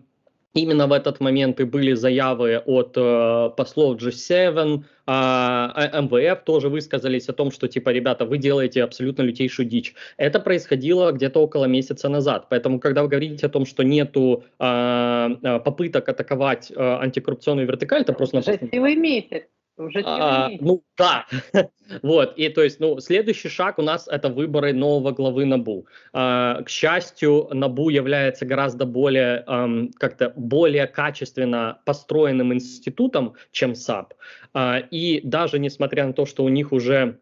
Именно 0.55 0.85
в 0.85 0.91
этот 0.91 1.19
момент 1.19 1.59
и 1.59 1.63
были 1.63 1.93
заявы 1.95 2.61
от 2.65 2.95
э, 2.95 3.49
послов 3.57 3.97
G7, 3.97 4.83
а, 5.07 5.73
э, 5.75 6.01
МВФ 6.01 6.43
тоже 6.43 6.69
высказались 6.69 7.27
о 7.27 7.33
том, 7.33 7.51
что 7.51 7.67
типа, 7.67 7.89
ребята, 7.89 8.25
вы 8.25 8.37
делаете 8.37 8.83
абсолютно 8.83 9.23
лютейшую 9.23 9.67
дичь. 9.67 9.95
Это 10.17 10.39
происходило 10.39 11.11
где-то 11.11 11.39
около 11.39 11.65
месяца 11.65 12.07
назад. 12.07 12.45
Поэтому, 12.49 12.79
когда 12.79 13.01
вы 13.01 13.07
говорите 13.07 13.47
о 13.47 13.49
том, 13.49 13.65
что 13.65 13.83
нету 13.83 14.43
а, 14.59 15.31
а, 15.41 15.59
попыток 15.59 16.07
атаковать 16.09 16.71
а, 16.75 16.99
антикоррупционную 17.01 17.67
вертикаль, 17.67 18.01
это 18.01 18.13
просто 18.13 18.39
Вже 18.39 18.57
цілий 18.57 18.97
місяць. 18.97 19.47
Цілий 19.77 20.03
а, 20.05 20.49
ну 20.61 20.83
да, 20.97 21.25
вот, 22.03 22.33
и 22.37 22.49
то 22.49 22.61
есть, 22.61 22.79
ну, 22.79 22.99
следующий 22.99 23.49
шаг 23.49 23.79
у 23.79 23.81
нас 23.81 24.07
это 24.07 24.29
выборы 24.29 24.73
нового 24.73 25.11
главы 25.11 25.45
НАБУ. 25.45 25.87
А, 26.13 26.61
к 26.61 26.69
счастью, 26.69 27.49
НАБУ 27.51 27.89
является 27.89 28.45
гораздо 28.45 28.85
более, 28.85 29.43
ам, 29.47 29.89
как-то 29.97 30.31
более 30.35 30.87
качественно 30.87 31.79
построенным 31.85 32.53
институтом, 32.53 33.33
чем 33.51 33.75
САП. 33.75 34.13
А, 34.53 34.77
и 34.77 35.21
даже 35.23 35.59
несмотря 35.59 36.05
на 36.05 36.13
то, 36.13 36.25
что 36.25 36.43
у 36.43 36.49
них 36.49 36.71
уже 36.71 37.19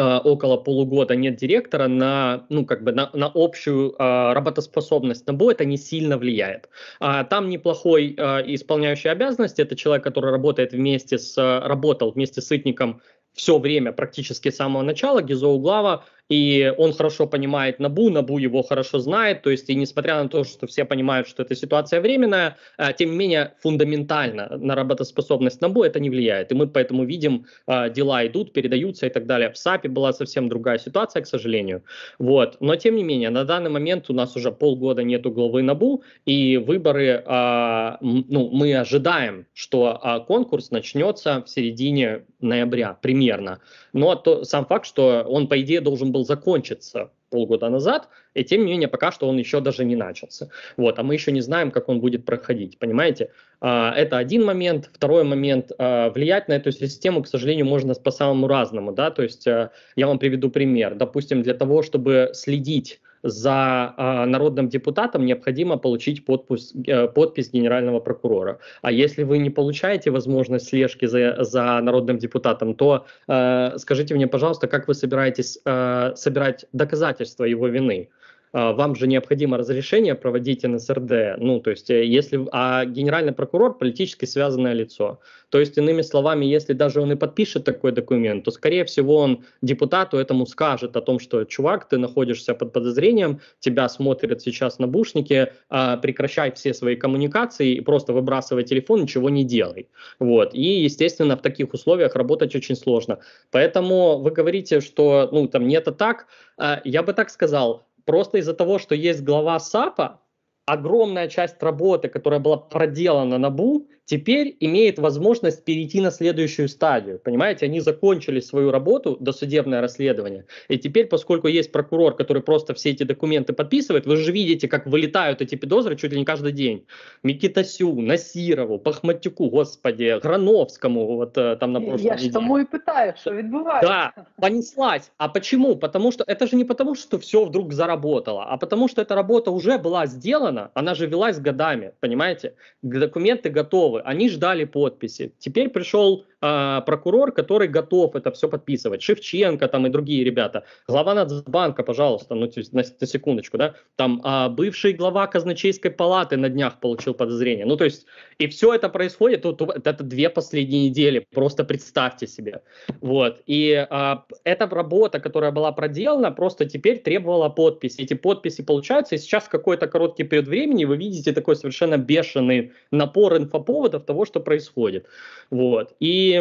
около 0.00 0.56
полугода 0.56 1.14
нет 1.16 1.36
директора 1.36 1.88
на, 1.88 2.46
ну, 2.48 2.64
как 2.64 2.82
бы 2.82 2.92
на, 2.92 3.10
на 3.12 3.30
общую 3.34 3.92
э, 3.92 4.32
работоспособность 4.32 5.26
НАБУ 5.26 5.50
это 5.50 5.64
не 5.64 5.76
сильно 5.76 6.18
влияет. 6.18 6.68
А, 7.00 7.24
там 7.24 7.48
неплохой 7.48 8.14
э, 8.16 8.54
исполняющий 8.54 9.08
обязанности, 9.08 9.62
это 9.62 9.76
человек, 9.76 10.04
который 10.04 10.30
работает 10.30 10.72
вместе 10.72 11.18
с, 11.18 11.36
э, 11.38 11.66
работал 11.66 12.12
вместе 12.12 12.40
с 12.40 12.46
Сытником 12.46 13.00
все 13.34 13.58
время, 13.58 13.92
практически 13.92 14.50
с 14.50 14.56
самого 14.56 14.82
начала, 14.82 15.20
Гизо 15.20 15.48
Углава, 15.48 16.04
и 16.28 16.72
он 16.78 16.92
хорошо 16.92 17.26
понимает 17.26 17.78
Набу, 17.78 18.10
Набу 18.10 18.38
его 18.38 18.62
хорошо 18.62 18.98
знает, 18.98 19.42
то 19.42 19.50
есть 19.50 19.68
и 19.68 19.74
несмотря 19.74 20.22
на 20.22 20.28
то, 20.28 20.44
что 20.44 20.66
все 20.66 20.84
понимают, 20.84 21.28
что 21.28 21.42
эта 21.42 21.54
ситуация 21.54 22.00
временная, 22.00 22.56
э, 22.78 22.92
тем 22.96 23.10
не 23.10 23.16
менее 23.16 23.54
фундаментально 23.60 24.56
на 24.56 24.74
работоспособность 24.74 25.60
Набу 25.60 25.82
это 25.82 26.00
не 26.00 26.10
влияет, 26.10 26.52
и 26.52 26.54
мы 26.54 26.66
поэтому 26.66 27.04
видим, 27.04 27.46
э, 27.66 27.90
дела 27.90 28.26
идут, 28.26 28.52
передаются 28.52 29.06
и 29.06 29.10
так 29.10 29.26
далее. 29.26 29.50
В 29.50 29.58
САПе 29.58 29.88
была 29.88 30.12
совсем 30.12 30.48
другая 30.48 30.78
ситуация, 30.78 31.22
к 31.22 31.26
сожалению, 31.26 31.82
вот, 32.18 32.56
но 32.60 32.76
тем 32.76 32.96
не 32.96 33.04
менее, 33.04 33.30
на 33.30 33.44
данный 33.44 33.70
момент 33.70 34.10
у 34.10 34.14
нас 34.14 34.36
уже 34.36 34.50
полгода 34.50 35.02
нету 35.02 35.30
главы 35.30 35.62
Набу, 35.62 36.02
и 36.24 36.56
выборы, 36.56 37.22
а, 37.26 37.98
ну, 38.00 38.50
мы 38.50 38.74
ожидаем, 38.76 39.46
что 39.52 39.98
а, 40.02 40.20
конкурс 40.20 40.70
начнется 40.70 41.42
в 41.42 41.50
середине 41.50 42.24
ноября 42.40 42.96
примерно. 43.00 43.60
Но 43.94 44.16
то, 44.16 44.44
сам 44.44 44.66
факт, 44.66 44.86
что 44.86 45.22
он, 45.22 45.48
по 45.48 45.58
идее, 45.60 45.80
должен 45.80 46.12
был 46.12 46.26
закончиться 46.26 47.10
полгода 47.30 47.68
назад, 47.68 48.08
и 48.34 48.44
тем 48.44 48.64
не 48.64 48.72
менее 48.72 48.88
пока 48.88 49.10
что 49.10 49.28
он 49.28 49.38
еще 49.38 49.60
даже 49.60 49.84
не 49.84 49.96
начался. 49.96 50.50
Вот, 50.76 50.98
а 50.98 51.02
мы 51.02 51.14
еще 51.14 51.32
не 51.32 51.40
знаем, 51.40 51.70
как 51.70 51.88
он 51.88 52.00
будет 52.00 52.24
проходить, 52.24 52.78
понимаете? 52.78 53.30
А, 53.60 53.92
это 53.96 54.18
один 54.18 54.44
момент. 54.44 54.90
Второй 54.92 55.24
момент. 55.24 55.72
а, 55.78 56.10
влиять 56.10 56.48
на 56.48 56.54
эту 56.54 56.72
систему, 56.72 57.22
к 57.22 57.28
сожалению, 57.28 57.66
можно 57.66 57.94
по 57.94 58.10
самому 58.10 58.48
разному, 58.48 58.92
да, 58.92 59.10
то 59.10 59.22
есть 59.22 59.46
а, 59.46 59.70
я 59.96 60.06
вам 60.06 60.18
приведу 60.18 60.50
пример. 60.50 60.96
Допустим, 60.96 61.42
для 61.42 61.54
того, 61.54 61.82
чтобы 61.82 62.30
следить 62.34 63.00
за 63.24 63.94
э, 63.96 64.24
народным 64.26 64.68
депутатом 64.68 65.24
необходимо 65.24 65.78
получить 65.78 66.24
подпись, 66.24 66.74
э, 66.86 67.08
подпись 67.08 67.50
генерального 67.52 68.00
прокурора. 68.00 68.58
А 68.82 68.92
если 68.92 69.24
вы 69.24 69.38
не 69.38 69.50
получаете 69.50 70.10
возможность 70.10 70.68
слежки 70.68 71.06
за, 71.06 71.42
за 71.44 71.80
народным 71.80 72.18
депутатом, 72.18 72.74
то 72.74 73.06
э, 73.26 73.78
скажите 73.78 74.14
мне, 74.14 74.26
пожалуйста, 74.26 74.66
как 74.66 74.88
вы 74.88 74.94
собираетесь 74.94 75.58
э, 75.64 76.12
собирать 76.16 76.66
доказательства 76.72 77.44
его 77.44 77.66
вины? 77.68 78.08
А, 78.10 78.23
вам 78.54 78.94
же 78.94 79.08
необходимо 79.08 79.58
разрешение 79.58 80.14
проводить 80.14 80.62
НСРД, 80.62 81.38
ну, 81.38 81.58
то 81.58 81.70
есть, 81.70 81.90
э, 81.90 82.04
если, 82.04 82.46
а 82.52 82.84
генеральный 82.84 83.32
прокурор 83.32 83.76
политически 83.76 84.26
связанное 84.26 84.74
лицо. 84.74 85.18
То 85.48 85.58
есть, 85.58 85.76
иными 85.76 86.02
словами, 86.02 86.44
если 86.44 86.72
даже 86.72 87.00
он 87.00 87.10
и 87.10 87.16
подпишет 87.16 87.64
такой 87.64 87.90
документ, 87.90 88.44
то, 88.44 88.52
скорее 88.52 88.84
всего, 88.84 89.16
он 89.16 89.44
депутату 89.60 90.18
этому 90.18 90.46
скажет 90.46 90.96
о 90.96 91.00
том, 91.00 91.18
что, 91.18 91.44
чувак, 91.44 91.88
ты 91.88 91.98
находишься 91.98 92.54
под 92.54 92.72
подозрением, 92.72 93.40
тебя 93.58 93.88
смотрят 93.88 94.40
сейчас 94.40 94.78
набушники, 94.78 95.52
а, 95.68 95.96
прекращай 95.96 96.52
все 96.52 96.74
свои 96.74 96.94
коммуникации 96.94 97.74
и 97.74 97.80
просто 97.80 98.12
выбрасывай 98.12 98.62
телефон, 98.62 99.02
ничего 99.02 99.30
не 99.30 99.42
делай. 99.42 99.88
Вот. 100.20 100.54
И, 100.54 100.84
естественно, 100.84 101.36
в 101.36 101.42
таких 101.42 101.74
условиях 101.74 102.14
работать 102.14 102.54
очень 102.54 102.76
сложно. 102.76 103.18
Поэтому 103.50 104.18
вы 104.18 104.30
говорите, 104.30 104.80
что, 104.80 105.28
ну, 105.32 105.48
там, 105.48 105.66
не 105.66 105.74
это 105.74 105.90
так, 105.90 106.26
а, 106.56 106.80
я 106.84 107.02
бы 107.02 107.12
так 107.14 107.30
сказал, 107.30 107.84
Просто 108.04 108.38
из-за 108.38 108.54
того, 108.54 108.78
что 108.78 108.94
есть 108.94 109.22
глава 109.22 109.58
САПа, 109.58 110.20
огромная 110.66 111.28
часть 111.28 111.62
работы, 111.62 112.08
которая 112.08 112.40
была 112.40 112.56
проделана 112.56 113.38
на 113.38 113.50
БУ, 113.50 113.88
теперь 114.04 114.56
имеет 114.60 114.98
возможность 114.98 115.64
перейти 115.64 116.00
на 116.00 116.10
следующую 116.10 116.68
стадию. 116.68 117.18
Понимаете, 117.18 117.66
они 117.66 117.80
закончили 117.80 118.40
свою 118.40 118.70
работу, 118.70 119.16
досудебное 119.20 119.80
расследование, 119.80 120.44
и 120.68 120.78
теперь, 120.78 121.06
поскольку 121.06 121.48
есть 121.48 121.72
прокурор, 121.72 122.16
который 122.16 122.42
просто 122.42 122.74
все 122.74 122.90
эти 122.90 123.04
документы 123.04 123.52
подписывает, 123.52 124.06
вы 124.06 124.16
же 124.16 124.32
видите, 124.32 124.68
как 124.68 124.86
вылетают 124.86 125.40
эти 125.40 125.54
подозры 125.56 125.96
чуть 125.96 126.12
ли 126.12 126.18
не 126.18 126.24
каждый 126.24 126.52
день. 126.52 126.84
Микитасю, 127.22 127.94
Насирову, 128.00 128.78
Пахматюку, 128.78 129.48
господи, 129.48 130.18
Грановскому, 130.22 131.16
вот 131.16 131.38
э, 131.38 131.56
там 131.56 131.72
на 131.72 131.80
прошлом 131.80 132.06
Я 132.06 132.18
ж 132.18 132.30
тому 132.30 132.58
и 132.58 132.64
пытаюсь, 132.64 133.20
что 133.20 133.30
відбувається. 133.30 133.88
Да, 133.88 134.12
понеслась. 134.40 135.10
А 135.18 135.28
почему? 135.28 135.76
Потому 135.76 136.12
что 136.12 136.24
это 136.26 136.46
же 136.46 136.56
не 136.56 136.64
потому, 136.64 136.94
что 136.94 137.18
все 137.18 137.44
вдруг 137.44 137.72
заработало, 137.72 138.44
а 138.48 138.56
потому 138.56 138.88
что 138.88 139.02
эта 139.02 139.14
работа 139.14 139.50
уже 139.50 139.78
была 139.78 140.06
сделана, 140.06 140.70
она 140.74 140.94
же 140.94 141.06
велась 141.06 141.38
годами, 141.38 141.92
понимаете? 142.00 142.52
Документы 142.82 143.50
готовы 143.50 143.93
готовы, 143.94 144.00
они 144.00 144.28
ждали 144.28 144.64
подписи. 144.64 145.32
Теперь 145.38 145.68
пришел 145.68 146.24
э, 146.44 146.82
прокурор, 146.86 147.32
который 147.32 147.68
готов 147.68 148.16
это 148.16 148.30
все 148.30 148.48
подписывать. 148.48 149.02
Шевченко 149.02 149.68
там 149.68 149.86
и 149.86 149.90
другие 149.90 150.24
ребята. 150.24 150.64
Глава 150.88 151.14
Нацбанка, 151.14 151.82
пожалуйста, 151.82 152.34
ну 152.34 152.50
на, 152.72 152.82
на 153.00 153.06
секундочку, 153.06 153.58
да, 153.58 153.74
там 153.96 154.20
э, 154.24 154.48
бывший 154.48 154.92
глава 154.92 155.26
казначейской 155.26 155.90
палаты 155.90 156.36
на 156.36 156.48
днях 156.48 156.80
получил 156.80 157.14
подозрение. 157.14 157.66
Ну 157.66 157.76
то 157.76 157.84
есть 157.84 158.06
и 158.38 158.46
все 158.46 158.74
это 158.74 158.88
происходит, 158.88 159.42
тут 159.42 159.62
это 159.62 160.04
две 160.04 160.28
последние 160.28 160.88
недели, 160.88 161.26
просто 161.34 161.64
представьте 161.64 162.26
себе. 162.26 162.60
Вот, 163.00 163.40
и 163.46 163.86
э, 163.90 164.16
эта 164.44 164.66
работа, 164.66 165.20
которая 165.20 165.52
была 165.52 165.72
проделана, 165.72 166.30
просто 166.30 166.64
теперь 166.64 166.98
требовала 166.98 167.48
подписи. 167.48 168.02
Эти 168.02 168.14
подписи 168.14 168.62
получаются, 168.62 169.14
и 169.14 169.18
сейчас 169.18 169.48
какой-то 169.48 169.86
короткий 169.86 170.24
период 170.24 170.48
времени 170.48 170.84
вы 170.84 170.96
видите 170.96 171.32
такой 171.32 171.56
совершенно 171.56 171.96
бешеный 171.96 172.72
напор 172.90 173.36
инфоповодов, 173.36 173.84
поводов 173.94 174.04
того, 174.04 174.24
что 174.24 174.40
происходит. 174.40 175.06
Вот. 175.50 175.94
И 176.00 176.33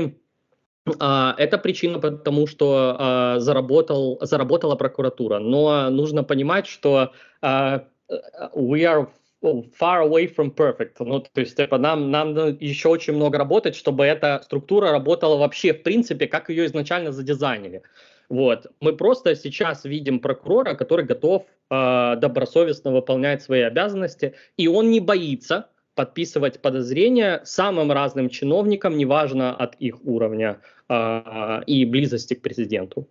а, 0.99 1.35
это 1.37 1.57
причина 1.57 1.99
потому, 1.99 2.47
что 2.47 2.95
а, 2.97 3.39
заработал, 3.39 4.19
заработала 4.21 4.75
прокуратура. 4.75 5.39
Но 5.39 5.89
нужно 5.89 6.23
понимать, 6.23 6.67
что 6.67 7.13
а, 7.41 7.85
we 8.55 8.81
are 8.81 9.07
far 9.43 10.07
away 10.07 10.33
from 10.33 10.53
perfect. 10.55 10.95
Ну, 10.99 11.19
то 11.19 11.41
есть, 11.41 11.57
типа, 11.57 11.77
нам, 11.77 12.11
нам 12.11 12.35
еще 12.59 12.89
очень 12.89 13.13
много 13.13 13.37
работать, 13.37 13.75
чтобы 13.75 14.05
эта 14.05 14.41
структура 14.43 14.91
работала 14.91 15.37
вообще, 15.37 15.73
в 15.73 15.83
принципе, 15.83 16.27
как 16.27 16.49
ее 16.49 16.65
изначально 16.65 17.11
задизайнили. 17.11 17.83
Вот. 18.29 18.67
Мы 18.79 18.95
просто 18.95 19.35
сейчас 19.35 19.83
видим 19.83 20.19
прокурора, 20.19 20.75
который 20.75 21.05
готов 21.05 21.45
э, 21.69 22.15
добросовестно 22.17 22.91
выполнять 22.91 23.43
свои 23.43 23.61
обязанности, 23.61 24.33
и 24.57 24.67
он 24.67 24.91
не 24.91 25.01
боится 25.01 25.69
подписывать 25.95 26.61
подозрения 26.61 27.41
самым 27.43 27.91
разным 27.91 28.29
чиновникам, 28.29 28.97
неважно 28.97 29.55
от 29.55 29.75
их 29.75 30.03
уровня 30.05 30.59
э, 30.89 31.61
и 31.67 31.85
близости 31.85 32.33
к 32.33 32.41
президенту. 32.41 33.07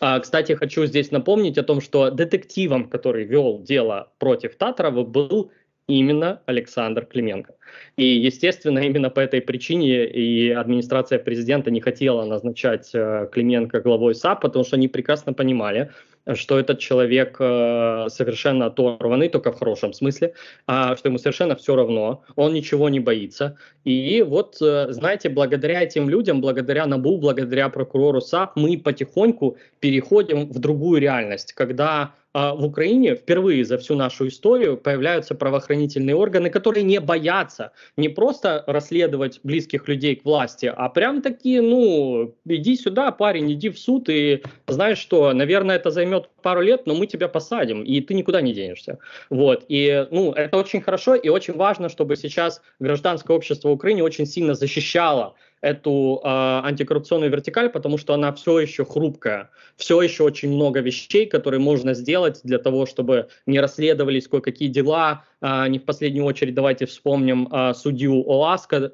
А, 0.00 0.18
кстати, 0.18 0.52
хочу 0.52 0.86
здесь 0.86 1.10
напомнить 1.10 1.58
о 1.58 1.62
том, 1.62 1.80
что 1.80 2.10
детективом, 2.10 2.88
который 2.88 3.24
вел 3.24 3.62
дело 3.62 4.12
против 4.18 4.56
Татарова, 4.56 5.04
был 5.04 5.52
именно 5.86 6.40
Александр 6.46 7.06
Клименко. 7.06 7.54
И, 7.96 8.04
естественно, 8.04 8.78
именно 8.80 9.10
по 9.10 9.20
этой 9.20 9.40
причине 9.40 10.06
и 10.06 10.50
администрация 10.50 11.18
президента 11.18 11.70
не 11.70 11.80
хотела 11.80 12.24
назначать 12.24 12.90
э, 12.94 13.28
Клименко 13.32 13.80
главой 13.80 14.14
САП, 14.14 14.42
потому 14.42 14.64
что 14.64 14.76
они 14.76 14.88
прекрасно 14.88 15.32
понимали, 15.32 15.90
что 16.34 16.58
этот 16.58 16.78
человек 16.78 17.36
э, 17.40 18.06
совершенно 18.08 18.66
оторванный, 18.66 19.28
только 19.28 19.52
в 19.52 19.58
хорошем 19.58 19.92
смысле, 19.92 20.34
а, 20.66 20.96
что 20.96 21.08
ему 21.08 21.18
совершенно 21.18 21.56
все 21.56 21.74
равно, 21.74 22.22
он 22.36 22.52
ничего 22.54 22.88
не 22.88 23.00
боится. 23.00 23.56
И 23.84 24.22
вот, 24.22 24.56
э, 24.60 24.92
знаете, 24.92 25.28
благодаря 25.28 25.82
этим 25.82 26.08
людям, 26.08 26.40
благодаря 26.40 26.86
НАБУ, 26.86 27.18
благодаря 27.18 27.68
прокурору 27.68 28.20
САП, 28.20 28.56
мы 28.56 28.78
потихоньку 28.78 29.56
переходим 29.80 30.48
в 30.48 30.58
другую 30.58 31.00
реальность, 31.00 31.52
когда 31.52 32.12
в 32.34 32.64
Украине 32.64 33.14
впервые 33.14 33.64
за 33.64 33.78
всю 33.78 33.94
нашу 33.94 34.28
историю 34.28 34.76
появляются 34.76 35.34
правоохранительные 35.34 36.16
органы, 36.16 36.50
которые 36.50 36.82
не 36.82 36.98
боятся 37.00 37.72
не 37.96 38.08
просто 38.08 38.64
расследовать 38.66 39.40
близких 39.42 39.86
людей 39.88 40.16
к 40.16 40.24
власти, 40.24 40.72
а 40.74 40.88
прям 40.88 41.20
такие, 41.22 41.60
ну, 41.60 42.34
иди 42.46 42.76
сюда, 42.76 43.12
парень, 43.12 43.52
иди 43.52 43.68
в 43.68 43.78
суд, 43.78 44.08
и 44.08 44.42
знаешь 44.66 44.98
что, 44.98 45.32
наверное, 45.32 45.76
это 45.76 45.90
займет 45.90 46.28
пару 46.42 46.62
лет, 46.62 46.86
но 46.86 46.94
мы 46.94 47.06
тебя 47.06 47.28
посадим, 47.28 47.82
и 47.82 48.00
ты 48.00 48.14
никуда 48.14 48.40
не 48.40 48.54
денешься. 48.54 48.98
Вот, 49.30 49.64
и, 49.68 50.06
ну, 50.10 50.32
это 50.32 50.56
очень 50.56 50.80
хорошо 50.80 51.14
и 51.14 51.28
очень 51.28 51.54
важно, 51.54 51.88
чтобы 51.88 52.16
сейчас 52.16 52.62
гражданское 52.80 53.36
общество 53.36 53.68
в 53.68 53.72
Украине 53.72 54.02
очень 54.02 54.26
сильно 54.26 54.54
защищало 54.54 55.34
эту 55.62 56.20
э, 56.22 56.28
антикоррупционную 56.28 57.30
вертикаль, 57.30 57.70
потому 57.70 57.96
что 57.96 58.12
она 58.12 58.32
все 58.32 58.58
еще 58.58 58.84
хрупкая. 58.84 59.50
Все 59.76 60.02
еще 60.02 60.24
очень 60.24 60.50
много 60.52 60.80
вещей, 60.80 61.24
которые 61.24 61.60
можно 61.60 61.94
сделать 61.94 62.40
для 62.42 62.58
того, 62.58 62.84
чтобы 62.84 63.28
не 63.46 63.60
расследовались 63.60 64.28
кое-какие 64.28 64.68
дела. 64.68 65.24
Э, 65.40 65.68
не 65.68 65.78
в 65.78 65.84
последнюю 65.84 66.26
очередь 66.26 66.54
давайте 66.54 66.86
вспомним 66.86 67.48
э, 67.50 67.74
судью 67.74 68.28
ОАСКа 68.28 68.76
э, 68.76 68.90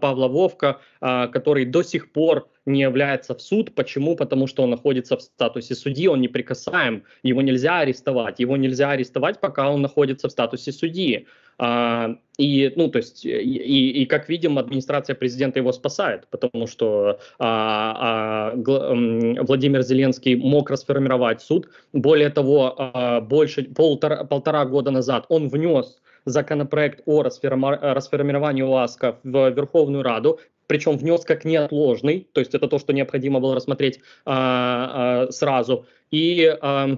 Павла 0.00 0.28
Вовка, 0.28 0.80
э, 1.00 1.28
который 1.28 1.64
до 1.64 1.82
сих 1.82 2.12
пор 2.12 2.48
не 2.72 2.80
является 2.80 3.34
в 3.34 3.40
суд. 3.40 3.74
Почему? 3.74 4.16
Потому 4.16 4.46
что 4.46 4.62
он 4.62 4.70
находится 4.70 5.16
в 5.16 5.22
статусе 5.22 5.74
судьи, 5.74 6.08
он 6.08 6.20
неприкасаем, 6.20 7.04
его 7.22 7.42
нельзя 7.42 7.80
арестовать. 7.80 8.40
Его 8.40 8.56
нельзя 8.56 8.90
арестовать, 8.90 9.40
пока 9.40 9.70
он 9.70 9.82
находится 9.82 10.28
в 10.28 10.32
статусе 10.32 10.72
судьи. 10.72 11.26
А, 11.58 12.16
и, 12.38 12.72
ну, 12.74 12.88
то 12.88 12.98
есть, 12.98 13.26
и, 13.26 14.02
и, 14.02 14.06
как 14.06 14.30
видим, 14.30 14.58
администрация 14.58 15.14
президента 15.14 15.58
его 15.58 15.72
спасает, 15.72 16.26
потому 16.30 16.66
что 16.66 17.20
а, 17.38 18.54
а, 18.54 19.42
Владимир 19.42 19.82
Зеленский 19.82 20.36
мог 20.36 20.70
расформировать 20.70 21.42
суд. 21.42 21.68
Более 21.92 22.30
того, 22.30 22.74
а, 22.78 23.20
больше 23.20 23.64
полтора, 23.64 24.24
полтора 24.24 24.64
года 24.64 24.90
назад 24.90 25.26
он 25.28 25.48
внес 25.48 26.00
законопроект 26.24 27.02
о 27.06 27.22
расформировании 27.22 28.62
ОАСКа 28.62 29.18
в 29.22 29.50
Верховную 29.50 30.02
Раду, 30.02 30.38
причем 30.70 30.96
внес 30.96 31.24
как 31.24 31.44
неотложный, 31.44 32.28
то 32.32 32.38
есть 32.38 32.54
это 32.54 32.68
то, 32.68 32.78
что 32.78 32.92
необходимо 32.92 33.40
было 33.40 33.56
рассмотреть 33.56 33.98
а, 34.24 35.24
а, 35.26 35.32
сразу. 35.32 35.84
И 36.12 36.46
а, 36.60 36.96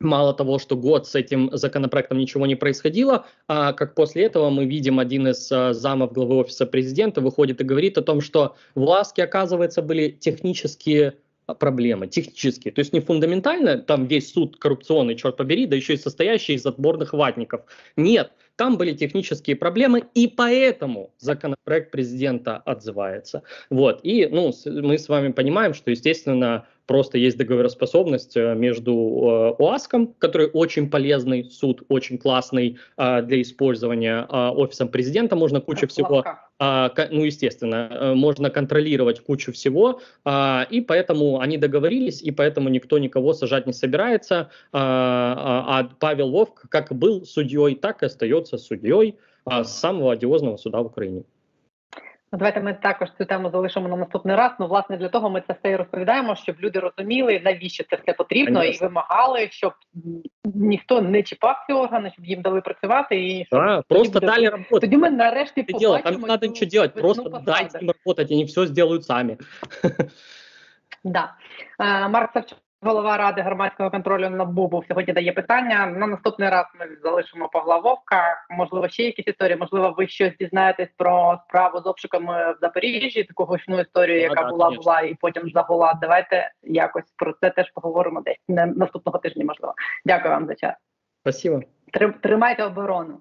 Мало 0.00 0.32
того, 0.32 0.60
что 0.60 0.76
год 0.76 1.08
с 1.08 1.16
этим 1.16 1.50
законопроектом 1.52 2.18
ничего 2.18 2.46
не 2.46 2.54
происходило, 2.54 3.26
а 3.48 3.72
как 3.72 3.96
после 3.96 4.24
этого 4.24 4.48
мы 4.48 4.64
видим 4.64 5.00
один 5.00 5.26
из 5.26 5.48
замов 5.48 6.12
главы 6.12 6.36
офиса 6.36 6.66
президента 6.66 7.20
выходит 7.20 7.60
и 7.60 7.64
говорит 7.64 7.98
о 7.98 8.02
том, 8.02 8.20
что 8.20 8.54
в 8.76 8.82
ЛАСКе, 8.82 9.24
оказывается, 9.24 9.82
были 9.82 10.10
технические 10.10 11.14
проблемы, 11.58 12.06
технические. 12.06 12.72
То 12.72 12.80
есть 12.80 12.92
не 12.92 13.00
фундаментально, 13.00 13.78
там 13.78 14.06
весь 14.06 14.32
суд 14.32 14.56
коррупционный, 14.56 15.16
черт 15.16 15.36
побери, 15.36 15.66
да 15.66 15.74
еще 15.74 15.94
и 15.94 15.96
состоящий 15.96 16.54
из 16.54 16.64
отборных 16.64 17.12
ватников. 17.12 17.62
Нет, 17.96 18.30
там 18.58 18.76
были 18.76 18.92
технические 18.92 19.54
проблемы, 19.54 20.04
и 20.14 20.26
поэтому 20.26 21.14
законопроект 21.18 21.92
президента 21.92 22.56
отзывается. 22.56 23.44
Вот. 23.70 24.00
И 24.02 24.26
ну, 24.26 24.52
мы 24.66 24.98
с 24.98 25.08
вами 25.08 25.30
понимаем, 25.30 25.74
что, 25.74 25.92
естественно, 25.92 26.66
просто 26.88 27.18
есть 27.18 27.36
договороспособность 27.36 28.36
э, 28.36 28.54
между 28.54 28.92
э, 28.92 29.62
УАСКом, 29.62 30.14
который 30.18 30.48
очень 30.52 30.90
полезный 30.90 31.44
суд, 31.50 31.82
очень 31.88 32.18
классный 32.18 32.78
э, 32.96 33.22
для 33.22 33.40
использования, 33.42 34.24
офисом 34.24 34.88
президента 34.88 35.36
можно 35.36 35.60
кучу 35.60 35.86
всего 35.86 36.24
а, 36.58 36.88
ко- 36.88 37.08
ну, 37.10 37.24
естественно, 37.24 38.14
можно 38.16 38.50
контролировать 38.50 39.20
кучу 39.20 39.52
всего, 39.52 40.00
и 40.70 40.80
поэтому 40.88 41.40
они 41.40 41.58
договорились, 41.58 42.22
и 42.22 42.32
поэтому 42.32 42.68
никто 42.68 42.98
никого 42.98 43.32
сажать 43.32 43.66
не 43.66 43.72
собирается. 43.72 44.50
А, 44.72 45.88
Павел 46.00 46.30
Вовк 46.30 46.64
как 46.68 46.92
был 46.92 47.24
судьей, 47.24 47.74
так 47.76 48.02
и 48.02 48.06
остается 48.06 48.58
судьей 48.58 49.14
самого 49.62 50.12
одиозного 50.12 50.56
суда 50.56 50.80
в 50.80 50.86
Україні. 50.86 51.22
Ну, 52.32 52.38
Давайте 52.38 52.60
ми 52.60 52.74
також 52.74 53.08
цю 53.18 53.24
тему 53.24 53.50
залишимо 53.50 53.88
на 53.88 53.96
наступний 53.96 54.36
раз. 54.36 54.52
Ну, 54.60 54.66
власне, 54.66 54.96
для 54.96 55.08
того 55.08 55.30
ми 55.30 55.42
це 55.46 55.56
все 55.58 55.70
і 55.70 55.76
розповідаємо, 55.76 56.36
щоб 56.36 56.56
люди 56.60 56.78
розуміли, 56.78 57.40
навіщо 57.44 57.84
це 57.90 57.96
все 57.96 58.12
потрібно, 58.12 58.60
Конечно. 58.60 58.86
і 58.86 58.88
вимагали, 58.88 59.48
щоб 59.50 59.72
ніхто 60.44 61.02
не 61.02 61.22
чіпав 61.22 61.64
ці 61.66 61.72
органи, 61.72 62.10
щоб 62.12 62.26
їм 62.26 62.42
дали 62.42 62.60
працювати 62.60 63.26
і 63.26 63.44
щоб 63.44 63.84
просто 63.88 64.20
дали 64.20 64.48
работать. 64.48 64.80
тоді 64.80 64.96
ми 64.96 65.10
нарешті 65.10 65.62
Это 65.62 66.02
там 66.02 66.20
не 66.20 66.48
ничего 66.48 66.70
делать, 66.70 66.94
весну 66.94 67.24
просто 67.24 67.42
дайте 67.46 67.78
им 67.78 67.90
работать, 67.90 68.30
они 68.30 68.44
все 68.44 68.66
сделают 68.66 69.04
сами. 69.04 69.36
Да. 71.04 71.34
Е, 71.80 72.08
Марк 72.08 72.32
Савчук, 72.32 72.58
голова 72.82 73.16
ради 73.16 73.40
громадського 73.42 73.90
контролю 73.90 74.30
НАБУ, 74.30 74.68
був 74.68 74.84
сьогодні 74.88 75.12
дає 75.12 75.32
питання. 75.32 75.86
На 75.86 76.06
наступний 76.06 76.48
раз 76.48 76.66
ми 76.80 76.86
залишимо 77.02 77.48
Павла 77.48 77.78
Вовка. 77.78 78.46
Можливо, 78.50 78.88
ще 78.88 79.02
якісь 79.02 79.26
історії. 79.26 79.56
Можливо, 79.56 79.94
ви 79.96 80.08
щось 80.08 80.36
дізнаєтесь 80.36 80.88
про 80.96 81.38
справу 81.48 81.80
з 81.80 81.86
обшуками 81.86 82.52
в 82.52 82.56
Запоріжжі, 82.60 83.24
таку 83.24 83.44
гучну 83.44 83.80
історію, 83.80 84.20
яка 84.20 84.42
да, 84.42 84.48
була 84.48 84.70
була 84.70 85.00
і 85.00 85.14
потім 85.14 85.50
загула. 85.50 85.98
Давайте 86.00 86.50
якось 86.62 87.12
про 87.16 87.32
це 87.32 87.50
теж 87.50 87.70
поговоримо 87.74 88.20
десь 88.20 88.40
не 88.48 88.66
наступного 88.66 89.18
тижня. 89.18 89.44
Можливо, 89.44 89.74
дякую 90.04 90.34
вам 90.34 90.46
за 90.46 90.54
час. 90.54 90.74
Спасибо. 91.20 91.60
Трим- 91.92 92.20
Тримайте 92.20 92.64
оборону. 92.64 93.20